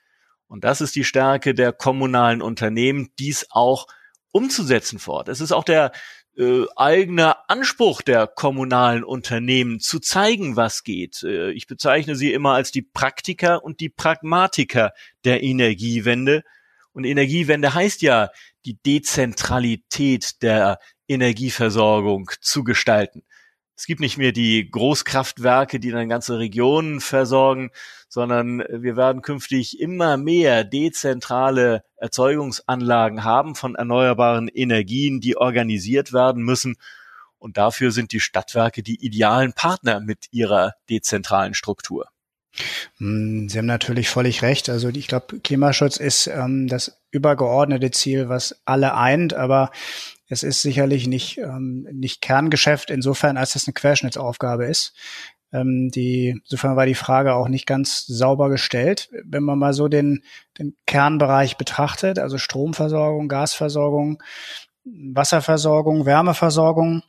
Und 0.47 0.63
das 0.63 0.81
ist 0.81 0.95
die 0.95 1.05
Stärke 1.05 1.55
der 1.55 1.73
kommunalen 1.73 2.41
Unternehmen, 2.41 3.11
dies 3.19 3.47
auch 3.51 3.89
umzusetzen 4.31 5.01
vor 5.01 5.15
Ort. 5.15 5.29
Es 5.29 5.41
ist 5.41 5.53
auch 5.53 5.65
der 5.65 5.91
äh, 6.37 6.65
eigener 6.77 7.49
Anspruch 7.49 8.03
der 8.03 8.27
kommunalen 8.27 9.05
Unternehmen 9.05 9.81
zu 9.81 10.01
zeigen, 10.01 10.57
was 10.57 10.83
geht. 10.83 11.23
Äh, 11.23 11.53
ich 11.53 11.67
bezeichne 11.67 12.17
sie 12.17 12.33
immer 12.33 12.55
als 12.55 12.73
die 12.73 12.83
Praktiker 12.83 13.65
und 13.65 13.81
die 13.81 13.89
Pragmatiker 13.89 14.93
der 15.25 15.43
Energiewende. 15.43 16.43
Und 16.93 17.05
Energiewende 17.05 17.75
heißt 17.75 18.03
ja, 18.03 18.31
die 18.65 18.75
Dezentralität 18.75 20.43
der 20.43 20.79
Energieversorgung 21.09 22.31
zu 22.41 22.65
gestalten. 22.65 23.23
Es 23.77 23.87
gibt 23.87 24.01
nicht 24.01 24.19
mehr 24.19 24.33
die 24.33 24.71
Großkraftwerke, 24.71 25.81
die 25.81 25.91
dann 25.91 26.09
ganze 26.09 26.39
Regionen 26.39 27.01
versorgen, 27.01 27.71
sondern 28.09 28.59
wir 28.71 28.97
werden 28.97 29.23
künftig 29.23 29.81
immer 29.81 30.17
mehr 30.17 30.63
dezentrale 30.63 31.83
Erzeugungsanlagen 32.05 33.25
haben 33.25 33.55
von 33.55 33.75
erneuerbaren 33.75 34.49
Energien, 34.49 35.21
die 35.21 35.39
organisiert 35.39 36.13
werden 36.13 36.43
müssen. 36.43 36.77
Und 37.39 37.57
dafür 37.57 37.93
sind 37.93 38.13
die 38.13 38.21
Stadtwerke 38.21 38.83
die 38.83 39.05
idealen 39.05 39.55
Partner 39.55 40.01
mit 40.01 40.27
ihrer 40.31 40.75
dezentralen 40.91 41.55
Struktur. 41.55 42.09
Hm, 42.99 43.49
Sie 43.49 43.59
haben 43.59 43.67
natürlich 43.67 44.11
völlig 44.11 44.43
recht. 44.43 44.69
Also 44.69 44.89
ich 44.91 45.09
glaube, 45.09 45.41
Klimaschutz 45.41 45.97
ist 45.97 46.27
ähm, 46.27 46.69
das 46.69 47.01
übergeordnete 47.11 47.91
Ziel, 47.91 48.29
was 48.29 48.61
alle 48.67 48.95
eint, 48.95 49.33
aber 49.33 49.71
es 50.29 50.43
ist 50.43 50.63
sicherlich 50.63 51.07
nicht, 51.07 51.39
ähm, 51.39 51.89
nicht 51.91 52.21
Kerngeschäft 52.21 52.91
insofern, 52.91 53.37
als 53.37 53.55
es 53.55 53.67
eine 53.67 53.75
Querschnittsaufgabe 53.75 54.67
ist. 54.67 54.95
Ähm, 55.55 55.89
die, 55.91 56.41
insofern 56.43 56.77
war 56.77 56.85
die 56.85 56.97
Frage 56.97 57.35
auch 57.35 57.49
nicht 57.49 57.67
ganz 57.67 58.05
sauber 58.07 58.51
gestellt. 58.51 59.09
Wenn 59.25 59.45
man 59.45 59.59
mal 59.59 59.73
so 59.73 59.87
den, 59.87 60.25
den 60.59 60.77
Kernbereich 60.85 61.57
betrachtet, 61.57 62.19
also 62.19 62.39
Stromversorgung, 62.39 63.29
Gasversorgung, 63.29 64.21
Wasserversorgung, 64.85 66.05
Wärmeversorgung. 66.07 67.03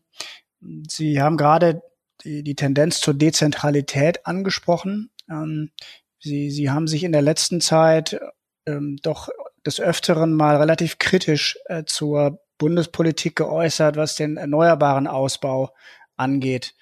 Sie 0.88 1.21
haben 1.21 1.38
gerade 1.38 1.81
die, 2.23 2.43
die 2.43 2.55
Tendenz 2.55 3.01
zur 3.01 3.15
Dezentralität 3.15 4.25
angesprochen. 4.25 5.10
Ähm, 5.29 5.71
Sie, 6.19 6.49
Sie 6.49 6.71
haben 6.71 6.88
sich 6.88 7.03
in 7.03 7.12
der 7.12 7.21
letzten 7.21 7.62
Zeit 7.62 8.19
ähm, 8.65 8.97
doch 9.03 9.29
des 9.65 9.79
Öfteren 9.79 10.34
mal 10.34 10.55
relativ 10.58 10.97
kritisch 10.97 11.58
äh, 11.65 11.84
zur 11.86 12.39
Bundespolitik 12.58 13.36
geäußert, 13.36 13.95
was 13.95 14.15
den 14.15 14.38
erneuerbaren 14.38 15.08
Ausbau 15.08 15.71
angeht. 16.15 16.73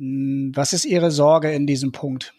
Hm, 0.00 0.52
was 0.54 0.72
ist 0.72 0.86
Ihre 0.86 1.10
Sorge 1.10 1.52
in 1.52 1.66
diesem 1.66 1.92
Punkt? 1.92 2.32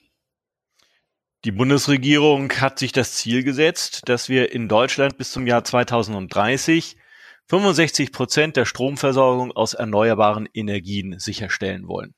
Die 1.46 1.52
Bundesregierung 1.52 2.52
hat 2.54 2.80
sich 2.80 2.92
das 2.92 3.14
Ziel 3.14 3.44
gesetzt, 3.44 4.02
dass 4.06 4.30
wir 4.30 4.52
in 4.52 4.68
Deutschland 4.68 5.18
bis 5.18 5.32
zum 5.32 5.46
Jahr 5.46 5.64
2030 5.64 6.98
65 7.48 8.12
Prozent 8.12 8.58
der 8.58 8.66
Stromversorgung 8.66 9.52
aus 9.52 9.74
erneuerbaren 9.74 10.48
Energien 10.54 11.20
sicherstellen 11.20 11.88
wollen. 11.88 12.16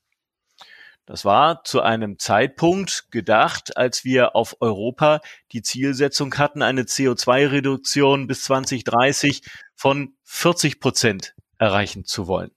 Das 1.06 1.26
war 1.26 1.64
zu 1.64 1.82
einem 1.82 2.20
Zeitpunkt 2.20 3.12
gedacht, 3.12 3.76
als 3.76 4.06
wir 4.06 4.38
auf 4.38 4.58
Europa 4.62 5.20
die 5.52 5.62
Zielsetzung 5.62 6.34
hatten, 6.36 6.62
eine 6.62 6.84
CO2-Reduktion 6.84 8.28
bis 8.28 8.44
2030 8.44 9.42
von 9.76 10.16
40 10.24 10.80
Prozent 10.80 11.36
erreichen 11.58 12.06
zu 12.06 12.28
wollen. 12.28 12.52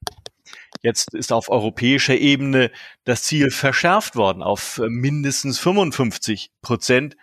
Jetzt 0.83 1.15
ist 1.15 1.33
auf 1.33 1.49
europäischer 1.49 2.17
Ebene 2.17 2.71
das 3.05 3.23
Ziel 3.23 3.51
verschärft 3.51 4.17
worden 4.17 4.43
auf 4.43 4.81
mindestens 4.87 5.59
55 5.59 6.51
Prozent. 6.63 7.17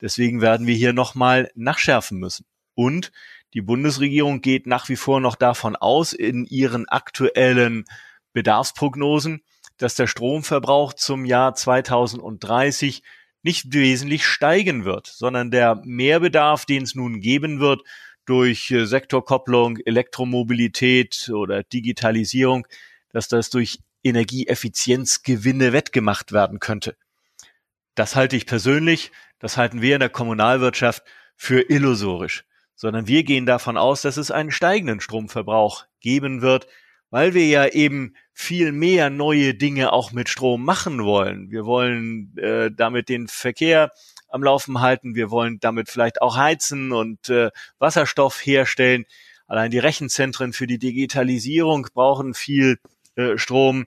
Deswegen 0.00 0.40
werden 0.40 0.66
wir 0.66 0.74
hier 0.74 0.92
nochmal 0.92 1.50
nachschärfen 1.54 2.18
müssen. 2.18 2.46
Und 2.74 3.12
die 3.54 3.60
Bundesregierung 3.60 4.40
geht 4.40 4.66
nach 4.66 4.88
wie 4.88 4.96
vor 4.96 5.20
noch 5.20 5.36
davon 5.36 5.76
aus, 5.76 6.12
in 6.12 6.46
ihren 6.46 6.88
aktuellen 6.88 7.84
Bedarfsprognosen, 8.32 9.42
dass 9.76 9.94
der 9.94 10.06
Stromverbrauch 10.06 10.94
zum 10.94 11.24
Jahr 11.24 11.54
2030 11.54 13.02
nicht 13.42 13.74
wesentlich 13.74 14.24
steigen 14.24 14.84
wird, 14.84 15.06
sondern 15.06 15.50
der 15.50 15.80
Mehrbedarf, 15.84 16.64
den 16.64 16.84
es 16.84 16.94
nun 16.94 17.20
geben 17.20 17.60
wird 17.60 17.82
durch 18.26 18.70
äh, 18.70 18.84
Sektorkopplung, 18.86 19.78
Elektromobilität 19.78 21.30
oder 21.34 21.62
Digitalisierung, 21.62 22.66
dass 23.10 23.28
das 23.28 23.50
durch 23.50 23.78
Energieeffizienzgewinne 24.04 25.72
wettgemacht 25.72 26.32
werden 26.32 26.58
könnte. 26.58 26.96
Das 27.94 28.16
halte 28.16 28.36
ich 28.36 28.46
persönlich, 28.46 29.12
das 29.38 29.56
halten 29.56 29.82
wir 29.82 29.94
in 29.94 30.00
der 30.00 30.08
Kommunalwirtschaft 30.08 31.02
für 31.36 31.68
illusorisch, 31.68 32.44
sondern 32.74 33.06
wir 33.06 33.22
gehen 33.24 33.46
davon 33.46 33.76
aus, 33.76 34.02
dass 34.02 34.16
es 34.16 34.30
einen 34.30 34.50
steigenden 34.50 35.00
Stromverbrauch 35.00 35.84
geben 36.00 36.42
wird, 36.42 36.66
weil 37.10 37.34
wir 37.34 37.46
ja 37.46 37.66
eben 37.66 38.14
viel 38.32 38.72
mehr 38.72 39.10
neue 39.10 39.54
Dinge 39.54 39.92
auch 39.92 40.12
mit 40.12 40.30
Strom 40.30 40.64
machen 40.64 41.04
wollen. 41.04 41.50
Wir 41.50 41.66
wollen 41.66 42.36
äh, 42.38 42.70
damit 42.74 43.10
den 43.10 43.28
Verkehr 43.28 43.92
am 44.32 44.42
Laufen 44.42 44.80
halten, 44.80 45.14
wir 45.14 45.30
wollen 45.30 45.58
damit 45.60 45.88
vielleicht 45.88 46.22
auch 46.22 46.36
heizen 46.36 46.92
und 46.92 47.28
äh, 47.28 47.50
Wasserstoff 47.78 48.44
herstellen. 48.44 49.04
Allein 49.46 49.70
die 49.70 49.78
Rechenzentren 49.78 50.52
für 50.52 50.66
die 50.66 50.78
Digitalisierung 50.78 51.88
brauchen 51.94 52.34
viel 52.34 52.78
äh, 53.16 53.36
Strom. 53.36 53.86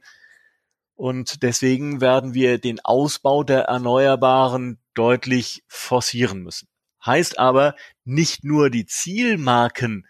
Und 0.96 1.44
deswegen 1.44 2.02
werden 2.02 2.34
wir 2.34 2.58
den 2.58 2.80
Ausbau 2.84 3.44
der 3.44 3.64
Erneuerbaren 3.64 4.80
deutlich 4.94 5.64
forcieren 5.68 6.42
müssen. 6.44 6.68
Heißt 7.06 7.38
aber, 7.38 7.76
nicht 8.04 8.44
nur 8.44 8.70
die 8.70 8.86
Zielmarken 8.86 10.08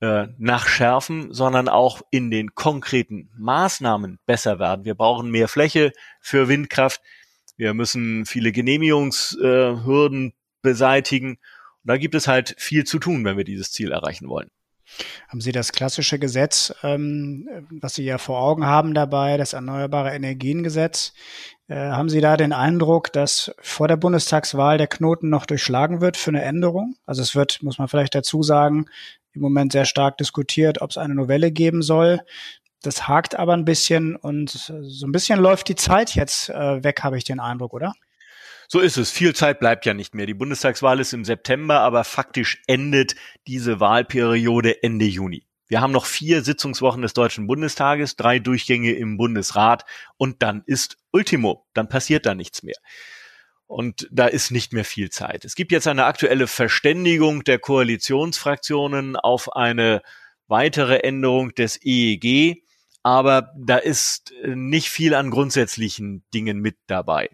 äh, 0.00 0.26
nachschärfen, 0.36 1.32
sondern 1.32 1.68
auch 1.68 2.02
in 2.10 2.30
den 2.30 2.54
konkreten 2.54 3.30
Maßnahmen 3.38 4.18
besser 4.26 4.58
werden. 4.58 4.84
Wir 4.84 4.94
brauchen 4.94 5.30
mehr 5.30 5.48
Fläche 5.48 5.92
für 6.20 6.48
Windkraft. 6.48 7.00
Wir 7.56 7.74
müssen 7.74 8.26
viele 8.26 8.52
Genehmigungshürden 8.52 10.28
äh, 10.28 10.32
beseitigen. 10.62 11.30
Und 11.30 11.38
da 11.84 11.96
gibt 11.96 12.14
es 12.14 12.28
halt 12.28 12.54
viel 12.58 12.84
zu 12.84 12.98
tun, 12.98 13.24
wenn 13.24 13.36
wir 13.36 13.44
dieses 13.44 13.72
Ziel 13.72 13.92
erreichen 13.92 14.28
wollen. 14.28 14.50
Haben 15.28 15.40
Sie 15.40 15.52
das 15.52 15.72
klassische 15.72 16.18
Gesetz, 16.18 16.72
ähm, 16.82 17.48
was 17.70 17.94
Sie 17.94 18.04
ja 18.04 18.18
vor 18.18 18.40
Augen 18.40 18.66
haben 18.66 18.94
dabei, 18.94 19.36
das 19.36 19.52
Erneuerbare 19.52 20.14
Energiengesetz? 20.14 21.12
Äh, 21.68 21.74
haben 21.76 22.08
Sie 22.08 22.20
da 22.20 22.36
den 22.36 22.52
Eindruck, 22.52 23.12
dass 23.12 23.52
vor 23.60 23.88
der 23.88 23.96
Bundestagswahl 23.96 24.78
der 24.78 24.86
Knoten 24.86 25.28
noch 25.28 25.46
durchschlagen 25.46 26.00
wird 26.00 26.16
für 26.16 26.30
eine 26.30 26.42
Änderung? 26.42 26.96
Also 27.04 27.22
es 27.22 27.34
wird, 27.34 27.62
muss 27.62 27.78
man 27.78 27.88
vielleicht 27.88 28.14
dazu 28.14 28.42
sagen, 28.42 28.86
im 29.32 29.42
Moment 29.42 29.72
sehr 29.72 29.84
stark 29.84 30.18
diskutiert, 30.18 30.80
ob 30.80 30.90
es 30.90 30.98
eine 30.98 31.14
Novelle 31.14 31.50
geben 31.50 31.82
soll. 31.82 32.20
Das 32.82 33.08
hakt 33.08 33.34
aber 33.34 33.54
ein 33.54 33.64
bisschen 33.64 34.16
und 34.16 34.50
so 34.50 35.06
ein 35.06 35.12
bisschen 35.12 35.40
läuft 35.40 35.68
die 35.68 35.76
Zeit 35.76 36.14
jetzt 36.14 36.50
äh, 36.50 36.84
weg, 36.84 37.02
habe 37.02 37.18
ich 37.18 37.24
den 37.24 37.40
Eindruck, 37.40 37.72
oder? 37.72 37.92
So 38.68 38.80
ist 38.80 38.96
es. 38.96 39.10
Viel 39.10 39.34
Zeit 39.34 39.60
bleibt 39.60 39.86
ja 39.86 39.94
nicht 39.94 40.14
mehr. 40.14 40.26
Die 40.26 40.34
Bundestagswahl 40.34 40.98
ist 41.00 41.12
im 41.12 41.24
September, 41.24 41.80
aber 41.80 42.04
faktisch 42.04 42.62
endet 42.66 43.14
diese 43.46 43.80
Wahlperiode 43.80 44.82
Ende 44.82 45.04
Juni. 45.04 45.46
Wir 45.68 45.80
haben 45.80 45.92
noch 45.92 46.06
vier 46.06 46.42
Sitzungswochen 46.42 47.02
des 47.02 47.12
Deutschen 47.12 47.46
Bundestages, 47.46 48.16
drei 48.16 48.38
Durchgänge 48.38 48.92
im 48.92 49.16
Bundesrat 49.16 49.84
und 50.16 50.42
dann 50.42 50.62
ist 50.66 50.96
Ultimo. 51.12 51.66
Dann 51.74 51.88
passiert 51.88 52.26
da 52.26 52.34
nichts 52.34 52.62
mehr. 52.62 52.76
Und 53.66 54.08
da 54.12 54.26
ist 54.26 54.52
nicht 54.52 54.72
mehr 54.72 54.84
viel 54.84 55.10
Zeit. 55.10 55.44
Es 55.44 55.56
gibt 55.56 55.72
jetzt 55.72 55.88
eine 55.88 56.04
aktuelle 56.04 56.46
Verständigung 56.46 57.42
der 57.42 57.58
Koalitionsfraktionen 57.58 59.16
auf 59.16 59.56
eine 59.56 60.02
weitere 60.46 60.98
Änderung 60.98 61.52
des 61.54 61.80
EEG, 61.82 62.62
aber 63.06 63.52
da 63.56 63.76
ist 63.76 64.32
nicht 64.44 64.88
viel 64.88 65.14
an 65.14 65.30
grundsätzlichen 65.30 66.24
Dingen 66.34 66.58
mit 66.58 66.76
dabei. 66.88 67.30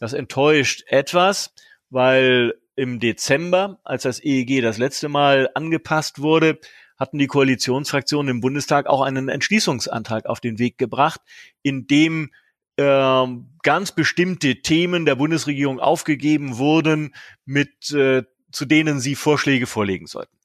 Das 0.00 0.12
enttäuscht 0.12 0.82
etwas, 0.88 1.54
weil 1.90 2.54
im 2.74 2.98
Dezember, 2.98 3.78
als 3.84 4.02
das 4.02 4.18
EEG 4.20 4.62
das 4.62 4.78
letzte 4.78 5.08
Mal 5.08 5.48
angepasst 5.54 6.22
wurde, 6.22 6.58
hatten 6.98 7.18
die 7.18 7.28
Koalitionsfraktionen 7.28 8.30
im 8.30 8.40
Bundestag 8.40 8.88
auch 8.88 9.00
einen 9.00 9.28
Entschließungsantrag 9.28 10.26
auf 10.26 10.40
den 10.40 10.58
Weg 10.58 10.76
gebracht, 10.76 11.20
in 11.62 11.86
dem 11.86 12.32
äh, 12.74 13.26
ganz 13.62 13.92
bestimmte 13.92 14.56
Themen 14.56 15.06
der 15.06 15.14
Bundesregierung 15.14 15.78
aufgegeben 15.78 16.58
wurden, 16.58 17.14
mit 17.44 17.92
äh, 17.92 18.24
zu 18.50 18.64
denen 18.64 18.98
sie 18.98 19.14
Vorschläge 19.14 19.68
vorlegen 19.68 20.08
sollten. 20.08 20.35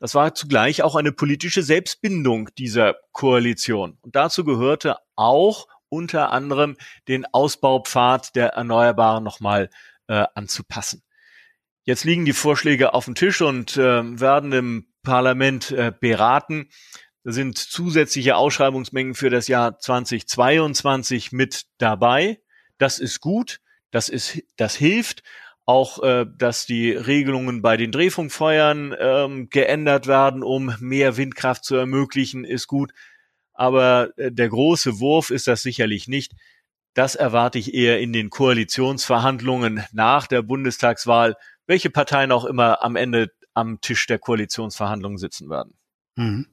Das 0.00 0.14
war 0.14 0.34
zugleich 0.34 0.82
auch 0.82 0.94
eine 0.94 1.12
politische 1.12 1.62
Selbstbindung 1.62 2.50
dieser 2.56 2.96
Koalition. 3.12 3.98
Und 4.00 4.14
dazu 4.14 4.44
gehörte 4.44 4.96
auch 5.16 5.66
unter 5.88 6.30
anderem 6.30 6.76
den 7.08 7.26
Ausbaupfad 7.26 8.36
der 8.36 8.50
Erneuerbaren 8.50 9.24
nochmal 9.24 9.70
äh, 10.06 10.24
anzupassen. 10.34 11.02
Jetzt 11.84 12.04
liegen 12.04 12.26
die 12.26 12.34
Vorschläge 12.34 12.92
auf 12.92 13.06
dem 13.06 13.14
Tisch 13.14 13.40
und 13.40 13.76
äh, 13.76 14.20
werden 14.20 14.52
im 14.52 14.92
Parlament 15.02 15.70
äh, 15.70 15.92
beraten. 15.98 16.68
Da 17.24 17.32
sind 17.32 17.56
zusätzliche 17.56 18.36
Ausschreibungsmengen 18.36 19.14
für 19.14 19.30
das 19.30 19.48
Jahr 19.48 19.78
2022 19.78 21.32
mit 21.32 21.64
dabei. 21.78 22.40
Das 22.76 22.98
ist 22.98 23.20
gut, 23.20 23.60
das 23.90 24.08
ist, 24.08 24.42
das 24.56 24.74
hilft 24.76 25.22
Auch, 25.68 26.02
äh, 26.02 26.24
dass 26.34 26.64
die 26.64 26.92
Regelungen 26.92 27.60
bei 27.60 27.76
den 27.76 27.92
Drehfunkfeuern 27.92 28.96
ähm, 28.98 29.50
geändert 29.50 30.06
werden, 30.06 30.42
um 30.42 30.74
mehr 30.80 31.18
Windkraft 31.18 31.62
zu 31.62 31.76
ermöglichen, 31.76 32.46
ist 32.46 32.68
gut. 32.68 32.92
Aber 33.52 34.16
äh, 34.16 34.32
der 34.32 34.48
große 34.48 34.98
Wurf 34.98 35.28
ist 35.28 35.46
das 35.46 35.60
sicherlich 35.60 36.08
nicht. 36.08 36.32
Das 36.94 37.16
erwarte 37.16 37.58
ich 37.58 37.74
eher 37.74 38.00
in 38.00 38.14
den 38.14 38.30
Koalitionsverhandlungen 38.30 39.84
nach 39.92 40.26
der 40.26 40.40
Bundestagswahl, 40.40 41.36
welche 41.66 41.90
Parteien 41.90 42.32
auch 42.32 42.46
immer 42.46 42.82
am 42.82 42.96
Ende 42.96 43.30
am 43.52 43.82
Tisch 43.82 44.06
der 44.06 44.18
Koalitionsverhandlungen 44.18 45.18
sitzen 45.18 45.50
werden. 45.50 45.77
Mhm. 46.18 46.46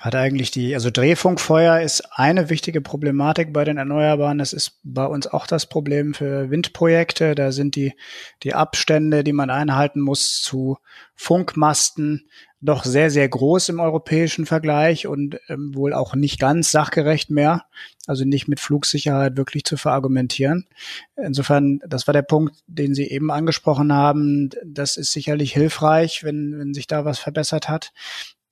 Hat 0.00 0.16
eigentlich 0.16 0.50
die, 0.50 0.74
also 0.74 0.90
Drehfunkfeuer 0.90 1.80
ist 1.80 2.02
eine 2.10 2.50
wichtige 2.50 2.80
Problematik 2.80 3.52
bei 3.52 3.62
den 3.62 3.76
Erneuerbaren. 3.76 4.38
Das 4.38 4.52
ist 4.52 4.80
bei 4.82 5.06
uns 5.06 5.28
auch 5.28 5.46
das 5.46 5.66
Problem 5.66 6.12
für 6.12 6.50
Windprojekte. 6.50 7.36
Da 7.36 7.52
sind 7.52 7.76
die, 7.76 7.94
die 8.42 8.52
Abstände, 8.52 9.22
die 9.22 9.32
man 9.32 9.48
einhalten 9.48 10.00
muss 10.00 10.42
zu 10.42 10.76
Funkmasten 11.14 12.28
doch 12.60 12.84
sehr, 12.84 13.10
sehr 13.10 13.28
groß 13.28 13.68
im 13.68 13.78
europäischen 13.78 14.44
Vergleich 14.44 15.06
und 15.06 15.38
ähm, 15.48 15.72
wohl 15.72 15.94
auch 15.94 16.16
nicht 16.16 16.40
ganz 16.40 16.72
sachgerecht 16.72 17.30
mehr. 17.30 17.66
Also 18.08 18.24
nicht 18.24 18.48
mit 18.48 18.58
Flugsicherheit 18.58 19.36
wirklich 19.36 19.62
zu 19.62 19.76
verargumentieren. 19.76 20.66
Insofern, 21.14 21.78
das 21.86 22.08
war 22.08 22.12
der 22.12 22.22
Punkt, 22.22 22.56
den 22.66 22.94
Sie 22.94 23.08
eben 23.08 23.30
angesprochen 23.30 23.92
haben. 23.92 24.50
Das 24.64 24.96
ist 24.96 25.12
sicherlich 25.12 25.52
hilfreich, 25.52 26.24
wenn, 26.24 26.58
wenn 26.58 26.74
sich 26.74 26.88
da 26.88 27.04
was 27.04 27.20
verbessert 27.20 27.68
hat. 27.68 27.92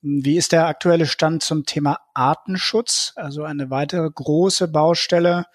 Wie 0.03 0.37
ist 0.37 0.53
der 0.53 0.67
aktuelle 0.67 1.07
Stand 1.07 1.43
zum 1.43 1.67
Thema 1.67 1.99
Artenschutz? 2.15 3.13
Also 3.17 3.45
eine 3.45 3.71
weitere 3.71 4.09
große 4.11 4.69
Baustelle, 4.69 5.47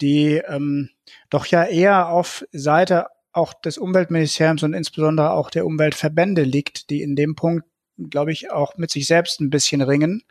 die 0.00 0.40
ähm, 0.46 0.90
doch 1.28 1.46
ja 1.46 1.64
eher 1.64 2.08
auf 2.08 2.44
Seite 2.52 3.06
auch 3.32 3.52
des 3.52 3.78
Umweltministeriums 3.78 4.62
und 4.62 4.74
insbesondere 4.74 5.32
auch 5.32 5.50
der 5.50 5.66
Umweltverbände 5.66 6.42
liegt, 6.42 6.90
die 6.90 7.02
in 7.02 7.16
dem 7.16 7.34
Punkt, 7.34 7.64
glaube 7.98 8.32
ich, 8.32 8.50
auch 8.50 8.76
mit 8.76 8.90
sich 8.90 9.06
selbst 9.06 9.40
ein 9.40 9.50
bisschen 9.50 9.82
ringen, 9.82 10.22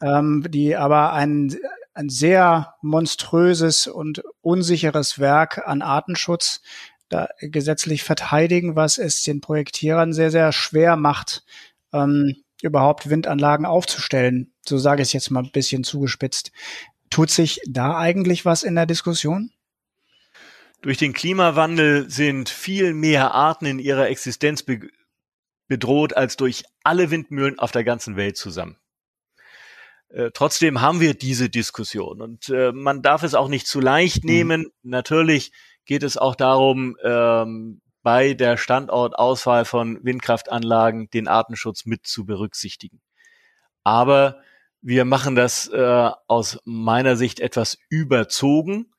ähm, 0.00 0.44
die 0.48 0.76
aber 0.76 1.12
ein, 1.12 1.54
ein 1.94 2.08
sehr 2.08 2.74
monströses 2.80 3.86
und 3.86 4.22
unsicheres 4.40 5.18
Werk 5.18 5.66
an 5.66 5.82
Artenschutz 5.82 6.62
da 7.08 7.28
gesetzlich 7.40 8.02
verteidigen, 8.02 8.76
was 8.76 8.98
es 8.98 9.22
den 9.22 9.40
Projektierern 9.40 10.12
sehr, 10.12 10.30
sehr 10.30 10.52
schwer 10.52 10.96
macht, 10.96 11.44
ähm, 11.92 12.43
überhaupt 12.64 13.08
Windanlagen 13.10 13.66
aufzustellen. 13.66 14.52
So 14.66 14.78
sage 14.78 15.02
ich 15.02 15.08
es 15.08 15.12
jetzt 15.12 15.30
mal 15.30 15.44
ein 15.44 15.52
bisschen 15.52 15.84
zugespitzt. 15.84 16.50
Tut 17.10 17.30
sich 17.30 17.60
da 17.68 17.96
eigentlich 17.96 18.44
was 18.44 18.62
in 18.62 18.74
der 18.74 18.86
Diskussion? 18.86 19.52
Durch 20.82 20.98
den 20.98 21.12
Klimawandel 21.12 22.10
sind 22.10 22.48
viel 22.48 22.92
mehr 22.92 23.32
Arten 23.32 23.66
in 23.66 23.78
ihrer 23.78 24.08
Existenz 24.08 24.62
be 24.62 24.80
bedroht 25.66 26.14
als 26.14 26.36
durch 26.36 26.64
alle 26.82 27.10
Windmühlen 27.10 27.58
auf 27.58 27.72
der 27.72 27.84
ganzen 27.84 28.16
Welt 28.16 28.36
zusammen. 28.36 28.76
Äh, 30.10 30.30
trotzdem 30.34 30.82
haben 30.82 31.00
wir 31.00 31.14
diese 31.14 31.48
Diskussion 31.48 32.20
und 32.20 32.50
äh, 32.50 32.70
man 32.72 33.00
darf 33.00 33.22
es 33.22 33.34
auch 33.34 33.48
nicht 33.48 33.66
zu 33.66 33.80
leicht 33.80 34.24
mhm. 34.24 34.30
nehmen. 34.30 34.60
Mhm. 34.60 34.90
Natürlich 34.90 35.52
geht 35.86 36.02
es 36.02 36.18
auch 36.18 36.34
darum, 36.34 36.96
ähm, 37.02 37.80
bei 38.04 38.34
der 38.34 38.56
Standortauswahl 38.58 39.64
von 39.64 39.98
Windkraftanlagen 40.04 41.08
den 41.10 41.26
Artenschutz 41.26 41.86
mit 41.86 42.06
zu 42.06 42.24
berücksichtigen. 42.26 43.00
Aber 43.82 44.40
wir 44.82 45.06
machen 45.06 45.34
das 45.34 45.66
äh, 45.68 46.10
aus 46.28 46.58
meiner 46.64 47.16
Sicht 47.16 47.40
etwas 47.40 47.78
überzogen, 47.88 48.92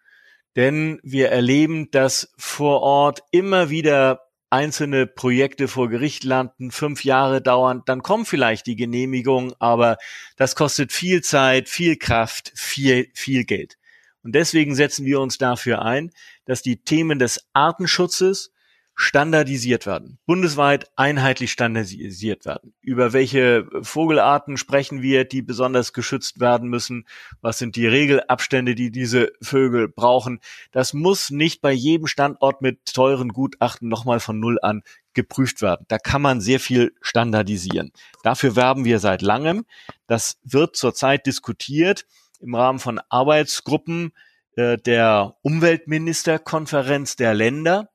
denn 0.56 1.00
wir 1.04 1.30
erleben, 1.30 1.92
dass 1.92 2.34
vor 2.38 2.82
Ort 2.82 3.22
immer 3.32 3.70
wieder 3.70 4.22
einzelne 4.50 5.06
Projekte 5.06 5.68
vor 5.68 5.88
Gericht 5.90 6.24
landen, 6.24 6.72
fünf 6.72 7.04
Jahre 7.04 7.42
dauern, 7.42 7.84
dann 7.86 8.02
kommt 8.02 8.28
vielleicht 8.28 8.66
die 8.66 8.76
Genehmigung, 8.76 9.54
aber 9.60 9.98
das 10.36 10.56
kostet 10.56 10.92
viel 10.92 11.22
Zeit, 11.22 11.70
viel 11.70 11.98
Kraft, 11.98 12.52
viel, 12.56 13.12
viel 13.14 13.44
Geld. 13.44 13.78
Und 14.24 14.34
deswegen 14.34 14.74
setzen 14.74 15.06
wir 15.06 15.20
uns 15.20 15.38
dafür 15.38 15.84
ein, 15.84 16.10
dass 16.46 16.64
die 16.64 16.82
Themen 16.82 17.20
des 17.20 17.48
Artenschutzes 17.54 18.55
standardisiert 18.96 19.86
werden, 19.86 20.20
bundesweit 20.26 20.90
einheitlich 20.96 21.52
standardisiert 21.52 22.46
werden. 22.46 22.74
Über 22.82 23.12
welche 23.12 23.68
Vogelarten 23.82 24.56
sprechen 24.56 25.02
wir, 25.02 25.26
die 25.26 25.42
besonders 25.42 25.92
geschützt 25.92 26.40
werden 26.40 26.70
müssen? 26.70 27.06
Was 27.42 27.58
sind 27.58 27.76
die 27.76 27.88
Regelabstände, 27.88 28.74
die 28.74 28.92
diese 28.92 29.34
Vögel 29.42 29.90
brauchen? 29.90 30.40
Das 30.72 30.94
muss 30.94 31.30
nicht 31.30 31.62
bei 31.62 31.74
jedem 31.74 32.08
Standort 32.08 32.62
mit 32.62 32.86
teuren 32.86 33.30
Gutachten 33.30 33.90
nochmal 33.90 34.22
von 34.22 34.40
Null 34.40 34.60
an 34.62 34.82
geprüft 35.14 35.62
werden. 35.62 35.86
Da 35.90 35.98
kann 35.98 36.22
man 36.22 36.40
sehr 36.40 36.62
viel 36.62 36.94
standardisieren. 37.02 37.92
Dafür 38.24 38.56
werben 38.56 38.86
wir 38.86 39.00
seit 39.00 39.22
langem. 39.22 39.66
Das 40.08 40.40
wird 40.44 40.78
zurzeit 40.78 41.26
diskutiert 41.26 42.06
im 42.40 42.56
Rahmen 42.56 42.80
von 42.80 43.02
Arbeitsgruppen 43.10 44.14
äh, 44.56 44.78
der 44.78 45.36
Umweltministerkonferenz 45.42 47.18
der 47.18 47.34
Länder 47.34 47.90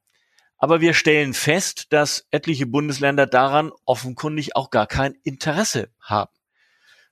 aber 0.60 0.82
wir 0.82 0.92
stellen 0.92 1.32
fest, 1.32 1.86
dass 1.90 2.26
etliche 2.30 2.66
Bundesländer 2.66 3.26
daran 3.26 3.72
offenkundig 3.86 4.56
auch 4.56 4.70
gar 4.70 4.86
kein 4.86 5.16
Interesse 5.24 5.88
haben. 5.98 6.30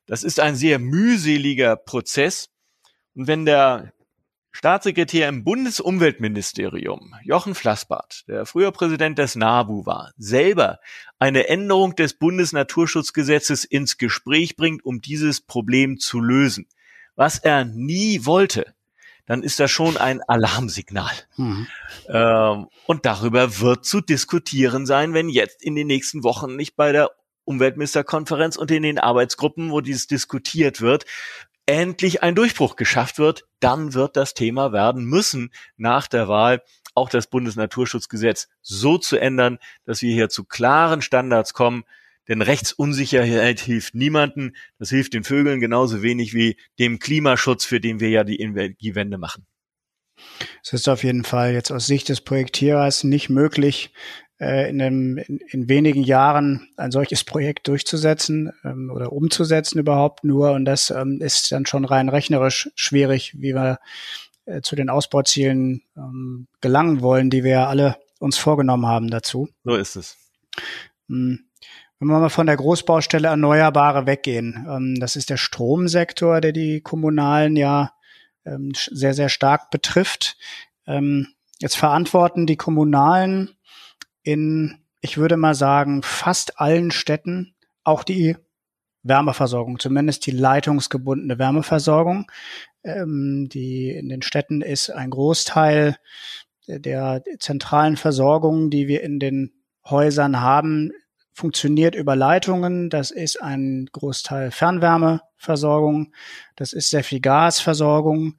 Das 0.07 0.23
ist 0.23 0.39
ein 0.39 0.55
sehr 0.55 0.79
mühseliger 0.79 1.75
Prozess. 1.77 2.51
Und 3.15 3.27
wenn 3.27 3.47
der 3.47 3.95
Staatssekretär 4.53 5.29
im 5.29 5.45
Bundesumweltministerium, 5.45 7.15
Jochen 7.23 7.55
Flassbart, 7.55 8.29
der 8.29 8.45
früher 8.45 8.71
Präsident 8.71 9.19
des 9.19 9.35
NABU 9.35 9.87
war, 9.87 10.13
selber 10.19 10.79
eine 11.19 11.49
Änderung 11.49 11.97
des 11.97 12.19
Bundesnaturschutzgesetzes 12.19 13.65
ins 13.65 13.97
Gespräch 13.97 14.57
bringt, 14.57 14.85
um 14.85 15.01
dieses 15.01 15.41
Problem 15.41 15.99
zu 15.99 16.21
lösen, 16.21 16.67
was 17.17 17.39
er 17.39 17.65
nie 17.65 18.27
wollte, 18.27 18.75
dann 19.29 19.43
ist 19.43 19.61
das 19.61 19.71
schon 19.71 19.97
ein 19.97 20.23
Alarmsignal. 20.23 21.13
Mhm. 21.37 21.67
Ähm, 22.09 22.67
und 22.87 23.05
darüber 23.05 23.61
wird 23.61 23.85
zu 23.85 24.01
diskutieren 24.01 24.87
sein, 24.87 25.15
wenn 25.15 25.29
jetzt 25.29 25.63
in 25.63 25.77
den 25.77 25.87
nächsten 25.87 26.25
Wochen 26.25 26.57
nicht 26.57 26.75
bei 26.75 26.91
der 26.93 27.11
Umweltministerkonferenz 27.45 28.57
und 28.57 28.71
in 28.71 28.83
den 28.83 28.99
Arbeitsgruppen, 28.99 29.71
wo 29.71 29.81
dies 29.81 30.07
diskutiert 30.07 30.81
wird, 30.81 31.05
endlich 31.67 32.23
ein 32.23 32.35
Durchbruch 32.35 32.77
geschafft 32.77 33.19
wird, 33.19 33.47
dann 33.61 33.93
wird 33.93 34.17
das 34.17 34.33
Thema 34.33 34.73
werden 34.73 35.05
müssen, 35.05 35.53
nach 35.77 36.09
der 36.09 36.27
Wahl 36.27 36.63
auch 36.95 37.11
das 37.11 37.27
Bundesnaturschutzgesetz 37.27 38.49
so 38.63 38.97
zu 38.97 39.19
ändern, 39.19 39.59
dass 39.85 40.01
wir 40.01 40.13
hier 40.13 40.31
zu 40.31 40.45
klaren 40.45 41.03
Standards 41.03 41.53
kommen, 41.53 41.85
denn 42.29 42.43
Rechtsunsicherheit 42.43 43.61
hilft 43.61 43.95
niemanden. 43.95 44.55
Das 44.79 44.91
hilft 44.91 45.15
den 45.15 45.25
Vögeln 45.25 45.61
genauso 45.61 46.03
wenig 46.03 46.35
wie 46.35 46.57
dem 46.79 46.99
Klimaschutz, 46.99 47.65
für 47.65 47.81
den 47.81 48.01
wir 48.01 48.11
ja 48.11 48.25
die 48.25 48.41
Energiewende 48.41 49.19
machen. 49.19 49.47
Es 50.63 50.73
ist 50.73 50.89
auf 50.89 51.05
jeden 51.05 51.25
Fall 51.25 51.53
jetzt 51.53 51.71
aus 51.71 51.87
Sicht 51.87 52.09
des 52.09 52.21
Projektierers 52.21 53.05
nicht 53.05 53.29
möglich, 53.29 53.93
äh, 54.41 54.69
in, 54.71 54.81
einem, 54.81 55.19
in, 55.19 55.39
in 55.49 55.69
wenigen 55.69 56.03
Jahren 56.03 56.69
ein 56.77 56.91
solches 56.91 57.25
Projekt 57.25 57.67
durchzusetzen 57.69 58.53
ähm, 58.65 58.91
oder 58.93 59.13
umzusetzen 59.13 59.79
überhaupt 59.79 60.25
nur. 60.25 60.53
Und 60.53 60.65
das 60.65 60.91
ähm, 60.91 61.21
ist 61.21 61.51
dann 61.53 61.67
schon 61.67 61.85
rein 61.85 62.09
rechnerisch 62.09 62.71
schwierig, 62.75 63.35
wie 63.39 63.55
wir 63.55 63.79
äh, 64.45 64.61
zu 64.61 64.77
den 64.77 64.91
Ausbauzielen 64.91 65.83
ähm, 65.97 66.47
gelangen 66.61 67.01
wollen, 67.01 67.31
die 67.31 67.45
wir 67.45 67.69
alle 67.69 67.97
uns 68.21 68.39
vorgenommen 68.39 68.87
haben 68.87 69.11
dazu. 69.11 69.49
So 69.65 69.75
ist 69.75 69.97
es. 69.97 70.17
Hm. 71.09 71.48
Wenn 72.01 72.09
wir 72.09 72.21
mal 72.21 72.29
von 72.29 72.47
der 72.47 72.57
Großbaustelle 72.57 73.27
Erneuerbare 73.27 74.07
weggehen, 74.07 74.67
ähm, 74.69 75.01
das 75.01 75.17
ist 75.17 75.31
der 75.31 75.37
Stromsektor, 75.37 76.41
der 76.41 76.53
die 76.53 76.81
Kommunalen 76.81 77.57
ja 77.57 77.93
ähm, 78.45 78.73
sehr, 78.75 79.15
sehr 79.15 79.29
stark 79.29 79.71
betrifft. 79.71 80.37
Ähm, 80.87 81.35
jetzt 81.59 81.77
verantworten 81.77 82.47
die 82.47 82.57
Kommunalen 82.57 83.51
in, 84.23 84.79
ich 85.01 85.19
würde 85.19 85.37
mal 85.37 85.57
sagen, 85.57 86.03
fast 86.05 86.61
allen 86.61 86.93
Städten 86.93 87.57
auch 87.83 88.05
die 88.05 88.37
Wärmeversorgung, 89.03 89.81
zumindest 89.81 90.27
die 90.27 90.33
leitungsgebundene 90.33 91.39
Wärmeversorgung. 91.39 92.31
Die 92.85 93.91
in 93.91 94.09
den 94.09 94.23
Städten 94.23 94.61
ist 94.61 94.91
ein 94.91 95.11
Großteil 95.11 95.97
der 96.67 97.23
zentralen 97.39 97.97
Versorgung, 97.97 98.71
die 98.71 98.87
wir 98.87 99.03
in 99.03 99.19
den 99.19 99.53
Häusern 99.85 100.41
haben, 100.41 100.93
funktioniert 101.39 101.95
über 101.95 102.17
Leitungen. 102.17 102.91
Das 102.91 103.11
ist 103.13 103.41
ein 103.41 103.89
Großteil 103.93 104.51
Fernwärmeversorgung. 104.51 106.13
Das 106.57 106.73
ist 106.73 106.91
sehr 106.91 107.05
viel 107.05 107.21
Gasversorgung. 107.21 108.39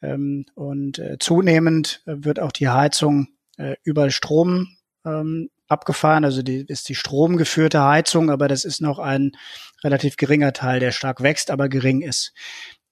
Ähm, 0.00 0.46
und 0.54 0.98
äh, 0.98 1.18
zunehmend 1.18 2.02
wird 2.06 2.40
auch 2.40 2.52
die 2.52 2.68
Heizung 2.68 3.28
äh, 3.58 3.76
über 3.84 4.10
Strom 4.10 4.68
ähm, 5.04 5.50
abgefahren. 5.68 6.24
Also 6.24 6.42
die 6.42 6.64
ist 6.66 6.88
die 6.88 6.94
stromgeführte 6.94 7.82
Heizung, 7.82 8.30
aber 8.30 8.48
das 8.48 8.64
ist 8.64 8.80
noch 8.80 8.98
ein 8.98 9.32
relativ 9.84 10.16
geringer 10.16 10.54
Teil, 10.54 10.80
der 10.80 10.92
stark 10.92 11.22
wächst, 11.22 11.50
aber 11.50 11.68
gering 11.68 12.00
ist. 12.00 12.32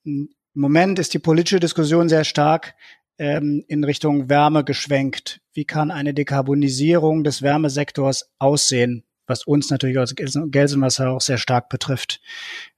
Im 0.03 0.29
Moment 0.53 0.99
ist 0.99 1.15
die 1.15 1.19
politische 1.19 1.59
Diskussion 1.59 2.09
sehr 2.09 2.25
stark 2.25 2.75
ähm, 3.17 3.63
in 3.67 3.83
Richtung 3.83 4.29
Wärme 4.29 4.63
geschwenkt. 4.63 5.41
Wie 5.53 5.65
kann 5.65 5.89
eine 5.89 6.13
Dekarbonisierung 6.13 7.23
des 7.23 7.41
Wärmesektors 7.41 8.29
aussehen, 8.37 9.03
was 9.27 9.43
uns 9.43 9.69
natürlich 9.69 9.99
als 9.99 10.15
Gelsenwasser 10.15 11.11
auch 11.11 11.21
sehr 11.21 11.37
stark 11.37 11.69
betrifft? 11.69 12.21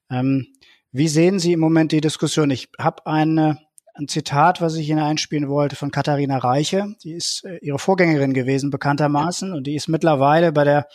Ähm, 0.10 0.48
wie 0.92 1.08
sehen 1.08 1.40
Sie 1.40 1.54
im 1.54 1.60
Moment 1.60 1.92
die 1.92 2.02
Diskussion? 2.02 2.50
Ich 2.50 2.70
habe 2.80 3.06
eine 3.06 3.60
ein 4.00 4.08
Zitat, 4.08 4.62
was 4.62 4.76
ich 4.76 4.90
Ihnen 4.90 5.00
einspielen 5.00 5.50
wollte, 5.50 5.76
von 5.76 5.92
Katharina 5.92 6.38
Reiche. 6.38 6.96
Die 7.04 7.12
ist 7.12 7.44
äh, 7.44 7.58
ihre 7.58 7.80
Vorgängerin 7.80 8.34
gewesen, 8.34 8.70
bekanntermaßen, 8.70 9.54
und 9.54 9.68
die 9.68 9.76
ist 9.76 9.88
mittlerweile 9.88 10.52
bei 10.52 10.64
der 10.64 10.88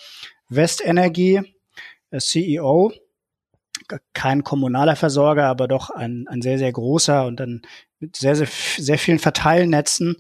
Westenergie 0.48 1.42
äh, 2.10 2.18
CEO. 2.18 2.92
Kein 4.14 4.44
kommunaler 4.44 4.96
Versorger, 4.96 5.46
aber 5.46 5.68
doch 5.68 5.90
ein, 5.90 6.26
ein 6.28 6.40
sehr, 6.40 6.58
sehr 6.58 6.72
großer 6.72 7.26
und 7.26 7.40
dann 7.40 7.62
mit 7.98 8.16
sehr, 8.16 8.36
sehr, 8.36 8.48
sehr 8.78 8.98
vielen 8.98 9.18
Verteilnetzen 9.18 10.16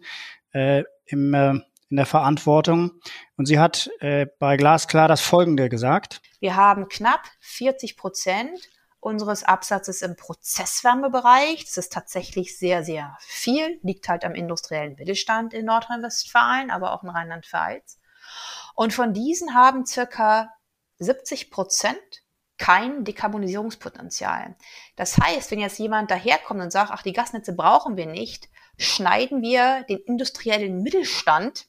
äh, 0.52 0.84
im, 1.06 1.32
äh, 1.32 1.54
in 1.90 1.96
der 1.96 2.06
Verantwortung. 2.06 2.92
Und 3.36 3.46
sie 3.46 3.58
hat 3.58 3.90
äh, 4.00 4.26
bei 4.38 4.56
Glasklar 4.56 5.08
das 5.08 5.20
Folgende 5.20 5.68
gesagt. 5.68 6.20
Wir 6.40 6.56
haben 6.56 6.88
knapp 6.88 7.22
40 7.40 7.96
Prozent 7.96 8.58
unseres 9.00 9.44
Absatzes 9.44 10.02
im 10.02 10.16
Prozesswärmebereich. 10.16 11.64
Das 11.64 11.76
ist 11.76 11.92
tatsächlich 11.92 12.58
sehr, 12.58 12.82
sehr 12.82 13.16
viel, 13.20 13.78
liegt 13.82 14.08
halt 14.08 14.24
am 14.24 14.34
industriellen 14.34 14.94
Mittelstand 14.94 15.52
in 15.52 15.66
Nordrhein-Westfalen, 15.66 16.70
aber 16.70 16.92
auch 16.92 17.02
in 17.02 17.10
Rheinland-Pfalz. 17.10 18.00
Und 18.74 18.92
von 18.94 19.12
diesen 19.12 19.54
haben 19.54 19.84
circa 19.84 20.50
70 20.98 21.50
Prozent 21.50 21.98
kein 22.56 23.04
Dekarbonisierungspotenzial. 23.04 24.56
Das 24.96 25.18
heißt, 25.18 25.50
wenn 25.50 25.58
jetzt 25.58 25.78
jemand 25.78 26.10
daherkommt 26.10 26.60
und 26.60 26.72
sagt, 26.72 26.90
ach, 26.92 27.02
die 27.02 27.12
Gasnetze 27.12 27.54
brauchen 27.54 27.96
wir 27.96 28.06
nicht, 28.06 28.48
schneiden 28.78 29.42
wir 29.42 29.84
den 29.88 29.98
industriellen 29.98 30.82
Mittelstand 30.82 31.66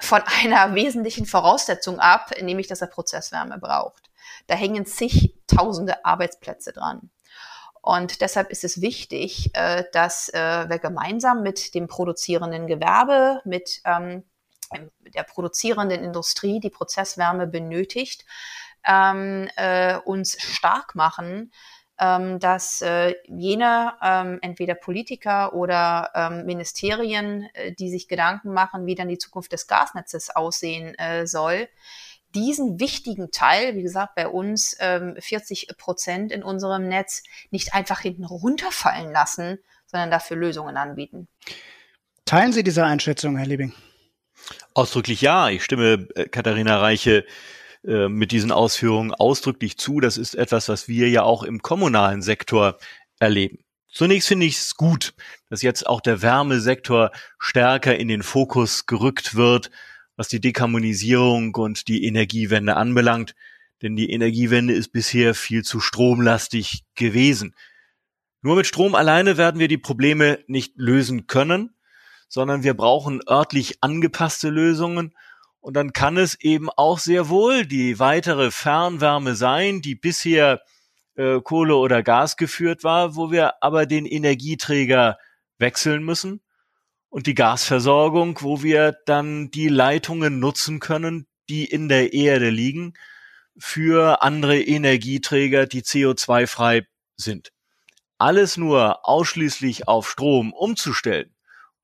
von 0.00 0.22
einer 0.42 0.74
wesentlichen 0.74 1.26
Voraussetzung 1.26 1.98
ab, 2.00 2.30
nämlich 2.40 2.66
dass 2.66 2.80
er 2.80 2.88
Prozesswärme 2.88 3.58
braucht. 3.58 4.10
Da 4.46 4.54
hängen 4.54 4.86
zigtausende 4.86 6.04
Arbeitsplätze 6.04 6.72
dran. 6.72 7.10
Und 7.82 8.20
deshalb 8.20 8.50
ist 8.50 8.64
es 8.64 8.80
wichtig, 8.80 9.50
äh, 9.54 9.84
dass 9.92 10.28
äh, 10.30 10.68
wir 10.68 10.80
gemeinsam 10.80 11.42
mit 11.42 11.74
dem 11.74 11.86
produzierenden 11.86 12.66
Gewerbe, 12.66 13.40
mit 13.44 13.80
ähm, 13.84 14.24
der 15.14 15.22
produzierenden 15.22 16.02
Industrie, 16.02 16.58
die 16.58 16.70
Prozesswärme 16.70 17.46
benötigt, 17.46 18.24
ähm, 18.84 19.48
äh, 19.54 19.98
uns 19.98 20.36
stark 20.42 20.96
machen, 20.96 21.52
ähm, 21.98 22.38
dass 22.38 22.82
äh, 22.82 23.14
jene 23.26 23.94
ähm, 24.02 24.38
entweder 24.42 24.74
Politiker 24.74 25.54
oder 25.54 26.10
ähm, 26.14 26.44
Ministerien, 26.44 27.48
äh, 27.54 27.72
die 27.72 27.90
sich 27.90 28.08
Gedanken 28.08 28.52
machen, 28.52 28.86
wie 28.86 28.94
dann 28.94 29.08
die 29.08 29.18
Zukunft 29.18 29.52
des 29.52 29.66
Gasnetzes 29.66 30.34
aussehen 30.34 30.94
äh, 30.96 31.26
soll, 31.26 31.68
diesen 32.34 32.80
wichtigen 32.80 33.30
Teil, 33.30 33.76
wie 33.76 33.82
gesagt, 33.82 34.14
bei 34.14 34.28
uns 34.28 34.76
ähm, 34.80 35.16
40 35.18 35.68
Prozent 35.78 36.32
in 36.32 36.42
unserem 36.42 36.86
Netz, 36.86 37.22
nicht 37.50 37.72
einfach 37.72 38.00
hinten 38.00 38.24
runterfallen 38.24 39.10
lassen, 39.10 39.58
sondern 39.86 40.10
dafür 40.10 40.36
Lösungen 40.36 40.76
anbieten. 40.76 41.28
Teilen 42.26 42.52
Sie 42.52 42.62
diese 42.62 42.84
Einschätzung, 42.84 43.38
Herr 43.38 43.46
Liebing? 43.46 43.72
Ausdrücklich 44.74 45.22
ja. 45.22 45.48
Ich 45.48 45.64
stimme 45.64 46.08
äh, 46.14 46.28
Katharina 46.28 46.78
Reiche 46.78 47.20
äh, 47.20 47.24
mit 47.86 48.32
diesen 48.32 48.52
Ausführungen 48.52 49.14
ausdrücklich 49.14 49.78
zu. 49.78 50.00
Das 50.00 50.18
ist 50.18 50.34
etwas, 50.34 50.68
was 50.68 50.88
wir 50.88 51.08
ja 51.08 51.22
auch 51.22 51.42
im 51.42 51.62
kommunalen 51.62 52.22
Sektor 52.22 52.78
erleben. 53.18 53.58
Zunächst 53.88 54.28
finde 54.28 54.46
ich 54.46 54.58
es 54.58 54.74
gut, 54.74 55.14
dass 55.48 55.62
jetzt 55.62 55.86
auch 55.86 56.00
der 56.00 56.20
Wärmesektor 56.20 57.12
stärker 57.38 57.96
in 57.96 58.08
den 58.08 58.22
Fokus 58.22 58.86
gerückt 58.86 59.36
wird 59.36 59.70
was 60.16 60.28
die 60.28 60.40
Dekarbonisierung 60.40 61.54
und 61.54 61.88
die 61.88 62.04
Energiewende 62.04 62.76
anbelangt. 62.76 63.34
Denn 63.82 63.94
die 63.94 64.10
Energiewende 64.10 64.72
ist 64.72 64.88
bisher 64.88 65.34
viel 65.34 65.62
zu 65.62 65.80
stromlastig 65.80 66.84
gewesen. 66.94 67.54
Nur 68.40 68.56
mit 68.56 68.66
Strom 68.66 68.94
alleine 68.94 69.36
werden 69.36 69.60
wir 69.60 69.68
die 69.68 69.78
Probleme 69.78 70.38
nicht 70.46 70.72
lösen 70.76 71.26
können, 71.26 71.74
sondern 72.28 72.62
wir 72.62 72.74
brauchen 72.74 73.20
örtlich 73.28 73.82
angepasste 73.82 74.48
Lösungen. 74.48 75.14
Und 75.66 75.74
dann 75.74 75.92
kann 75.92 76.16
es 76.16 76.38
eben 76.40 76.70
auch 76.70 77.00
sehr 77.00 77.28
wohl 77.28 77.66
die 77.66 77.98
weitere 77.98 78.52
Fernwärme 78.52 79.34
sein, 79.34 79.82
die 79.82 79.96
bisher 79.96 80.62
äh, 81.16 81.40
Kohle 81.40 81.74
oder 81.74 82.04
Gas 82.04 82.36
geführt 82.36 82.84
war, 82.84 83.16
wo 83.16 83.32
wir 83.32 83.60
aber 83.64 83.84
den 83.84 84.06
Energieträger 84.06 85.18
wechseln 85.58 86.04
müssen 86.04 86.40
und 87.08 87.26
die 87.26 87.34
Gasversorgung, 87.34 88.38
wo 88.42 88.62
wir 88.62 88.96
dann 89.06 89.50
die 89.50 89.66
Leitungen 89.66 90.38
nutzen 90.38 90.78
können, 90.78 91.26
die 91.48 91.64
in 91.64 91.88
der 91.88 92.12
Erde 92.12 92.50
liegen, 92.50 92.94
für 93.58 94.22
andere 94.22 94.60
Energieträger, 94.60 95.66
die 95.66 95.82
CO2-frei 95.82 96.86
sind. 97.16 97.50
Alles 98.18 98.56
nur 98.56 99.04
ausschließlich 99.04 99.88
auf 99.88 100.08
Strom 100.08 100.52
umzustellen 100.52 101.35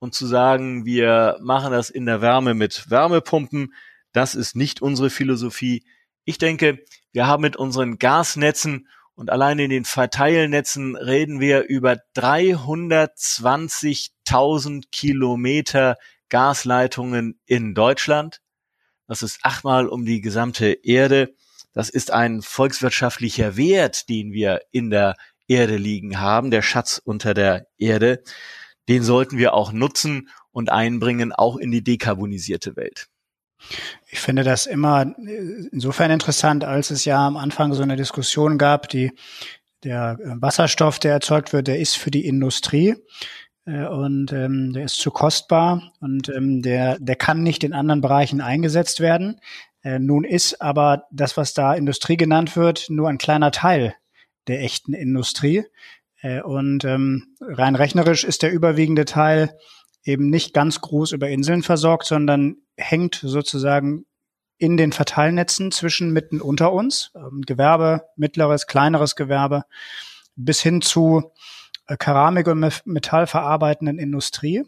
und 0.03 0.15
zu 0.15 0.27
sagen, 0.27 0.85
wir 0.85 1.39
machen 1.41 1.71
das 1.71 1.89
in 1.89 2.05
der 2.07 2.21
Wärme 2.21 2.55
mit 2.55 2.91
Wärmepumpen, 2.91 3.73
das 4.13 4.35
ist 4.35 4.57
nicht 4.57 4.83
unsere 4.83 5.11
Philosophie. 5.11 5.85
Ich 6.25 6.39
denke, 6.39 6.81
wir 7.13 7.29
haben 7.29 7.43
mit 7.43 7.55
unseren 7.55 7.99
Gasnetzen 7.99 8.89
und 9.15 9.31
allein 9.31 9.61
in 9.61 9.71
den 9.71 9.85
Verteilnetzen 9.85 10.97
reden 10.97 11.39
wir 11.39 11.69
über 11.69 11.99
320.000 12.17 14.87
Kilometer 14.91 15.99
Gasleitungen 16.31 17.39
in 17.47 17.73
Deutschland. 17.73 18.41
Das 19.07 19.23
ist 19.23 19.39
achtmal 19.45 19.87
um 19.87 20.05
die 20.05 20.21
gesamte 20.21 20.79
Erde. 20.83 21.33
Das 21.75 21.91
ist 21.91 22.11
ein 22.11 22.43
volkswirtschaftlicher 22.43 23.57
Wert, 23.57 24.09
den 24.09 24.33
wir 24.33 24.63
in 24.73 24.91
der 24.91 25.15
Erde 25.47 25.77
liegen 25.77 26.19
haben, 26.19 26.51
der 26.51 26.63
Schatz 26.63 27.01
unter 27.05 27.35
der 27.35 27.69
Erde. 27.79 28.25
Den 28.89 29.03
sollten 29.03 29.39
wir 29.39 29.55
auch 29.55 29.73
nutzen 29.73 30.29
und 30.51 30.71
einbringen, 30.71 31.33
auch 31.33 31.57
in 31.57 31.71
die 31.71 31.83
dekarbonisierte 31.83 32.77
Welt. 32.77 33.09
Ich 34.11 34.21
finde 34.21 34.43
das 34.43 34.67
immer 34.67 35.15
insofern 35.17 36.11
interessant, 36.11 36.65
als 36.65 36.91
es 36.91 37.05
ja 37.05 37.27
am 37.27 37.37
Anfang 37.37 37.75
so 37.75 37.83
eine 37.83 37.97
Diskussion 37.97 38.59
gab, 38.59 38.89
die 38.89 39.13
der 39.85 40.19
Wasserstoff, 40.23 40.99
der 40.99 41.13
erzeugt 41.13 41.53
wird, 41.53 41.67
der 41.67 41.79
ist 41.79 41.97
für 41.97 42.11
die 42.11 42.27
Industrie 42.27 42.97
äh, 43.65 43.87
und 43.87 44.33
ähm, 44.33 44.73
der 44.73 44.85
ist 44.85 44.99
zu 44.99 45.11
kostbar 45.11 45.93
und 46.01 46.29
ähm, 46.29 46.63
der, 46.63 46.99
der 47.01 47.17
kann 47.17 47.43
nicht 47.43 47.65
in 47.65 47.73
anderen 47.73 48.01
Bereichen 48.01 48.41
eingesetzt 48.41 49.01
werden. 49.01 49.41
Äh, 49.83 49.99
nun 49.99 50.25
ist 50.25 50.61
aber 50.61 51.05
das, 51.11 51.37
was 51.37 51.55
da 51.55 51.75
Industrie 51.75 52.17
genannt 52.17 52.57
wird, 52.57 52.87
nur 52.91 53.09
ein 53.09 53.19
kleiner 53.19 53.51
Teil 53.51 53.95
der 54.47 54.61
echten 54.61 54.95
Industrie. 54.95 55.65
Äh, 56.23 56.41
und 56.41 56.85
ähm, 56.85 57.37
rein 57.41 57.75
rechnerisch 57.75 58.25
ist 58.25 58.43
der 58.43 58.53
überwiegende 58.53 59.05
Teil 59.05 59.57
eben 60.05 60.31
nicht 60.31 60.55
ganz 60.55 60.81
groß 60.81 61.13
über 61.13 61.29
Inseln 61.29 61.63
versorgt, 61.63 62.07
sondern 62.07 62.57
hängt 62.77 63.21
sozusagen 63.23 64.07
in 64.57 64.77
den 64.77 64.93
Verteilnetzen 64.93 65.73
zwischen 65.73 66.13
mitten 66.13 66.41
unter 66.41 66.73
uns, 66.73 67.11
ähm, 67.15 67.43
Gewerbe, 67.43 68.05
mittleres, 68.17 68.67
kleineres 68.67 69.17
Gewerbe, 69.17 69.65
bis 70.37 70.61
hin 70.61 70.81
zu 70.83 71.33
äh, 71.87 71.97
Keramik 71.97 72.47
und 72.47 72.83
Metall 72.85 73.27
verarbeitenden 73.27 73.99
Industrie. 73.99 74.65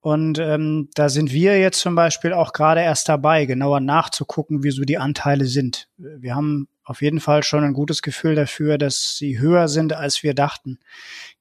Und 0.00 0.38
ähm, 0.38 0.90
da 0.94 1.08
sind 1.08 1.32
wir 1.32 1.58
jetzt 1.58 1.80
zum 1.80 1.96
Beispiel 1.96 2.32
auch 2.32 2.52
gerade 2.52 2.80
erst 2.80 3.08
dabei, 3.08 3.44
genauer 3.46 3.80
nachzugucken, 3.80 4.62
wie 4.62 4.70
so 4.70 4.82
die 4.82 4.98
Anteile 4.98 5.46
sind. 5.46 5.88
Wir 5.96 6.36
haben 6.36 6.68
auf 6.86 7.02
jeden 7.02 7.20
Fall 7.20 7.42
schon 7.42 7.64
ein 7.64 7.72
gutes 7.72 8.00
Gefühl 8.00 8.36
dafür, 8.36 8.78
dass 8.78 9.16
sie 9.16 9.40
höher 9.40 9.66
sind, 9.66 9.92
als 9.92 10.22
wir 10.22 10.34
dachten. 10.34 10.78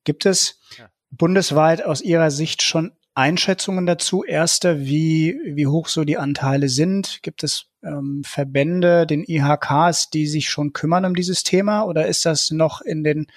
Gibt 0.04 0.26
es 0.26 0.60
ja. 0.78 0.90
bundesweit 1.12 1.86
aus 1.86 2.02
Ihrer 2.02 2.32
Sicht 2.32 2.64
schon 2.64 2.94
Einschätzungen 3.14 3.86
dazu? 3.86 4.24
Erste, 4.24 4.86
wie, 4.88 5.40
wie 5.46 5.68
hoch 5.68 5.88
so 5.88 6.04
die 6.04 6.18
Anteile 6.18 6.68
sind? 6.68 7.20
Gibt 7.22 7.44
es 7.44 7.68
ähm, 7.84 8.24
Verbände, 8.26 9.06
den 9.06 9.24
IHKs, 9.24 10.10
die 10.10 10.26
sich 10.26 10.50
schon 10.50 10.74
kümmern 10.74 11.06
um 11.06 11.16
dieses 11.16 11.44
Thema 11.44 11.84
oder 11.84 12.08
ist 12.08 12.26
das 12.26 12.50
noch 12.50 12.82
in 12.82 13.04
den, 13.04 13.28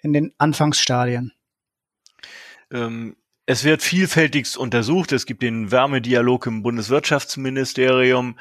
in 0.00 0.12
den 0.12 0.34
Anfangsstadien? 0.36 1.32
Ähm, 2.70 3.16
es 3.50 3.64
wird 3.64 3.82
vielfältigst 3.82 4.58
untersucht. 4.58 5.10
Es 5.10 5.24
gibt 5.24 5.40
den 5.40 5.70
Wärmedialog 5.70 6.44
im 6.44 6.62
Bundeswirtschaftsministerium. 6.62 8.38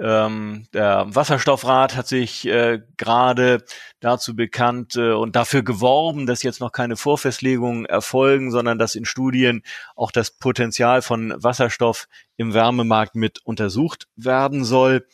Ähm, 0.00 0.66
der 0.72 1.06
Wasserstoffrat 1.06 1.94
hat 1.94 2.08
sich 2.08 2.44
äh, 2.44 2.80
gerade 2.96 3.62
dazu 4.00 4.34
bekannt 4.34 4.96
äh, 4.96 5.12
und 5.12 5.36
dafür 5.36 5.62
geworben, 5.62 6.26
dass 6.26 6.42
jetzt 6.42 6.58
noch 6.58 6.72
keine 6.72 6.96
Vorfestlegungen 6.96 7.86
erfolgen, 7.86 8.50
sondern 8.50 8.80
dass 8.80 8.96
in 8.96 9.04
Studien 9.04 9.62
auch 9.94 10.10
das 10.10 10.32
Potenzial 10.32 11.02
von 11.02 11.32
Wasserstoff 11.36 12.08
im 12.36 12.52
Wärmemarkt 12.52 13.14
mit 13.14 13.38
untersucht 13.44 14.08
werden 14.16 14.64
soll. 14.64 15.06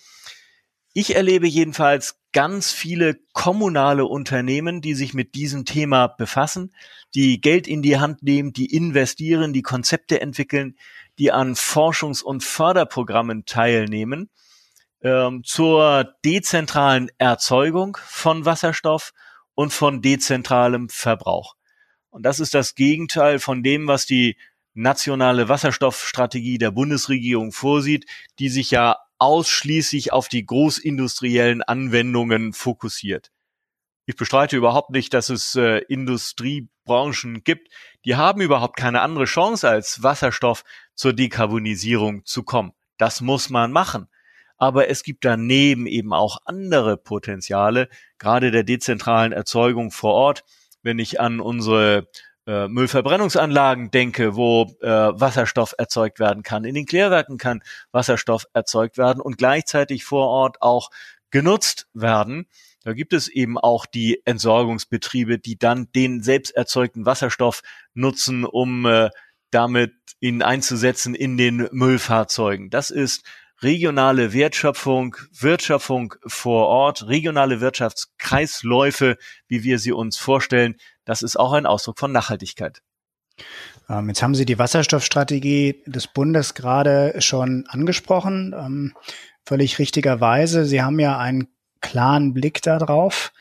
Ich 0.94 1.16
erlebe 1.16 1.46
jedenfalls 1.46 2.18
ganz 2.34 2.72
viele 2.72 3.14
kommunale 3.32 4.04
Unternehmen, 4.04 4.82
die 4.82 4.94
sich 4.94 5.14
mit 5.14 5.34
diesem 5.34 5.64
Thema 5.64 6.08
befassen, 6.08 6.74
die 7.14 7.40
Geld 7.40 7.66
in 7.66 7.80
die 7.80 7.98
Hand 7.98 8.22
nehmen, 8.22 8.52
die 8.52 8.66
investieren, 8.66 9.54
die 9.54 9.62
Konzepte 9.62 10.20
entwickeln, 10.20 10.76
die 11.18 11.32
an 11.32 11.54
Forschungs- 11.54 12.22
und 12.22 12.44
Förderprogrammen 12.44 13.46
teilnehmen 13.46 14.28
ähm, 15.00 15.44
zur 15.44 16.14
dezentralen 16.24 17.08
Erzeugung 17.18 17.96
von 18.04 18.44
Wasserstoff 18.44 19.12
und 19.54 19.72
von 19.72 20.02
dezentralem 20.02 20.88
Verbrauch. 20.88 21.54
Und 22.10 22.24
das 22.24 22.40
ist 22.40 22.52
das 22.52 22.74
Gegenteil 22.74 23.38
von 23.38 23.62
dem, 23.62 23.86
was 23.86 24.06
die 24.06 24.36
nationale 24.74 25.48
Wasserstoffstrategie 25.48 26.58
der 26.58 26.72
Bundesregierung 26.72 27.52
vorsieht, 27.52 28.06
die 28.40 28.48
sich 28.48 28.72
ja 28.72 28.96
ausschließlich 29.18 30.12
auf 30.12 30.28
die 30.28 30.44
großindustriellen 30.44 31.62
Anwendungen 31.62 32.52
fokussiert. 32.52 33.30
Ich 34.06 34.16
bestreite 34.16 34.56
überhaupt 34.56 34.90
nicht, 34.90 35.14
dass 35.14 35.30
es 35.30 35.54
äh, 35.54 35.78
Industriebranchen 35.88 37.42
gibt, 37.42 37.68
die 38.04 38.16
haben 38.16 38.42
überhaupt 38.42 38.76
keine 38.76 39.00
andere 39.00 39.24
Chance 39.24 39.68
als 39.68 40.02
Wasserstoff 40.02 40.64
zur 40.94 41.14
Dekarbonisierung 41.14 42.24
zu 42.26 42.42
kommen. 42.42 42.72
Das 42.98 43.20
muss 43.20 43.48
man 43.48 43.72
machen. 43.72 44.08
Aber 44.56 44.88
es 44.88 45.02
gibt 45.02 45.24
daneben 45.24 45.86
eben 45.86 46.12
auch 46.12 46.38
andere 46.44 46.96
Potenziale, 46.96 47.88
gerade 48.18 48.50
der 48.50 48.62
dezentralen 48.62 49.32
Erzeugung 49.32 49.90
vor 49.90 50.14
Ort. 50.14 50.44
Wenn 50.82 50.98
ich 50.98 51.18
an 51.18 51.40
unsere 51.40 52.08
äh, 52.46 52.68
Müllverbrennungsanlagen 52.68 53.90
denke, 53.90 54.36
wo 54.36 54.76
äh, 54.80 54.88
Wasserstoff 54.88 55.74
erzeugt 55.78 56.18
werden 56.18 56.42
kann. 56.42 56.64
In 56.64 56.74
den 56.74 56.86
Klärwerken 56.86 57.38
kann 57.38 57.62
Wasserstoff 57.92 58.46
erzeugt 58.52 58.98
werden 58.98 59.20
und 59.20 59.38
gleichzeitig 59.38 60.04
vor 60.04 60.28
Ort 60.28 60.60
auch 60.60 60.90
genutzt 61.30 61.88
werden. 61.94 62.46
Da 62.84 62.92
gibt 62.92 63.14
es 63.14 63.28
eben 63.28 63.56
auch 63.58 63.86
die 63.86 64.20
Entsorgungsbetriebe, 64.26 65.38
die 65.38 65.58
dann 65.58 65.90
den 65.92 66.22
selbst 66.22 66.54
erzeugten 66.54 67.06
Wasserstoff 67.06 67.62
nutzen, 67.94 68.44
um 68.44 68.84
äh, 68.84 69.10
damit 69.50 69.94
ihn 70.20 70.42
einzusetzen 70.42 71.14
in 71.14 71.36
den 71.36 71.68
Müllfahrzeugen. 71.72 72.70
Das 72.70 72.90
ist 72.90 73.24
regionale 73.62 74.32
Wertschöpfung, 74.32 75.16
Wirtschaftung 75.32 76.14
vor 76.26 76.66
Ort, 76.66 77.08
regionale 77.08 77.60
Wirtschaftskreisläufe, 77.60 79.16
wie 79.48 79.62
wir 79.62 79.78
sie 79.78 79.92
uns 79.92 80.18
vorstellen, 80.18 80.76
das 81.04 81.22
ist 81.22 81.36
auch 81.36 81.52
ein 81.52 81.66
Ausdruck 81.66 81.98
von 81.98 82.12
Nachhaltigkeit. 82.12 82.82
Ähm, 83.88 84.08
jetzt 84.08 84.22
haben 84.22 84.34
Sie 84.34 84.46
die 84.46 84.58
Wasserstoffstrategie 84.58 85.82
des 85.86 86.06
Bundes 86.06 86.54
gerade 86.54 87.14
schon 87.20 87.66
angesprochen. 87.68 88.54
Ähm, 88.56 88.94
völlig 89.44 89.78
richtigerweise. 89.78 90.64
Sie 90.64 90.82
haben 90.82 90.98
ja 90.98 91.18
einen 91.18 91.48
klaren 91.80 92.32
Blick 92.32 92.62
darauf. 92.62 93.32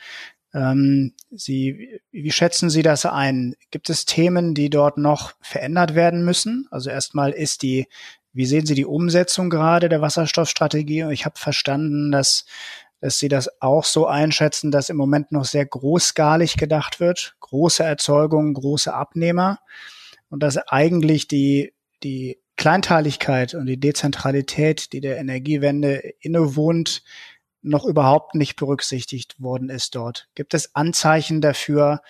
Ähm, 0.52 1.14
Sie, 1.30 2.00
wie 2.10 2.32
schätzen 2.32 2.70
Sie 2.70 2.82
das 2.82 3.06
ein? 3.06 3.54
Gibt 3.70 3.90
es 3.90 4.04
Themen, 4.04 4.54
die 4.54 4.70
dort 4.70 4.98
noch 4.98 5.32
verändert 5.40 5.94
werden 5.94 6.24
müssen? 6.24 6.68
Also 6.70 6.90
erstmal 6.90 7.32
ist 7.32 7.62
die, 7.62 7.88
wie 8.32 8.46
sehen 8.46 8.66
Sie 8.66 8.74
die 8.74 8.84
Umsetzung 8.84 9.50
gerade 9.50 9.88
der 9.88 10.00
Wasserstoffstrategie? 10.00 11.10
Ich 11.12 11.24
habe 11.24 11.38
verstanden, 11.38 12.12
dass 12.12 12.44
dass 13.04 13.18
Sie 13.18 13.28
das 13.28 13.60
auch 13.60 13.84
so 13.84 14.06
einschätzen, 14.06 14.70
dass 14.70 14.88
im 14.88 14.96
Moment 14.96 15.30
noch 15.30 15.44
sehr 15.44 15.66
großskalig 15.66 16.56
gedacht 16.56 17.00
wird, 17.00 17.36
große 17.40 17.84
Erzeugung, 17.84 18.54
große 18.54 18.94
Abnehmer 18.94 19.58
und 20.30 20.42
dass 20.42 20.56
eigentlich 20.56 21.28
die, 21.28 21.74
die 22.02 22.38
Kleinteiligkeit 22.56 23.52
und 23.52 23.66
die 23.66 23.78
Dezentralität, 23.78 24.94
die 24.94 25.02
der 25.02 25.18
Energiewende 25.18 25.96
innewohnt, 26.20 27.02
noch 27.60 27.84
überhaupt 27.84 28.36
nicht 28.36 28.56
berücksichtigt 28.56 29.38
worden 29.38 29.68
ist 29.68 29.94
dort. 29.96 30.30
Gibt 30.34 30.54
es 30.54 30.74
Anzeichen 30.74 31.42
dafür, 31.42 32.00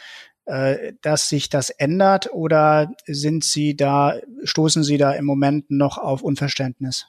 äh, 0.44 0.92
dass 1.02 1.28
sich 1.28 1.48
das 1.48 1.70
ändert 1.70 2.32
oder 2.32 2.92
sind 3.04 3.42
Sie 3.42 3.74
da, 3.74 4.20
stoßen 4.44 4.84
Sie 4.84 4.96
da 4.96 5.10
im 5.10 5.24
Moment 5.24 5.72
noch 5.72 5.98
auf 5.98 6.22
Unverständnis? 6.22 7.08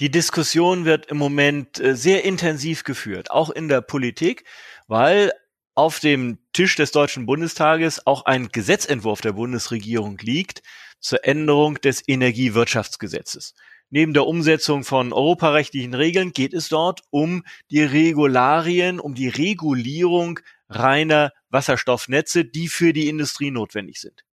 Die 0.00 0.10
Diskussion 0.10 0.86
wird 0.86 1.06
im 1.06 1.18
Moment 1.18 1.78
äh, 1.78 1.94
sehr 1.94 2.24
intensiv 2.24 2.84
geführt, 2.84 3.30
auch 3.30 3.50
in 3.50 3.68
der 3.68 3.82
Politik, 3.82 4.44
weil 4.88 5.30
auf 5.74 6.00
dem 6.00 6.38
Tisch 6.54 6.74
des 6.74 6.90
Deutschen 6.90 7.26
Bundestages 7.26 8.06
auch 8.06 8.24
ein 8.24 8.48
Gesetzentwurf 8.48 9.20
der 9.20 9.32
Bundesregierung 9.32 10.16
liegt 10.18 10.62
zur 11.00 11.24
Änderung 11.26 11.74
des 11.82 12.02
Energiewirtschaftsgesetzes. 12.08 13.54
Neben 13.90 14.14
der 14.14 14.26
Umsetzung 14.26 14.84
von 14.84 15.12
europarechtlichen 15.12 15.92
Regeln 15.92 16.32
geht 16.32 16.54
es 16.54 16.68
dort 16.68 17.02
um 17.10 17.44
die 17.70 17.82
Regularien, 17.82 19.00
um 19.00 19.14
die 19.14 19.28
Regulierung 19.28 20.40
reiner 20.70 21.32
Wasserstoffnetze, 21.50 22.46
die 22.46 22.68
für 22.68 22.94
die 22.94 23.08
Industrie 23.08 23.50
notwendig 23.50 24.00
sind. 24.00 24.24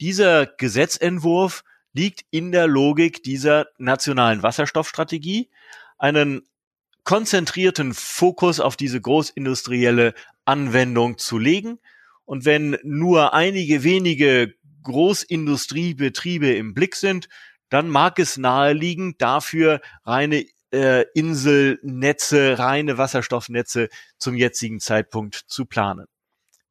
Dieser 0.00 0.46
Gesetzentwurf 0.46 1.64
liegt 1.92 2.22
in 2.30 2.52
der 2.52 2.66
Logik 2.66 3.22
dieser 3.22 3.66
nationalen 3.78 4.42
Wasserstoffstrategie, 4.42 5.50
einen 5.98 6.42
konzentrierten 7.04 7.94
Fokus 7.94 8.60
auf 8.60 8.76
diese 8.76 9.00
großindustrielle 9.00 10.14
Anwendung 10.44 11.18
zu 11.18 11.38
legen. 11.38 11.78
Und 12.24 12.44
wenn 12.44 12.78
nur 12.82 13.34
einige 13.34 13.82
wenige 13.84 14.54
Großindustriebetriebe 14.84 16.52
im 16.52 16.74
Blick 16.74 16.96
sind, 16.96 17.28
dann 17.68 17.88
mag 17.88 18.18
es 18.18 18.36
naheliegen, 18.36 19.16
dafür 19.18 19.80
reine 20.04 20.44
äh, 20.72 21.04
Inselnetze, 21.14 22.58
reine 22.58 22.98
Wasserstoffnetze 22.98 23.88
zum 24.18 24.34
jetzigen 24.34 24.80
Zeitpunkt 24.80 25.34
zu 25.46 25.66
planen. 25.66 26.06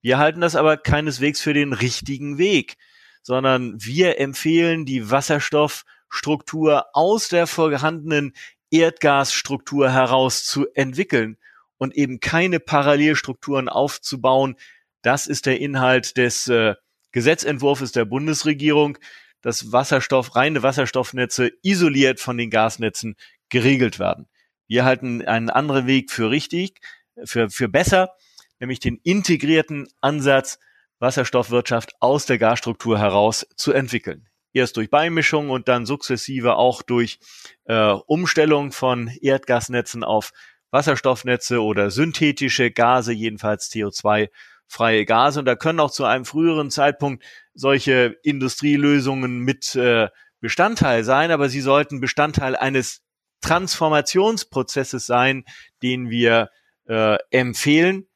Wir 0.01 0.17
halten 0.17 0.41
das 0.41 0.55
aber 0.55 0.78
keineswegs 0.78 1.41
für 1.41 1.53
den 1.53 1.74
richtigen 1.74 2.38
Weg 2.38 2.78
sondern 3.24 3.76
wir 3.84 4.19
empfehlen 4.19 4.86
die 4.86 5.09
Wasserstoffstruktur 5.09 6.86
aus 6.93 7.30
der 7.30 7.47
vorhandenen 7.47 8.34
Erdgasstruktur 8.72 9.91
heraus 9.91 10.45
zu 10.45 10.67
entwickeln 10.74 11.38
und 11.78 11.95
eben 11.95 12.19
keine 12.19 12.59
Parallelstrukturen 12.59 13.69
aufzubauen. 13.69 14.55
Das 15.01 15.28
ist 15.28 15.45
der 15.45 15.59
Inhalt 15.59 16.17
des 16.17 16.47
äh, 16.47 16.76
Gesetzentwurfs 17.11 17.91
der 17.91 18.05
Bundesregierung, 18.05 18.97
dass 19.41 19.72
Wasserstoff, 19.72 20.36
reine 20.36 20.63
Wasserstoffnetze 20.63 21.51
isoliert 21.63 22.19
von 22.19 22.38
den 22.38 22.49
Gasnetzen 22.49 23.15
geregelt 23.49 23.99
werden. 23.99 24.28
Wir 24.67 24.86
halten 24.86 25.22
einen 25.26 25.49
anderen 25.49 25.88
Weg 25.88 26.11
für 26.11 26.30
richtig, 26.30 26.80
für, 27.26 27.49
für 27.49 27.67
besser, 27.67 28.15
nämlich 28.59 28.80
den 28.80 28.97
integrierten 29.03 29.88
Ansatz 29.99 30.59
Wasserstoffwirtschaft 31.02 31.93
aus 31.99 32.26
der 32.26 32.38
Gasstruktur 32.38 32.99
heraus 32.99 33.45
zu 33.56 33.74
entwickeln. 33.74 34.30
Erst 34.54 34.78
durch 34.78 34.89
Beimischung 34.89 35.49
und 35.49 35.68
dann 35.68 35.86
sukzessive 35.86 36.56
auch 36.56 36.82
durch 36.82 37.20
äh, 37.66 37.93
Umstellung 38.06 38.72
von 38.72 39.08
Erdgasnetzen 39.08 40.04
auf 40.04 40.32
Wasserstoffnetze 40.72 41.62
oder 41.62 41.89
synthetische 41.89 42.72
Gase, 42.72 43.14
jedenfalls 43.14 43.72
CO2-freie 43.72 45.06
Gase. 45.06 45.39
Und 45.39 45.45
da 45.45 45.56
können 45.56 45.80
auch 45.80 45.91
zu 45.91 46.06
einem 46.06 46.26
früheren 46.26 46.70
Zeitpunkt 46.70 47.24
solche 47.54 48.18
Industrielösungen 48.24 49.39
mit 49.39 49.76
äh, 49.76 50.10
Bestandteil 50.39 51.04
sein, 51.04 51.32
aber 51.32 51.49
sie 51.49 51.62
sollten 51.62 51.99
Bestandteil 51.99 52.56
eines 52.56 53.02
Transformationsprozesses 53.41 55.06
sein, 55.06 55.45
den 55.82 56.10
wir 56.10 56.49
äh, 56.88 57.18
empfehlen 57.32 58.08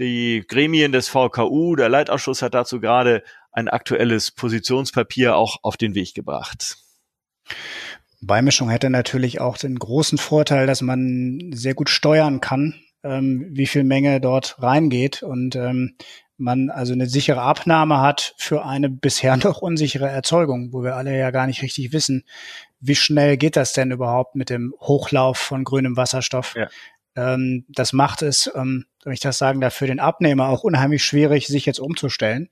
die 0.00 0.44
Gremien 0.48 0.90
des 0.90 1.08
VKU, 1.08 1.76
der 1.76 1.88
Leitausschuss 1.88 2.42
hat 2.42 2.54
dazu 2.54 2.80
gerade 2.80 3.22
ein 3.52 3.68
aktuelles 3.68 4.30
Positionspapier 4.30 5.36
auch 5.36 5.58
auf 5.62 5.76
den 5.76 5.94
Weg 5.94 6.14
gebracht. 6.14 6.78
Beimischung 8.20 8.68
hätte 8.68 8.90
natürlich 8.90 9.40
auch 9.40 9.56
den 9.56 9.78
großen 9.78 10.18
Vorteil, 10.18 10.66
dass 10.66 10.82
man 10.82 11.52
sehr 11.52 11.74
gut 11.74 11.88
steuern 11.88 12.40
kann, 12.40 12.74
ähm, 13.02 13.46
wie 13.50 13.66
viel 13.66 13.84
Menge 13.84 14.20
dort 14.20 14.56
reingeht 14.60 15.22
und 15.22 15.56
ähm, 15.56 15.96
man 16.36 16.70
also 16.70 16.92
eine 16.94 17.06
sichere 17.06 17.42
Abnahme 17.42 18.00
hat 18.00 18.34
für 18.36 18.64
eine 18.64 18.88
bisher 18.88 19.36
noch 19.42 19.62
unsichere 19.62 20.08
Erzeugung, 20.08 20.72
wo 20.72 20.82
wir 20.82 20.96
alle 20.96 21.16
ja 21.16 21.30
gar 21.30 21.46
nicht 21.46 21.62
richtig 21.62 21.92
wissen, 21.92 22.24
wie 22.80 22.94
schnell 22.94 23.36
geht 23.36 23.56
das 23.56 23.72
denn 23.72 23.90
überhaupt 23.90 24.34
mit 24.34 24.50
dem 24.50 24.74
Hochlauf 24.80 25.38
von 25.38 25.64
grünem 25.64 25.96
Wasserstoff. 25.96 26.54
Ja. 26.56 26.68
Ähm, 27.16 27.64
das 27.68 27.92
macht 27.92 28.22
es, 28.22 28.50
ähm, 28.54 28.86
soll 29.02 29.12
ich 29.12 29.20
das 29.20 29.38
sagen, 29.38 29.60
da 29.60 29.70
für 29.70 29.86
den 29.86 30.00
Abnehmer 30.00 30.48
auch 30.48 30.62
unheimlich 30.62 31.04
schwierig, 31.04 31.46
sich 31.46 31.66
jetzt 31.66 31.80
umzustellen. 31.80 32.48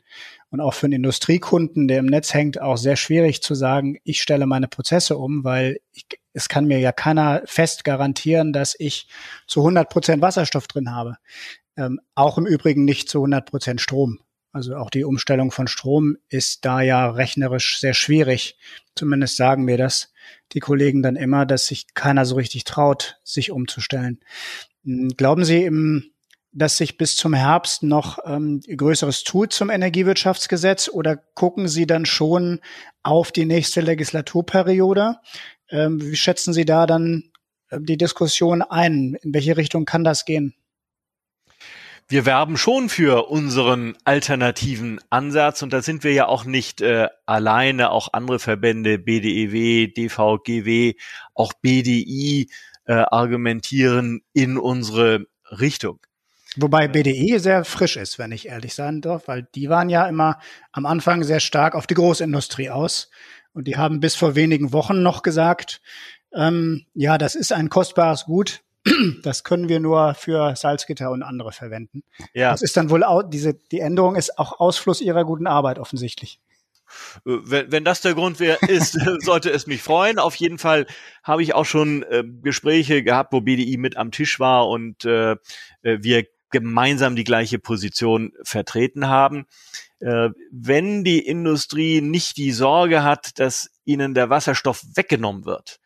Und 0.50 0.60
auch 0.60 0.74
für 0.74 0.86
einen 0.86 0.94
Industriekunden, 0.94 1.88
der 1.88 1.98
im 1.98 2.06
Netz 2.06 2.32
hängt, 2.32 2.60
auch 2.60 2.76
sehr 2.76 2.96
schwierig 2.96 3.42
zu 3.42 3.54
sagen, 3.54 3.98
ich 4.04 4.22
stelle 4.22 4.46
meine 4.46 4.68
Prozesse 4.68 5.16
um, 5.16 5.44
weil 5.44 5.80
ich, 5.92 6.06
es 6.32 6.48
kann 6.48 6.66
mir 6.66 6.78
ja 6.78 6.92
keiner 6.92 7.42
fest 7.44 7.84
garantieren, 7.84 8.52
dass 8.52 8.74
ich 8.78 9.08
zu 9.46 9.60
100 9.60 9.90
Prozent 9.90 10.22
Wasserstoff 10.22 10.66
drin 10.66 10.92
habe. 10.92 11.16
Ähm, 11.76 12.00
auch 12.14 12.38
im 12.38 12.46
Übrigen 12.46 12.84
nicht 12.84 13.08
zu 13.08 13.18
100 13.18 13.50
Prozent 13.50 13.80
Strom. 13.80 14.20
Also 14.52 14.76
auch 14.76 14.90
die 14.90 15.04
Umstellung 15.04 15.50
von 15.50 15.68
Strom 15.68 16.16
ist 16.28 16.64
da 16.64 16.80
ja 16.80 17.10
rechnerisch 17.10 17.78
sehr 17.78 17.94
schwierig. 17.94 18.56
Zumindest 18.96 19.36
sagen 19.36 19.64
mir 19.64 19.76
das 19.76 20.12
die 20.52 20.60
Kollegen 20.60 21.02
dann 21.02 21.16
immer, 21.16 21.46
dass 21.46 21.66
sich 21.66 21.94
keiner 21.94 22.24
so 22.24 22.36
richtig 22.36 22.64
traut, 22.64 23.20
sich 23.24 23.50
umzustellen. 23.50 24.20
Hm, 24.84 25.10
glauben 25.16 25.44
Sie, 25.44 25.70
dass 26.52 26.76
sich 26.76 26.96
bis 26.96 27.16
zum 27.16 27.34
Herbst 27.34 27.82
noch 27.82 28.18
ähm, 28.24 28.60
Größeres 28.60 29.24
tut 29.24 29.52
zum 29.52 29.70
Energiewirtschaftsgesetz 29.70 30.88
oder 30.88 31.16
gucken 31.16 31.68
Sie 31.68 31.86
dann 31.86 32.06
schon 32.06 32.60
auf 33.02 33.32
die 33.32 33.44
nächste 33.44 33.80
Legislaturperiode? 33.80 35.16
Ähm, 35.70 36.00
wie 36.00 36.16
schätzen 36.16 36.52
Sie 36.52 36.64
da 36.64 36.86
dann 36.86 37.30
äh, 37.70 37.78
die 37.80 37.96
Diskussion 37.98 38.62
ein? 38.62 39.16
In 39.22 39.34
welche 39.34 39.56
Richtung 39.56 39.84
kann 39.84 40.04
das 40.04 40.24
gehen? 40.24 40.54
Wir 42.08 42.24
werben 42.24 42.56
schon 42.56 42.88
für 42.88 43.28
unseren 43.28 43.96
alternativen 44.04 44.98
Ansatz 45.10 45.62
und 45.62 45.72
da 45.72 45.82
sind 45.82 46.04
wir 46.04 46.12
ja 46.12 46.26
auch 46.26 46.44
nicht 46.44 46.80
äh, 46.80 47.08
alleine, 47.26 47.90
auch 47.90 48.12
andere 48.12 48.38
Verbände, 48.38 48.98
BDEW, 48.98 49.88
DVGW, 49.88 50.94
auch 51.34 51.52
BDI 51.60 52.48
äh, 52.86 52.92
argumentieren 52.94 54.22
in 54.32 54.56
unsere 54.56 55.26
Richtung. 55.50 56.00
Wobei 56.56 56.88
BDE 56.88 57.38
sehr 57.38 57.64
frisch 57.64 57.96
ist, 57.96 58.18
wenn 58.18 58.32
ich 58.32 58.48
ehrlich 58.48 58.74
sein 58.74 59.02
darf, 59.02 59.28
weil 59.28 59.46
die 59.54 59.68
waren 59.68 59.90
ja 59.90 60.08
immer 60.08 60.38
am 60.72 60.86
Anfang 60.86 61.22
sehr 61.22 61.40
stark 61.40 61.74
auf 61.74 61.86
die 61.86 61.94
Großindustrie 61.94 62.70
aus. 62.70 63.10
Und 63.52 63.68
die 63.68 63.76
haben 63.76 64.00
bis 64.00 64.14
vor 64.14 64.34
wenigen 64.34 64.72
Wochen 64.72 65.02
noch 65.02 65.22
gesagt, 65.22 65.82
ähm, 66.32 66.86
ja, 66.94 67.18
das 67.18 67.34
ist 67.34 67.52
ein 67.52 67.68
kostbares 67.68 68.24
Gut, 68.24 68.62
das 69.22 69.44
können 69.44 69.68
wir 69.68 69.80
nur 69.80 70.14
für 70.14 70.54
Salzgitter 70.56 71.10
und 71.10 71.22
andere 71.22 71.52
verwenden. 71.52 72.02
Ja. 72.34 72.50
Das 72.50 72.62
ist 72.62 72.76
dann 72.76 72.90
wohl 72.90 73.04
auch, 73.04 73.22
diese, 73.22 73.54
die 73.54 73.80
Änderung 73.80 74.16
ist 74.16 74.38
auch 74.38 74.60
Ausfluss 74.60 75.00
ihrer 75.00 75.24
guten 75.24 75.46
Arbeit 75.46 75.78
offensichtlich. 75.78 76.40
Äh, 77.26 77.38
wenn, 77.44 77.72
wenn 77.72 77.84
das 77.84 78.00
der 78.00 78.14
Grund 78.14 78.40
wäre, 78.40 78.58
ist, 78.68 78.98
sollte 79.20 79.50
es 79.50 79.66
mich 79.66 79.82
freuen. 79.82 80.18
Auf 80.18 80.34
jeden 80.36 80.58
Fall 80.58 80.86
habe 81.22 81.42
ich 81.42 81.54
auch 81.54 81.66
schon 81.66 82.02
äh, 82.04 82.24
Gespräche 82.42 83.02
gehabt, 83.02 83.32
wo 83.32 83.40
BDI 83.40 83.76
mit 83.76 83.96
am 83.96 84.10
Tisch 84.10 84.40
war 84.40 84.68
und 84.68 85.04
äh, 85.04 85.32
äh, 85.32 85.36
wir 85.82 86.24
gemeinsam 86.50 87.14
die 87.14 87.24
gleiche 87.24 87.58
Position 87.58 88.32
vertreten 88.42 89.08
haben. 89.08 89.46
Äh, 90.00 90.30
wenn 90.50 91.04
die 91.04 91.18
Industrie 91.18 92.00
nicht 92.00 92.36
die 92.36 92.52
Sorge 92.52 93.02
hat, 93.02 93.38
dass 93.38 93.70
ihnen 93.84 94.14
der 94.14 94.30
Wasserstoff 94.30 94.82
weggenommen 94.94 95.44
wird, 95.44 95.80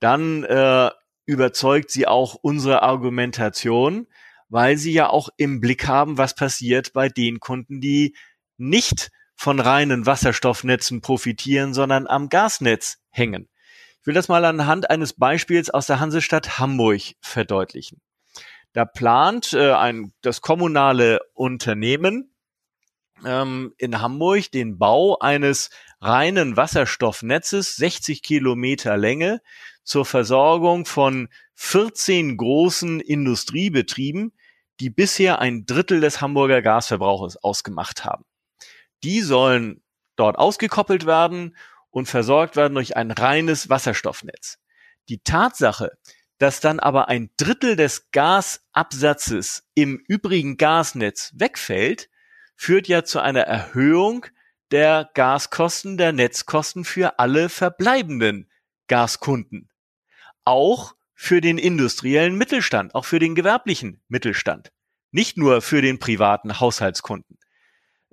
dann 0.00 0.44
äh, 0.44 0.90
überzeugt 1.26 1.90
sie 1.90 2.06
auch 2.06 2.34
unsere 2.34 2.82
Argumentation, 2.82 4.06
weil 4.48 4.76
sie 4.76 4.92
ja 4.92 5.08
auch 5.08 5.28
im 5.36 5.60
Blick 5.60 5.86
haben, 5.86 6.18
was 6.18 6.34
passiert 6.34 6.92
bei 6.92 7.08
den 7.08 7.40
Kunden, 7.40 7.80
die 7.80 8.14
nicht 8.58 9.10
von 9.34 9.60
reinen 9.60 10.06
Wasserstoffnetzen 10.06 11.00
profitieren, 11.00 11.74
sondern 11.74 12.06
am 12.06 12.28
Gasnetz 12.28 12.98
hängen. 13.10 13.48
Ich 14.00 14.06
will 14.06 14.14
das 14.14 14.28
mal 14.28 14.44
anhand 14.44 14.90
eines 14.90 15.12
Beispiels 15.12 15.70
aus 15.70 15.86
der 15.86 16.00
Hansestadt 16.00 16.58
Hamburg 16.58 17.00
verdeutlichen. 17.20 18.00
Da 18.72 18.84
plant 18.84 19.52
äh, 19.52 19.72
ein, 19.72 20.12
das 20.22 20.40
kommunale 20.40 21.20
Unternehmen 21.34 22.31
ähm, 23.24 23.74
in 23.78 24.00
Hamburg 24.00 24.50
den 24.50 24.78
Bau 24.78 25.18
eines 25.18 25.70
reinen 26.00 26.56
Wasserstoffnetzes, 26.56 27.76
60 27.76 28.22
Kilometer 28.22 28.96
Länge, 28.96 29.40
zur 29.84 30.04
Versorgung 30.04 30.86
von 30.86 31.28
14 31.54 32.36
großen 32.36 33.00
Industriebetrieben, 33.00 34.32
die 34.80 34.90
bisher 34.90 35.40
ein 35.40 35.66
Drittel 35.66 36.00
des 36.00 36.20
Hamburger 36.20 36.62
Gasverbrauches 36.62 37.36
ausgemacht 37.36 38.04
haben. 38.04 38.24
Die 39.04 39.20
sollen 39.20 39.82
dort 40.16 40.36
ausgekoppelt 40.36 41.06
werden 41.06 41.56
und 41.90 42.06
versorgt 42.06 42.56
werden 42.56 42.74
durch 42.74 42.96
ein 42.96 43.10
reines 43.10 43.68
Wasserstoffnetz. 43.68 44.58
Die 45.08 45.22
Tatsache, 45.22 45.92
dass 46.38 46.60
dann 46.60 46.80
aber 46.80 47.08
ein 47.08 47.30
Drittel 47.36 47.76
des 47.76 48.10
Gasabsatzes 48.10 49.68
im 49.74 50.02
übrigen 50.08 50.56
Gasnetz 50.56 51.32
wegfällt, 51.34 52.08
führt 52.62 52.86
ja 52.86 53.02
zu 53.02 53.18
einer 53.18 53.40
Erhöhung 53.40 54.24
der 54.70 55.10
Gaskosten, 55.14 55.96
der 55.96 56.12
Netzkosten 56.12 56.84
für 56.84 57.18
alle 57.18 57.48
verbleibenden 57.48 58.48
Gaskunden 58.86 59.68
auch 60.44 60.94
für 61.12 61.40
den 61.40 61.58
industriellen 61.58 62.36
Mittelstand, 62.36 62.94
auch 62.94 63.04
für 63.04 63.18
den 63.18 63.34
gewerblichen 63.34 64.00
Mittelstand, 64.06 64.70
nicht 65.10 65.36
nur 65.36 65.60
für 65.60 65.82
den 65.82 65.98
privaten 65.98 66.60
Haushaltskunden. 66.60 67.36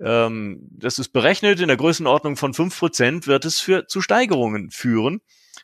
Ähm, 0.00 0.68
das 0.72 0.98
ist 0.98 1.10
berechnet, 1.10 1.60
in 1.60 1.68
der 1.68 1.76
Größenordnung 1.76 2.36
von 2.36 2.52
fünf 2.52 2.76
Prozent 2.76 3.28
wird 3.28 3.44
es 3.44 3.60
für, 3.60 3.86
zu 3.86 4.00
Steigerungen 4.00 4.72
führen. 4.72 5.20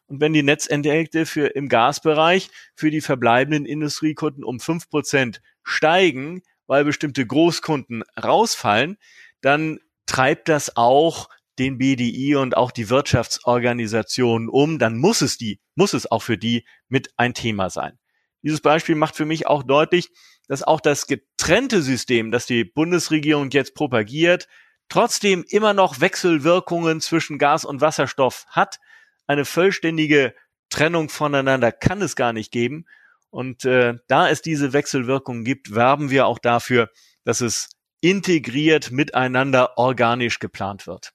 Und 0.06 0.20
wenn 0.20 0.32
die 0.32 0.44
Netzentgelte 0.44 1.26
für 1.26 1.48
im 1.48 1.68
Gasbereich 1.68 2.50
für 2.76 2.92
die 2.92 3.00
verbleibenden 3.00 3.66
Industriekunden 3.66 4.44
um 4.44 4.60
fünf 4.60 4.88
Prozent 4.88 5.42
steigen, 5.64 6.42
weil 6.66 6.84
bestimmte 6.84 7.26
Großkunden 7.26 8.02
rausfallen, 8.22 8.98
dann 9.40 9.78
treibt 10.06 10.48
das 10.48 10.76
auch 10.76 11.28
den 11.58 11.78
BDI 11.78 12.36
und 12.36 12.56
auch 12.56 12.70
die 12.70 12.90
Wirtschaftsorganisationen 12.90 14.48
um, 14.48 14.78
dann 14.78 14.96
muss 14.96 15.22
es 15.22 15.38
die, 15.38 15.60
muss 15.74 15.94
es 15.94 16.10
auch 16.10 16.22
für 16.22 16.36
die 16.36 16.66
mit 16.88 17.10
ein 17.16 17.34
Thema 17.34 17.70
sein. 17.70 17.98
Dieses 18.42 18.60
Beispiel 18.60 18.94
macht 18.94 19.16
für 19.16 19.24
mich 19.24 19.46
auch 19.46 19.62
deutlich, 19.62 20.10
dass 20.48 20.62
auch 20.62 20.80
das 20.80 21.06
getrennte 21.06 21.82
System, 21.82 22.30
das 22.30 22.46
die 22.46 22.64
Bundesregierung 22.64 23.50
jetzt 23.50 23.74
propagiert, 23.74 24.48
trotzdem 24.88 25.44
immer 25.48 25.74
noch 25.74 26.00
Wechselwirkungen 26.00 27.00
zwischen 27.00 27.38
Gas 27.38 27.64
und 27.64 27.80
Wasserstoff 27.80 28.46
hat. 28.48 28.78
Eine 29.26 29.44
vollständige 29.44 30.34
Trennung 30.68 31.08
voneinander 31.08 31.72
kann 31.72 32.02
es 32.02 32.14
gar 32.16 32.32
nicht 32.32 32.52
geben. 32.52 32.86
Und 33.36 33.66
äh, 33.66 33.98
da 34.08 34.30
es 34.30 34.40
diese 34.40 34.72
Wechselwirkungen 34.72 35.44
gibt, 35.44 35.74
werben 35.74 36.08
wir 36.08 36.26
auch 36.26 36.38
dafür, 36.38 36.88
dass 37.24 37.42
es 37.42 37.68
integriert 38.00 38.92
miteinander 38.92 39.76
organisch 39.76 40.38
geplant 40.38 40.86
wird. 40.86 41.12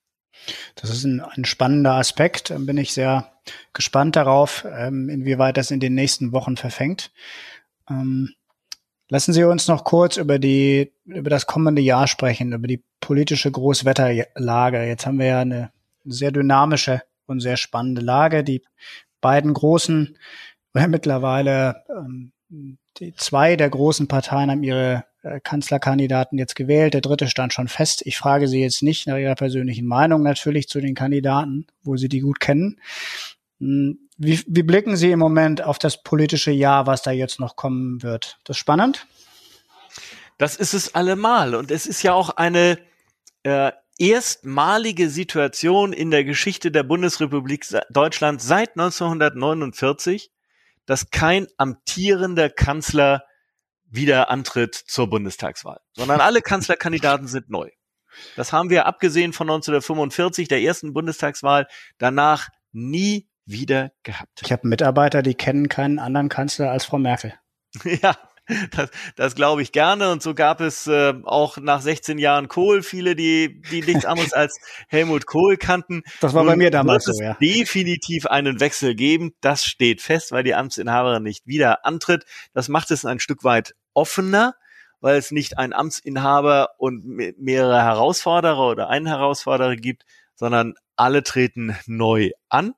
Das 0.75 0.91
ist 0.91 1.03
ein, 1.03 1.21
ein 1.21 1.45
spannender 1.45 1.93
Aspekt. 1.93 2.53
Bin 2.55 2.77
ich 2.77 2.93
sehr 2.93 3.31
gespannt 3.73 4.17
darauf, 4.17 4.67
ähm, 4.71 5.09
inwieweit 5.09 5.57
das 5.57 5.71
in 5.71 5.79
den 5.79 5.95
nächsten 5.95 6.31
Wochen 6.31 6.57
verfängt. 6.57 7.11
Ähm, 7.89 8.35
lassen 9.09 9.33
Sie 9.33 9.43
uns 9.43 9.67
noch 9.67 9.83
kurz 9.83 10.17
über 10.17 10.37
die, 10.37 10.93
über 11.05 11.31
das 11.31 11.47
kommende 11.47 11.81
Jahr 11.81 12.05
sprechen, 12.05 12.53
über 12.53 12.67
die 12.67 12.83
politische 12.99 13.49
Großwetterlage. 13.49 14.85
Jetzt 14.85 15.07
haben 15.07 15.17
wir 15.17 15.25
ja 15.25 15.39
eine 15.39 15.71
sehr 16.05 16.31
dynamische 16.31 17.01
und 17.25 17.39
sehr 17.39 17.57
spannende 17.57 18.03
Lage. 18.03 18.43
Die 18.43 18.61
beiden 19.21 19.55
großen, 19.55 20.17
mittlerweile 20.73 21.83
ähm, 21.89 22.31
die 22.97 23.13
zwei 23.15 23.55
der 23.55 23.69
großen 23.69 24.07
Parteien 24.07 24.51
haben 24.51 24.63
ihre 24.63 25.05
äh, 25.23 25.39
Kanzlerkandidaten 25.39 26.37
jetzt 26.37 26.55
gewählt. 26.55 26.93
Der 26.93 27.01
dritte 27.01 27.27
stand 27.27 27.53
schon 27.53 27.67
fest. 27.67 28.01
Ich 28.05 28.17
frage 28.17 28.47
Sie 28.47 28.61
jetzt 28.61 28.83
nicht 28.83 29.07
nach 29.07 29.17
Ihrer 29.17 29.35
persönlichen 29.35 29.85
Meinung 29.85 30.23
natürlich 30.23 30.67
zu 30.67 30.81
den 30.81 30.95
Kandidaten, 30.95 31.67
wo 31.83 31.95
Sie 31.95 32.09
die 32.09 32.19
gut 32.19 32.39
kennen. 32.39 32.79
Hm, 33.59 33.99
wie, 34.17 34.41
wie 34.47 34.63
blicken 34.63 34.97
Sie 34.97 35.11
im 35.11 35.19
Moment 35.19 35.63
auf 35.63 35.79
das 35.79 36.03
politische 36.03 36.51
Jahr, 36.51 36.87
was 36.87 37.01
da 37.01 37.11
jetzt 37.11 37.39
noch 37.39 37.55
kommen 37.55 38.03
wird? 38.03 38.39
Das 38.43 38.55
ist 38.55 38.59
spannend? 38.59 39.07
Das 40.37 40.55
ist 40.55 40.73
es 40.73 40.95
allemal. 40.95 41.55
Und 41.55 41.71
es 41.71 41.85
ist 41.85 42.01
ja 42.03 42.13
auch 42.13 42.31
eine 42.31 42.79
äh, 43.43 43.71
erstmalige 43.99 45.09
Situation 45.09 45.93
in 45.93 46.09
der 46.09 46.23
Geschichte 46.23 46.71
der 46.71 46.83
Bundesrepublik 46.83 47.65
Deutschland 47.91 48.41
seit 48.41 48.71
1949, 48.71 50.31
dass 50.91 51.09
kein 51.09 51.47
amtierender 51.55 52.49
Kanzler 52.49 53.23
wieder 53.85 54.29
antritt 54.29 54.75
zur 54.75 55.09
Bundestagswahl, 55.09 55.79
sondern 55.93 56.19
alle 56.19 56.41
Kanzlerkandidaten 56.41 57.27
sind 57.27 57.49
neu. 57.49 57.69
Das 58.35 58.51
haben 58.51 58.69
wir 58.69 58.87
abgesehen 58.87 59.31
von 59.31 59.49
1945, 59.49 60.49
der 60.49 60.61
ersten 60.61 60.91
Bundestagswahl, 60.91 61.67
danach 61.97 62.49
nie 62.73 63.29
wieder 63.45 63.93
gehabt. 64.03 64.41
Ich 64.43 64.51
habe 64.51 64.67
Mitarbeiter, 64.67 65.21
die 65.21 65.33
kennen 65.33 65.69
keinen 65.69 65.97
anderen 65.97 66.27
Kanzler 66.27 66.71
als 66.71 66.83
Frau 66.83 66.97
Merkel. 66.97 67.33
Ja, 67.85 68.17
das, 68.71 68.89
das 69.15 69.35
glaube 69.35 69.61
ich 69.61 69.71
gerne. 69.71 70.11
Und 70.11 70.21
so 70.21 70.33
gab 70.33 70.61
es 70.61 70.87
äh, 70.87 71.13
auch 71.23 71.57
nach 71.57 71.81
16 71.81 72.17
Jahren 72.17 72.47
Kohl 72.47 72.83
viele, 72.83 73.15
die, 73.15 73.61
die 73.71 73.81
nichts 73.81 74.05
anderes 74.05 74.33
als 74.33 74.59
Helmut 74.87 75.25
Kohl 75.25 75.57
kannten. 75.57 76.03
Das 76.19 76.33
war 76.33 76.43
bei 76.45 76.55
mir 76.55 76.71
damals 76.71 77.05
so, 77.05 77.13
ja. 77.21 77.35
definitiv 77.41 78.25
einen 78.25 78.59
Wechsel 78.59 78.95
geben. 78.95 79.33
Das 79.41 79.65
steht 79.65 80.01
fest, 80.01 80.31
weil 80.31 80.43
die 80.43 80.55
Amtsinhaberin 80.55 81.23
nicht 81.23 81.45
wieder 81.47 81.85
antritt. 81.85 82.25
Das 82.53 82.69
macht 82.69 82.91
es 82.91 83.05
ein 83.05 83.19
Stück 83.19 83.43
weit 83.43 83.75
offener, 83.93 84.55
weil 84.99 85.17
es 85.17 85.31
nicht 85.31 85.57
ein 85.57 85.73
Amtsinhaber 85.73 86.69
und 86.77 87.05
mehrere 87.05 87.83
Herausforderer 87.83 88.69
oder 88.69 88.89
einen 88.89 89.07
Herausforderer 89.07 89.75
gibt, 89.75 90.05
sondern 90.35 90.75
alle 90.95 91.23
treten 91.23 91.75
neu 91.87 92.31
an. 92.49 92.73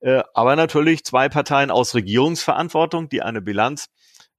Äh, 0.00 0.22
aber 0.34 0.56
natürlich 0.56 1.04
zwei 1.04 1.28
Parteien 1.28 1.70
aus 1.70 1.94
Regierungsverantwortung, 1.94 3.08
die 3.08 3.22
eine 3.22 3.40
Bilanz 3.40 3.88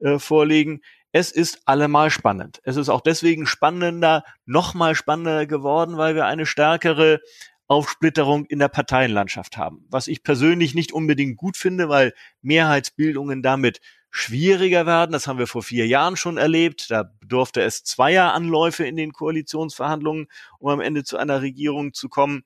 äh, 0.04 0.20
vorlegen. 0.20 0.82
es 1.12 1.32
ist 1.32 1.62
allemal 1.66 2.10
spannend. 2.10 2.60
Es 2.64 2.76
ist 2.76 2.90
auch 2.90 3.02
deswegen 3.02 3.46
spannender, 3.46 4.24
nochmal 4.46 4.96
spannender 4.96 5.46
geworden, 5.46 5.98
weil 5.98 6.16
wir 6.16 6.26
eine 6.26 6.46
stärkere 6.46 7.22
Aufsplitterung 7.68 8.46
in 8.46 8.60
der 8.60 8.68
Parteienlandschaft 8.68 9.58
haben. 9.58 9.86
Was 9.90 10.08
ich 10.08 10.24
persönlich 10.24 10.76
nicht 10.76 10.92
unbedingt 10.92 11.38
gut 11.38 11.56
finde, 11.56 11.88
weil 11.88 12.14
Mehrheitsbildungen 12.42 13.42
damit 13.42 13.80
schwieriger 14.10 14.86
werden. 14.86 15.12
Das 15.12 15.28
haben 15.28 15.40
wir 15.40 15.48
vor 15.48 15.64
vier 15.64 15.88
Jahren 15.88 16.18
schon 16.18 16.38
erlebt. 16.38 16.92
Da 16.92 17.04
bedurfte 17.20 17.62
es 17.62 17.84
zweier 17.84 18.34
Anläufe 18.34 18.86
in 18.86 18.96
den 18.96 19.12
Koalitionsverhandlungen, 19.12 20.28
um 20.60 20.70
am 20.70 20.82
Ende 20.82 21.04
zu 21.04 21.18
einer 21.18 21.42
Regierung 21.42 21.94
zu 21.94 22.10
kommen. 22.10 22.44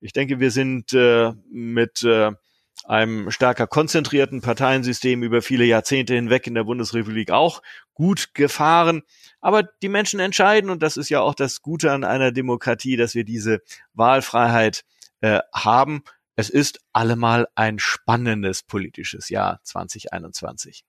Ich 0.00 0.12
denke, 0.12 0.40
wir 0.40 0.50
sind 0.50 0.92
äh, 0.92 1.32
mit 1.48 2.02
äh, 2.02 2.32
einem 2.84 3.30
stärker 3.30 3.66
konzentrierten 3.66 4.40
Parteiensystem 4.40 5.22
über 5.22 5.42
viele 5.42 5.64
Jahrzehnte 5.64 6.14
hinweg 6.14 6.46
in 6.46 6.54
der 6.54 6.64
Bundesrepublik 6.64 7.30
auch 7.30 7.62
gut 7.94 8.34
gefahren. 8.34 9.02
Aber 9.40 9.62
die 9.62 9.88
Menschen 9.88 10.20
entscheiden 10.20 10.70
und 10.70 10.82
das 10.82 10.96
ist 10.96 11.08
ja 11.08 11.20
auch 11.20 11.34
das 11.34 11.62
Gute 11.62 11.92
an 11.92 12.04
einer 12.04 12.32
Demokratie, 12.32 12.96
dass 12.96 13.14
wir 13.14 13.24
diese 13.24 13.60
Wahlfreiheit 13.94 14.84
äh, 15.20 15.40
haben. 15.54 16.02
Es 16.36 16.50
ist 16.50 16.80
allemal 16.92 17.48
ein 17.54 17.78
spannendes 17.78 18.62
politisches 18.62 19.30
Jahr 19.30 19.60
2021. 19.62 20.84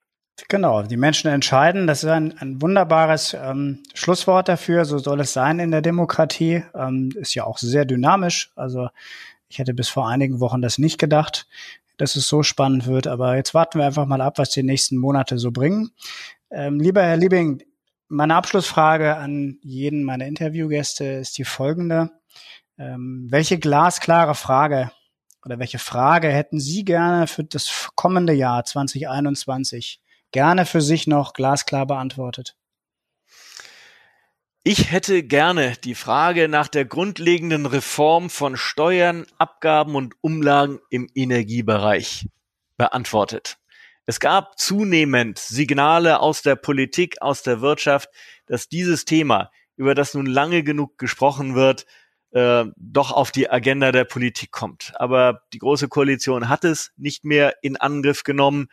Genau, 0.49 0.83
die 0.83 0.97
Menschen 0.97 1.31
entscheiden. 1.31 1.87
Das 1.87 2.03
ist 2.03 2.09
ein, 2.09 2.37
ein 2.37 2.61
wunderbares 2.61 3.33
ähm, 3.33 3.81
Schlusswort 3.95 4.47
dafür. 4.47 4.85
So 4.85 4.99
soll 4.99 5.21
es 5.21 5.33
sein 5.33 5.59
in 5.59 5.71
der 5.71 5.81
Demokratie. 5.81 6.63
Ähm, 6.75 7.09
ist 7.15 7.33
ja 7.33 7.43
auch 7.43 7.57
sehr 7.57 7.85
dynamisch. 7.85 8.51
Also 8.55 8.89
ich 9.49 9.59
hätte 9.59 9.73
bis 9.73 9.89
vor 9.89 10.07
einigen 10.07 10.39
Wochen 10.39 10.61
das 10.61 10.77
nicht 10.77 10.97
gedacht, 10.97 11.47
dass 11.97 12.15
es 12.15 12.27
so 12.27 12.43
spannend 12.43 12.85
wird. 12.85 13.07
Aber 13.07 13.35
jetzt 13.35 13.53
warten 13.53 13.79
wir 13.79 13.85
einfach 13.85 14.05
mal 14.05 14.21
ab, 14.21 14.37
was 14.37 14.51
die 14.51 14.63
nächsten 14.63 14.97
Monate 14.97 15.37
so 15.37 15.51
bringen. 15.51 15.91
Ähm, 16.51 16.79
lieber 16.79 17.03
Herr 17.03 17.17
Liebing, 17.17 17.63
meine 18.07 18.35
Abschlussfrage 18.35 19.15
an 19.17 19.57
jeden 19.63 20.03
meiner 20.03 20.25
Interviewgäste 20.25 21.05
ist 21.05 21.37
die 21.37 21.43
folgende. 21.43 22.11
Ähm, 22.77 23.27
welche 23.29 23.57
glasklare 23.57 24.35
Frage 24.35 24.91
oder 25.43 25.59
welche 25.59 25.79
Frage 25.79 26.29
hätten 26.29 26.59
Sie 26.59 26.85
gerne 26.85 27.27
für 27.27 27.43
das 27.43 27.89
kommende 27.95 28.33
Jahr 28.33 28.65
2021 28.65 30.01
gerne 30.31 30.65
für 30.65 30.81
sich 30.81 31.07
noch 31.07 31.33
glasklar 31.33 31.85
beantwortet? 31.85 32.56
Ich 34.69 34.91
hätte 34.91 35.23
gerne 35.23 35.75
die 35.81 35.95
Frage 35.95 36.49
nach 36.49 36.67
der 36.67 36.83
grundlegenden 36.83 37.65
Reform 37.65 38.29
von 38.29 38.57
Steuern, 38.57 39.25
Abgaben 39.37 39.95
und 39.95 40.15
Umlagen 40.19 40.81
im 40.89 41.07
Energiebereich 41.15 42.27
beantwortet. 42.75 43.59
Es 44.07 44.19
gab 44.19 44.59
zunehmend 44.59 45.39
Signale 45.39 46.19
aus 46.19 46.41
der 46.41 46.57
Politik, 46.57 47.21
aus 47.21 47.43
der 47.43 47.61
Wirtschaft, 47.61 48.09
dass 48.45 48.67
dieses 48.67 49.05
Thema, 49.05 49.51
über 49.77 49.95
das 49.95 50.13
nun 50.13 50.25
lange 50.25 50.63
genug 50.63 50.97
gesprochen 50.97 51.55
wird, 51.55 51.85
äh, 52.31 52.65
doch 52.75 53.13
auf 53.13 53.31
die 53.31 53.49
Agenda 53.49 53.93
der 53.93 54.03
Politik 54.03 54.51
kommt. 54.51 54.91
Aber 54.95 55.43
die 55.53 55.59
Große 55.59 55.87
Koalition 55.87 56.49
hat 56.49 56.65
es 56.65 56.91
nicht 56.97 57.23
mehr 57.23 57.55
in 57.61 57.77
Angriff 57.77 58.23
genommen. 58.23 58.67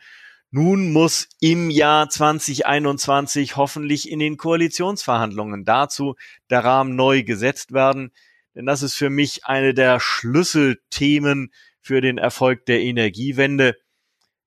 Nun 0.57 0.93
muss 0.93 1.27
im 1.41 1.69
Jahr 1.69 2.07
2021 2.07 3.57
hoffentlich 3.57 4.09
in 4.09 4.19
den 4.19 4.37
Koalitionsverhandlungen 4.37 5.65
dazu 5.65 6.15
der 6.49 6.63
Rahmen 6.63 6.95
neu 6.95 7.23
gesetzt 7.23 7.73
werden. 7.73 8.13
Denn 8.55 8.65
das 8.65 8.81
ist 8.81 8.95
für 8.95 9.09
mich 9.09 9.43
eine 9.43 9.73
der 9.73 9.99
Schlüsselthemen 9.99 11.51
für 11.81 11.99
den 11.99 12.17
Erfolg 12.17 12.65
der 12.67 12.79
Energiewende. 12.79 13.75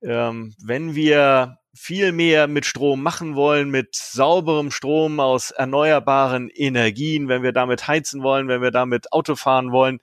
Ähm, 0.01 0.55
wenn 0.59 0.95
wir 0.95 1.59
viel 1.75 2.11
mehr 2.11 2.47
mit 2.47 2.65
Strom 2.65 3.03
machen 3.03 3.35
wollen, 3.35 3.69
mit 3.69 3.93
sauberem 3.93 4.71
Strom 4.71 5.19
aus 5.19 5.51
erneuerbaren 5.51 6.49
Energien, 6.49 7.27
wenn 7.27 7.43
wir 7.43 7.51
damit 7.51 7.87
heizen 7.87 8.23
wollen, 8.23 8.47
wenn 8.47 8.63
wir 8.63 8.71
damit 8.71 9.13
Auto 9.13 9.35
fahren 9.35 9.71
wollen, 9.71 9.99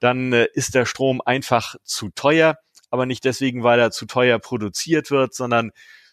dann 0.00 0.34
äh, 0.34 0.48
ist 0.52 0.74
der 0.74 0.84
Strom 0.84 1.22
einfach 1.24 1.76
zu 1.82 2.10
teuer 2.10 2.58
aber 2.96 3.06
nicht 3.06 3.24
deswegen, 3.24 3.62
weil 3.62 3.78
er 3.78 3.90
zu 3.90 4.06
teuer 4.06 4.38
produziert 4.38 5.10
wird, 5.10 5.34
sondern 5.34 5.70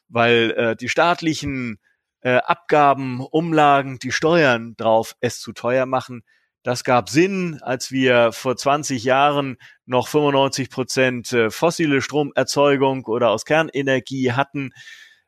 weil 0.10 0.52
äh, 0.52 0.76
die 0.76 0.90
staatlichen 0.90 1.80
äh, 2.22 2.36
Abgaben, 2.36 3.22
Umlagen, 3.22 4.00
die 4.00 4.12
Steuern 4.12 4.76
drauf 4.76 5.16
es 5.22 5.40
zu 5.40 5.54
teuer 5.54 5.86
machen. 5.86 6.24
Das 6.64 6.84
gab 6.84 7.10
Sinn, 7.10 7.60
als 7.62 7.92
wir 7.92 8.32
vor 8.32 8.56
20 8.56 9.04
Jahren 9.04 9.58
noch 9.86 10.08
95 10.08 10.70
Prozent 10.70 11.34
äh, 11.34 11.50
fossile 11.50 12.02
Stromerzeugung 12.02 13.06
oder 13.06 13.32
aus 13.32 13.46
Kernenergie 13.46 14.32
hatten, 14.32 14.72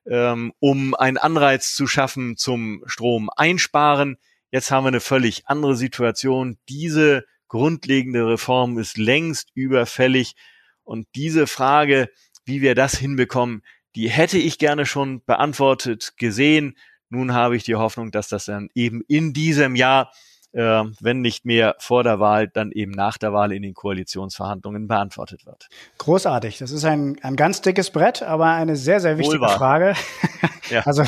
ähm, 0.06 0.53
um 0.60 0.93
einen 0.93 1.18
Anreiz 1.18 1.74
zu 1.74 1.88
schaffen 1.88 2.38
zum 2.38 2.84
Strom 2.86 3.30
einsparen. 3.36 4.18
Jetzt 4.51 4.72
haben 4.72 4.86
wir 4.86 4.89
eine 4.89 5.01
völlig 5.01 5.47
andere 5.47 5.76
Situation. 5.76 6.58
Diese 6.70 7.26
grundlegende 7.47 8.28
Reform 8.28 8.78
ist 8.78 8.97
längst 8.97 9.49
überfällig. 9.53 10.36
Und 10.86 11.07
diese 11.15 11.47
Frage, 11.47 12.09
wie 12.45 12.61
wir 12.61 12.75
das 12.75 12.95
hinbekommen, 12.95 13.63
die 13.95 14.09
hätte 14.09 14.38
ich 14.38 14.57
gerne 14.57 14.86
schon 14.86 15.23
beantwortet 15.25 16.13
gesehen. 16.17 16.77
Nun 17.09 17.33
habe 17.33 17.55
ich 17.55 17.63
die 17.63 17.75
Hoffnung, 17.75 18.11
dass 18.11 18.29
das 18.29 18.45
dann 18.45 18.69
eben 18.75 19.01
in 19.07 19.33
diesem 19.33 19.75
Jahr, 19.75 20.11
äh, 20.51 20.83
wenn 20.99 21.21
nicht 21.21 21.45
mehr 21.45 21.75
vor 21.79 22.03
der 22.03 22.19
Wahl, 22.19 22.47
dann 22.47 22.71
eben 22.71 22.91
nach 22.91 23.17
der 23.17 23.33
Wahl 23.33 23.51
in 23.51 23.61
den 23.61 23.73
Koalitionsverhandlungen 23.73 24.88
beantwortet 24.88 25.45
wird. 25.45 25.69
Großartig. 25.97 26.57
Das 26.57 26.71
ist 26.71 26.86
ein, 26.86 27.17
ein 27.21 27.36
ganz 27.36 27.61
dickes 27.61 27.89
Brett, 27.89 28.21
aber 28.21 28.47
eine 28.47 28.75
sehr, 28.75 28.99
sehr 28.99 29.17
wichtige 29.17 29.41
Wohlwahr. 29.41 29.57
Frage. 29.57 29.93
Ja. 30.71 30.81
Also 30.81 31.03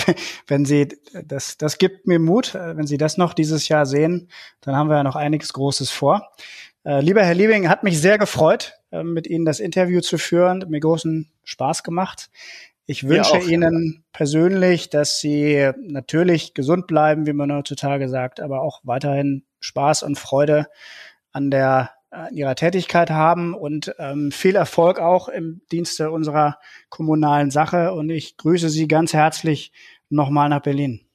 wenn 0.46 0.66
Sie, 0.66 0.88
das, 1.26 1.58
das 1.58 1.80
gibt 1.80 2.06
mir 2.06 2.20
Mut, 2.20 2.54
wenn 2.54 2.86
Sie 2.86 3.00
das 3.00 3.18
noch 3.18 3.34
dieses 3.34 3.68
Jahr 3.68 3.88
sehen, 3.88 4.30
dann 4.62 4.76
haben 4.76 4.88
wir 4.88 4.98
ja 4.98 5.04
noch 5.04 5.16
einiges 5.16 5.52
Großes 5.52 5.90
vor. 5.90 6.30
Äh, 6.88 7.02
lieber 7.02 7.22
Herr 7.22 7.34
Liebing, 7.34 7.68
hat 7.68 7.84
mich 7.84 8.00
sehr 8.00 8.18
gefreut, 8.18 8.80
äh, 8.92 9.04
mit 9.04 9.28
Ihnen 9.28 9.44
das 9.44 9.60
Interview 9.60 10.00
zu 10.00 10.18
führen. 10.18 10.62
Hat 10.62 10.70
mir 10.70 10.80
großen 10.80 11.30
Spaß 11.44 11.84
gemacht. 11.84 12.30
Ich 12.86 13.06
wünsche 13.06 13.40
Ihnen 13.40 14.06
persönlich, 14.14 14.90
dass 14.90 15.20
Sie 15.20 15.70
natürlich 15.82 16.54
gesund 16.54 16.88
bleiben, 16.88 17.28
wie 17.28 17.34
man 17.34 17.52
heutzutage 17.52 18.08
sagt, 18.08 18.40
aber 18.40 18.62
auch 18.62 18.80
weiterhin 18.84 19.44
Spaß 19.60 20.04
und 20.04 20.18
Freude 20.18 20.68
an 21.34 21.52
der 21.52 21.92
an 22.10 22.34
ihrer 22.38 22.56
Tätigkeit 22.56 23.10
haben 23.10 23.54
und 23.54 23.94
ähm, 24.00 24.32
viel 24.32 24.56
Erfolg 24.56 24.98
auch 24.98 25.28
im 25.28 25.60
Dienste 25.74 26.10
unserer 26.10 26.58
kommunalen 26.88 27.52
Sache. 27.52 27.92
Und 27.92 28.10
ich 28.10 28.38
grüße 28.38 28.70
Sie 28.70 28.88
ganz 28.88 29.12
herzlich 29.12 29.74
nochmal 30.10 30.48
nach 30.48 30.62
Berlin. 30.62 31.07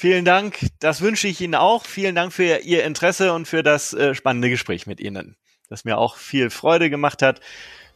Vielen 0.00 0.24
Dank. 0.24 0.64
Das 0.78 1.00
wünsche 1.00 1.26
ich 1.26 1.40
Ihnen 1.40 1.56
auch. 1.56 1.84
Vielen 1.84 2.14
Dank 2.14 2.32
für 2.32 2.58
Ihr 2.58 2.84
Interesse 2.84 3.32
und 3.32 3.48
für 3.48 3.64
das 3.64 3.92
äh, 3.92 4.14
spannende 4.14 4.48
Gespräch 4.48 4.86
mit 4.86 5.00
Ihnen, 5.00 5.34
das 5.68 5.84
mir 5.84 5.98
auch 5.98 6.14
viel 6.14 6.50
Freude 6.50 6.88
gemacht 6.88 7.20
hat. 7.20 7.40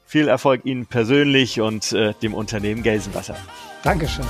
Viel 0.05 0.27
Erfolg 0.27 0.63
Ihnen 0.65 0.87
persönlich 0.87 1.61
und 1.61 1.93
äh, 1.93 2.13
dem 2.21 2.35
Unternehmen 2.35 2.83
Gelsenwasser. 2.83 3.37
Dankeschön. 3.85 4.27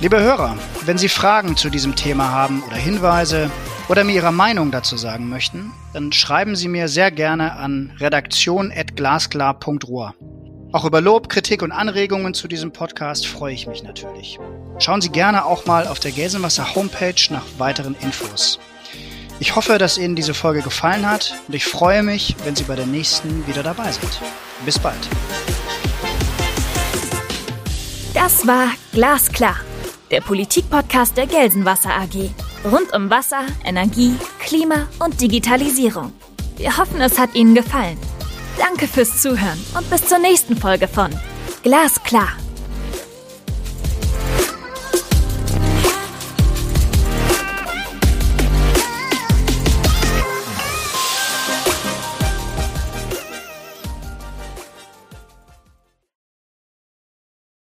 Liebe 0.00 0.20
Hörer, 0.20 0.56
wenn 0.84 0.96
Sie 0.96 1.08
Fragen 1.08 1.56
zu 1.56 1.68
diesem 1.68 1.96
Thema 1.96 2.30
haben 2.30 2.62
oder 2.62 2.76
Hinweise 2.76 3.50
oder 3.88 4.04
mir 4.04 4.14
Ihre 4.14 4.32
Meinung 4.32 4.70
dazu 4.70 4.96
sagen 4.96 5.28
möchten, 5.28 5.72
dann 5.92 6.12
schreiben 6.12 6.54
Sie 6.54 6.68
mir 6.68 6.86
sehr 6.86 7.10
gerne 7.10 7.56
an 7.56 7.92
redaktion.glasklar.ruhr. 7.98 10.14
Auch 10.72 10.86
über 10.86 11.02
Lob, 11.02 11.28
Kritik 11.28 11.60
und 11.60 11.70
Anregungen 11.70 12.32
zu 12.32 12.48
diesem 12.48 12.72
Podcast 12.72 13.26
freue 13.26 13.52
ich 13.52 13.66
mich 13.66 13.82
natürlich. 13.82 14.38
Schauen 14.78 15.02
Sie 15.02 15.10
gerne 15.10 15.44
auch 15.44 15.66
mal 15.66 15.86
auf 15.86 16.00
der 16.00 16.12
Gelsenwasser 16.12 16.74
Homepage 16.74 17.14
nach 17.28 17.44
weiteren 17.58 17.94
Infos. 18.00 18.58
Ich 19.38 19.54
hoffe, 19.54 19.76
dass 19.76 19.98
Ihnen 19.98 20.16
diese 20.16 20.32
Folge 20.32 20.62
gefallen 20.62 21.06
hat 21.06 21.34
und 21.46 21.54
ich 21.54 21.66
freue 21.66 22.02
mich, 22.02 22.36
wenn 22.44 22.56
Sie 22.56 22.64
bei 22.64 22.74
der 22.74 22.86
nächsten 22.86 23.46
wieder 23.46 23.62
dabei 23.62 23.92
sind. 23.92 24.18
Bis 24.64 24.78
bald. 24.78 24.96
Das 28.14 28.46
war 28.46 28.68
Glasklar, 28.92 29.56
der 30.10 30.22
Politikpodcast 30.22 31.18
der 31.18 31.26
Gelsenwasser 31.26 31.90
AG. 31.90 32.30
Rund 32.64 32.94
um 32.94 33.10
Wasser, 33.10 33.44
Energie, 33.62 34.14
Klima 34.38 34.86
und 35.00 35.20
Digitalisierung. 35.20 36.14
Wir 36.56 36.78
hoffen, 36.78 37.00
es 37.02 37.18
hat 37.18 37.34
Ihnen 37.34 37.54
gefallen. 37.54 37.98
Danke 38.58 38.86
fürs 38.86 39.20
Zuhören 39.20 39.58
und 39.76 39.88
bis 39.90 40.06
zur 40.06 40.18
nächsten 40.18 40.56
Folge 40.56 40.88
von 40.88 41.10
Glasklar. 41.62 42.28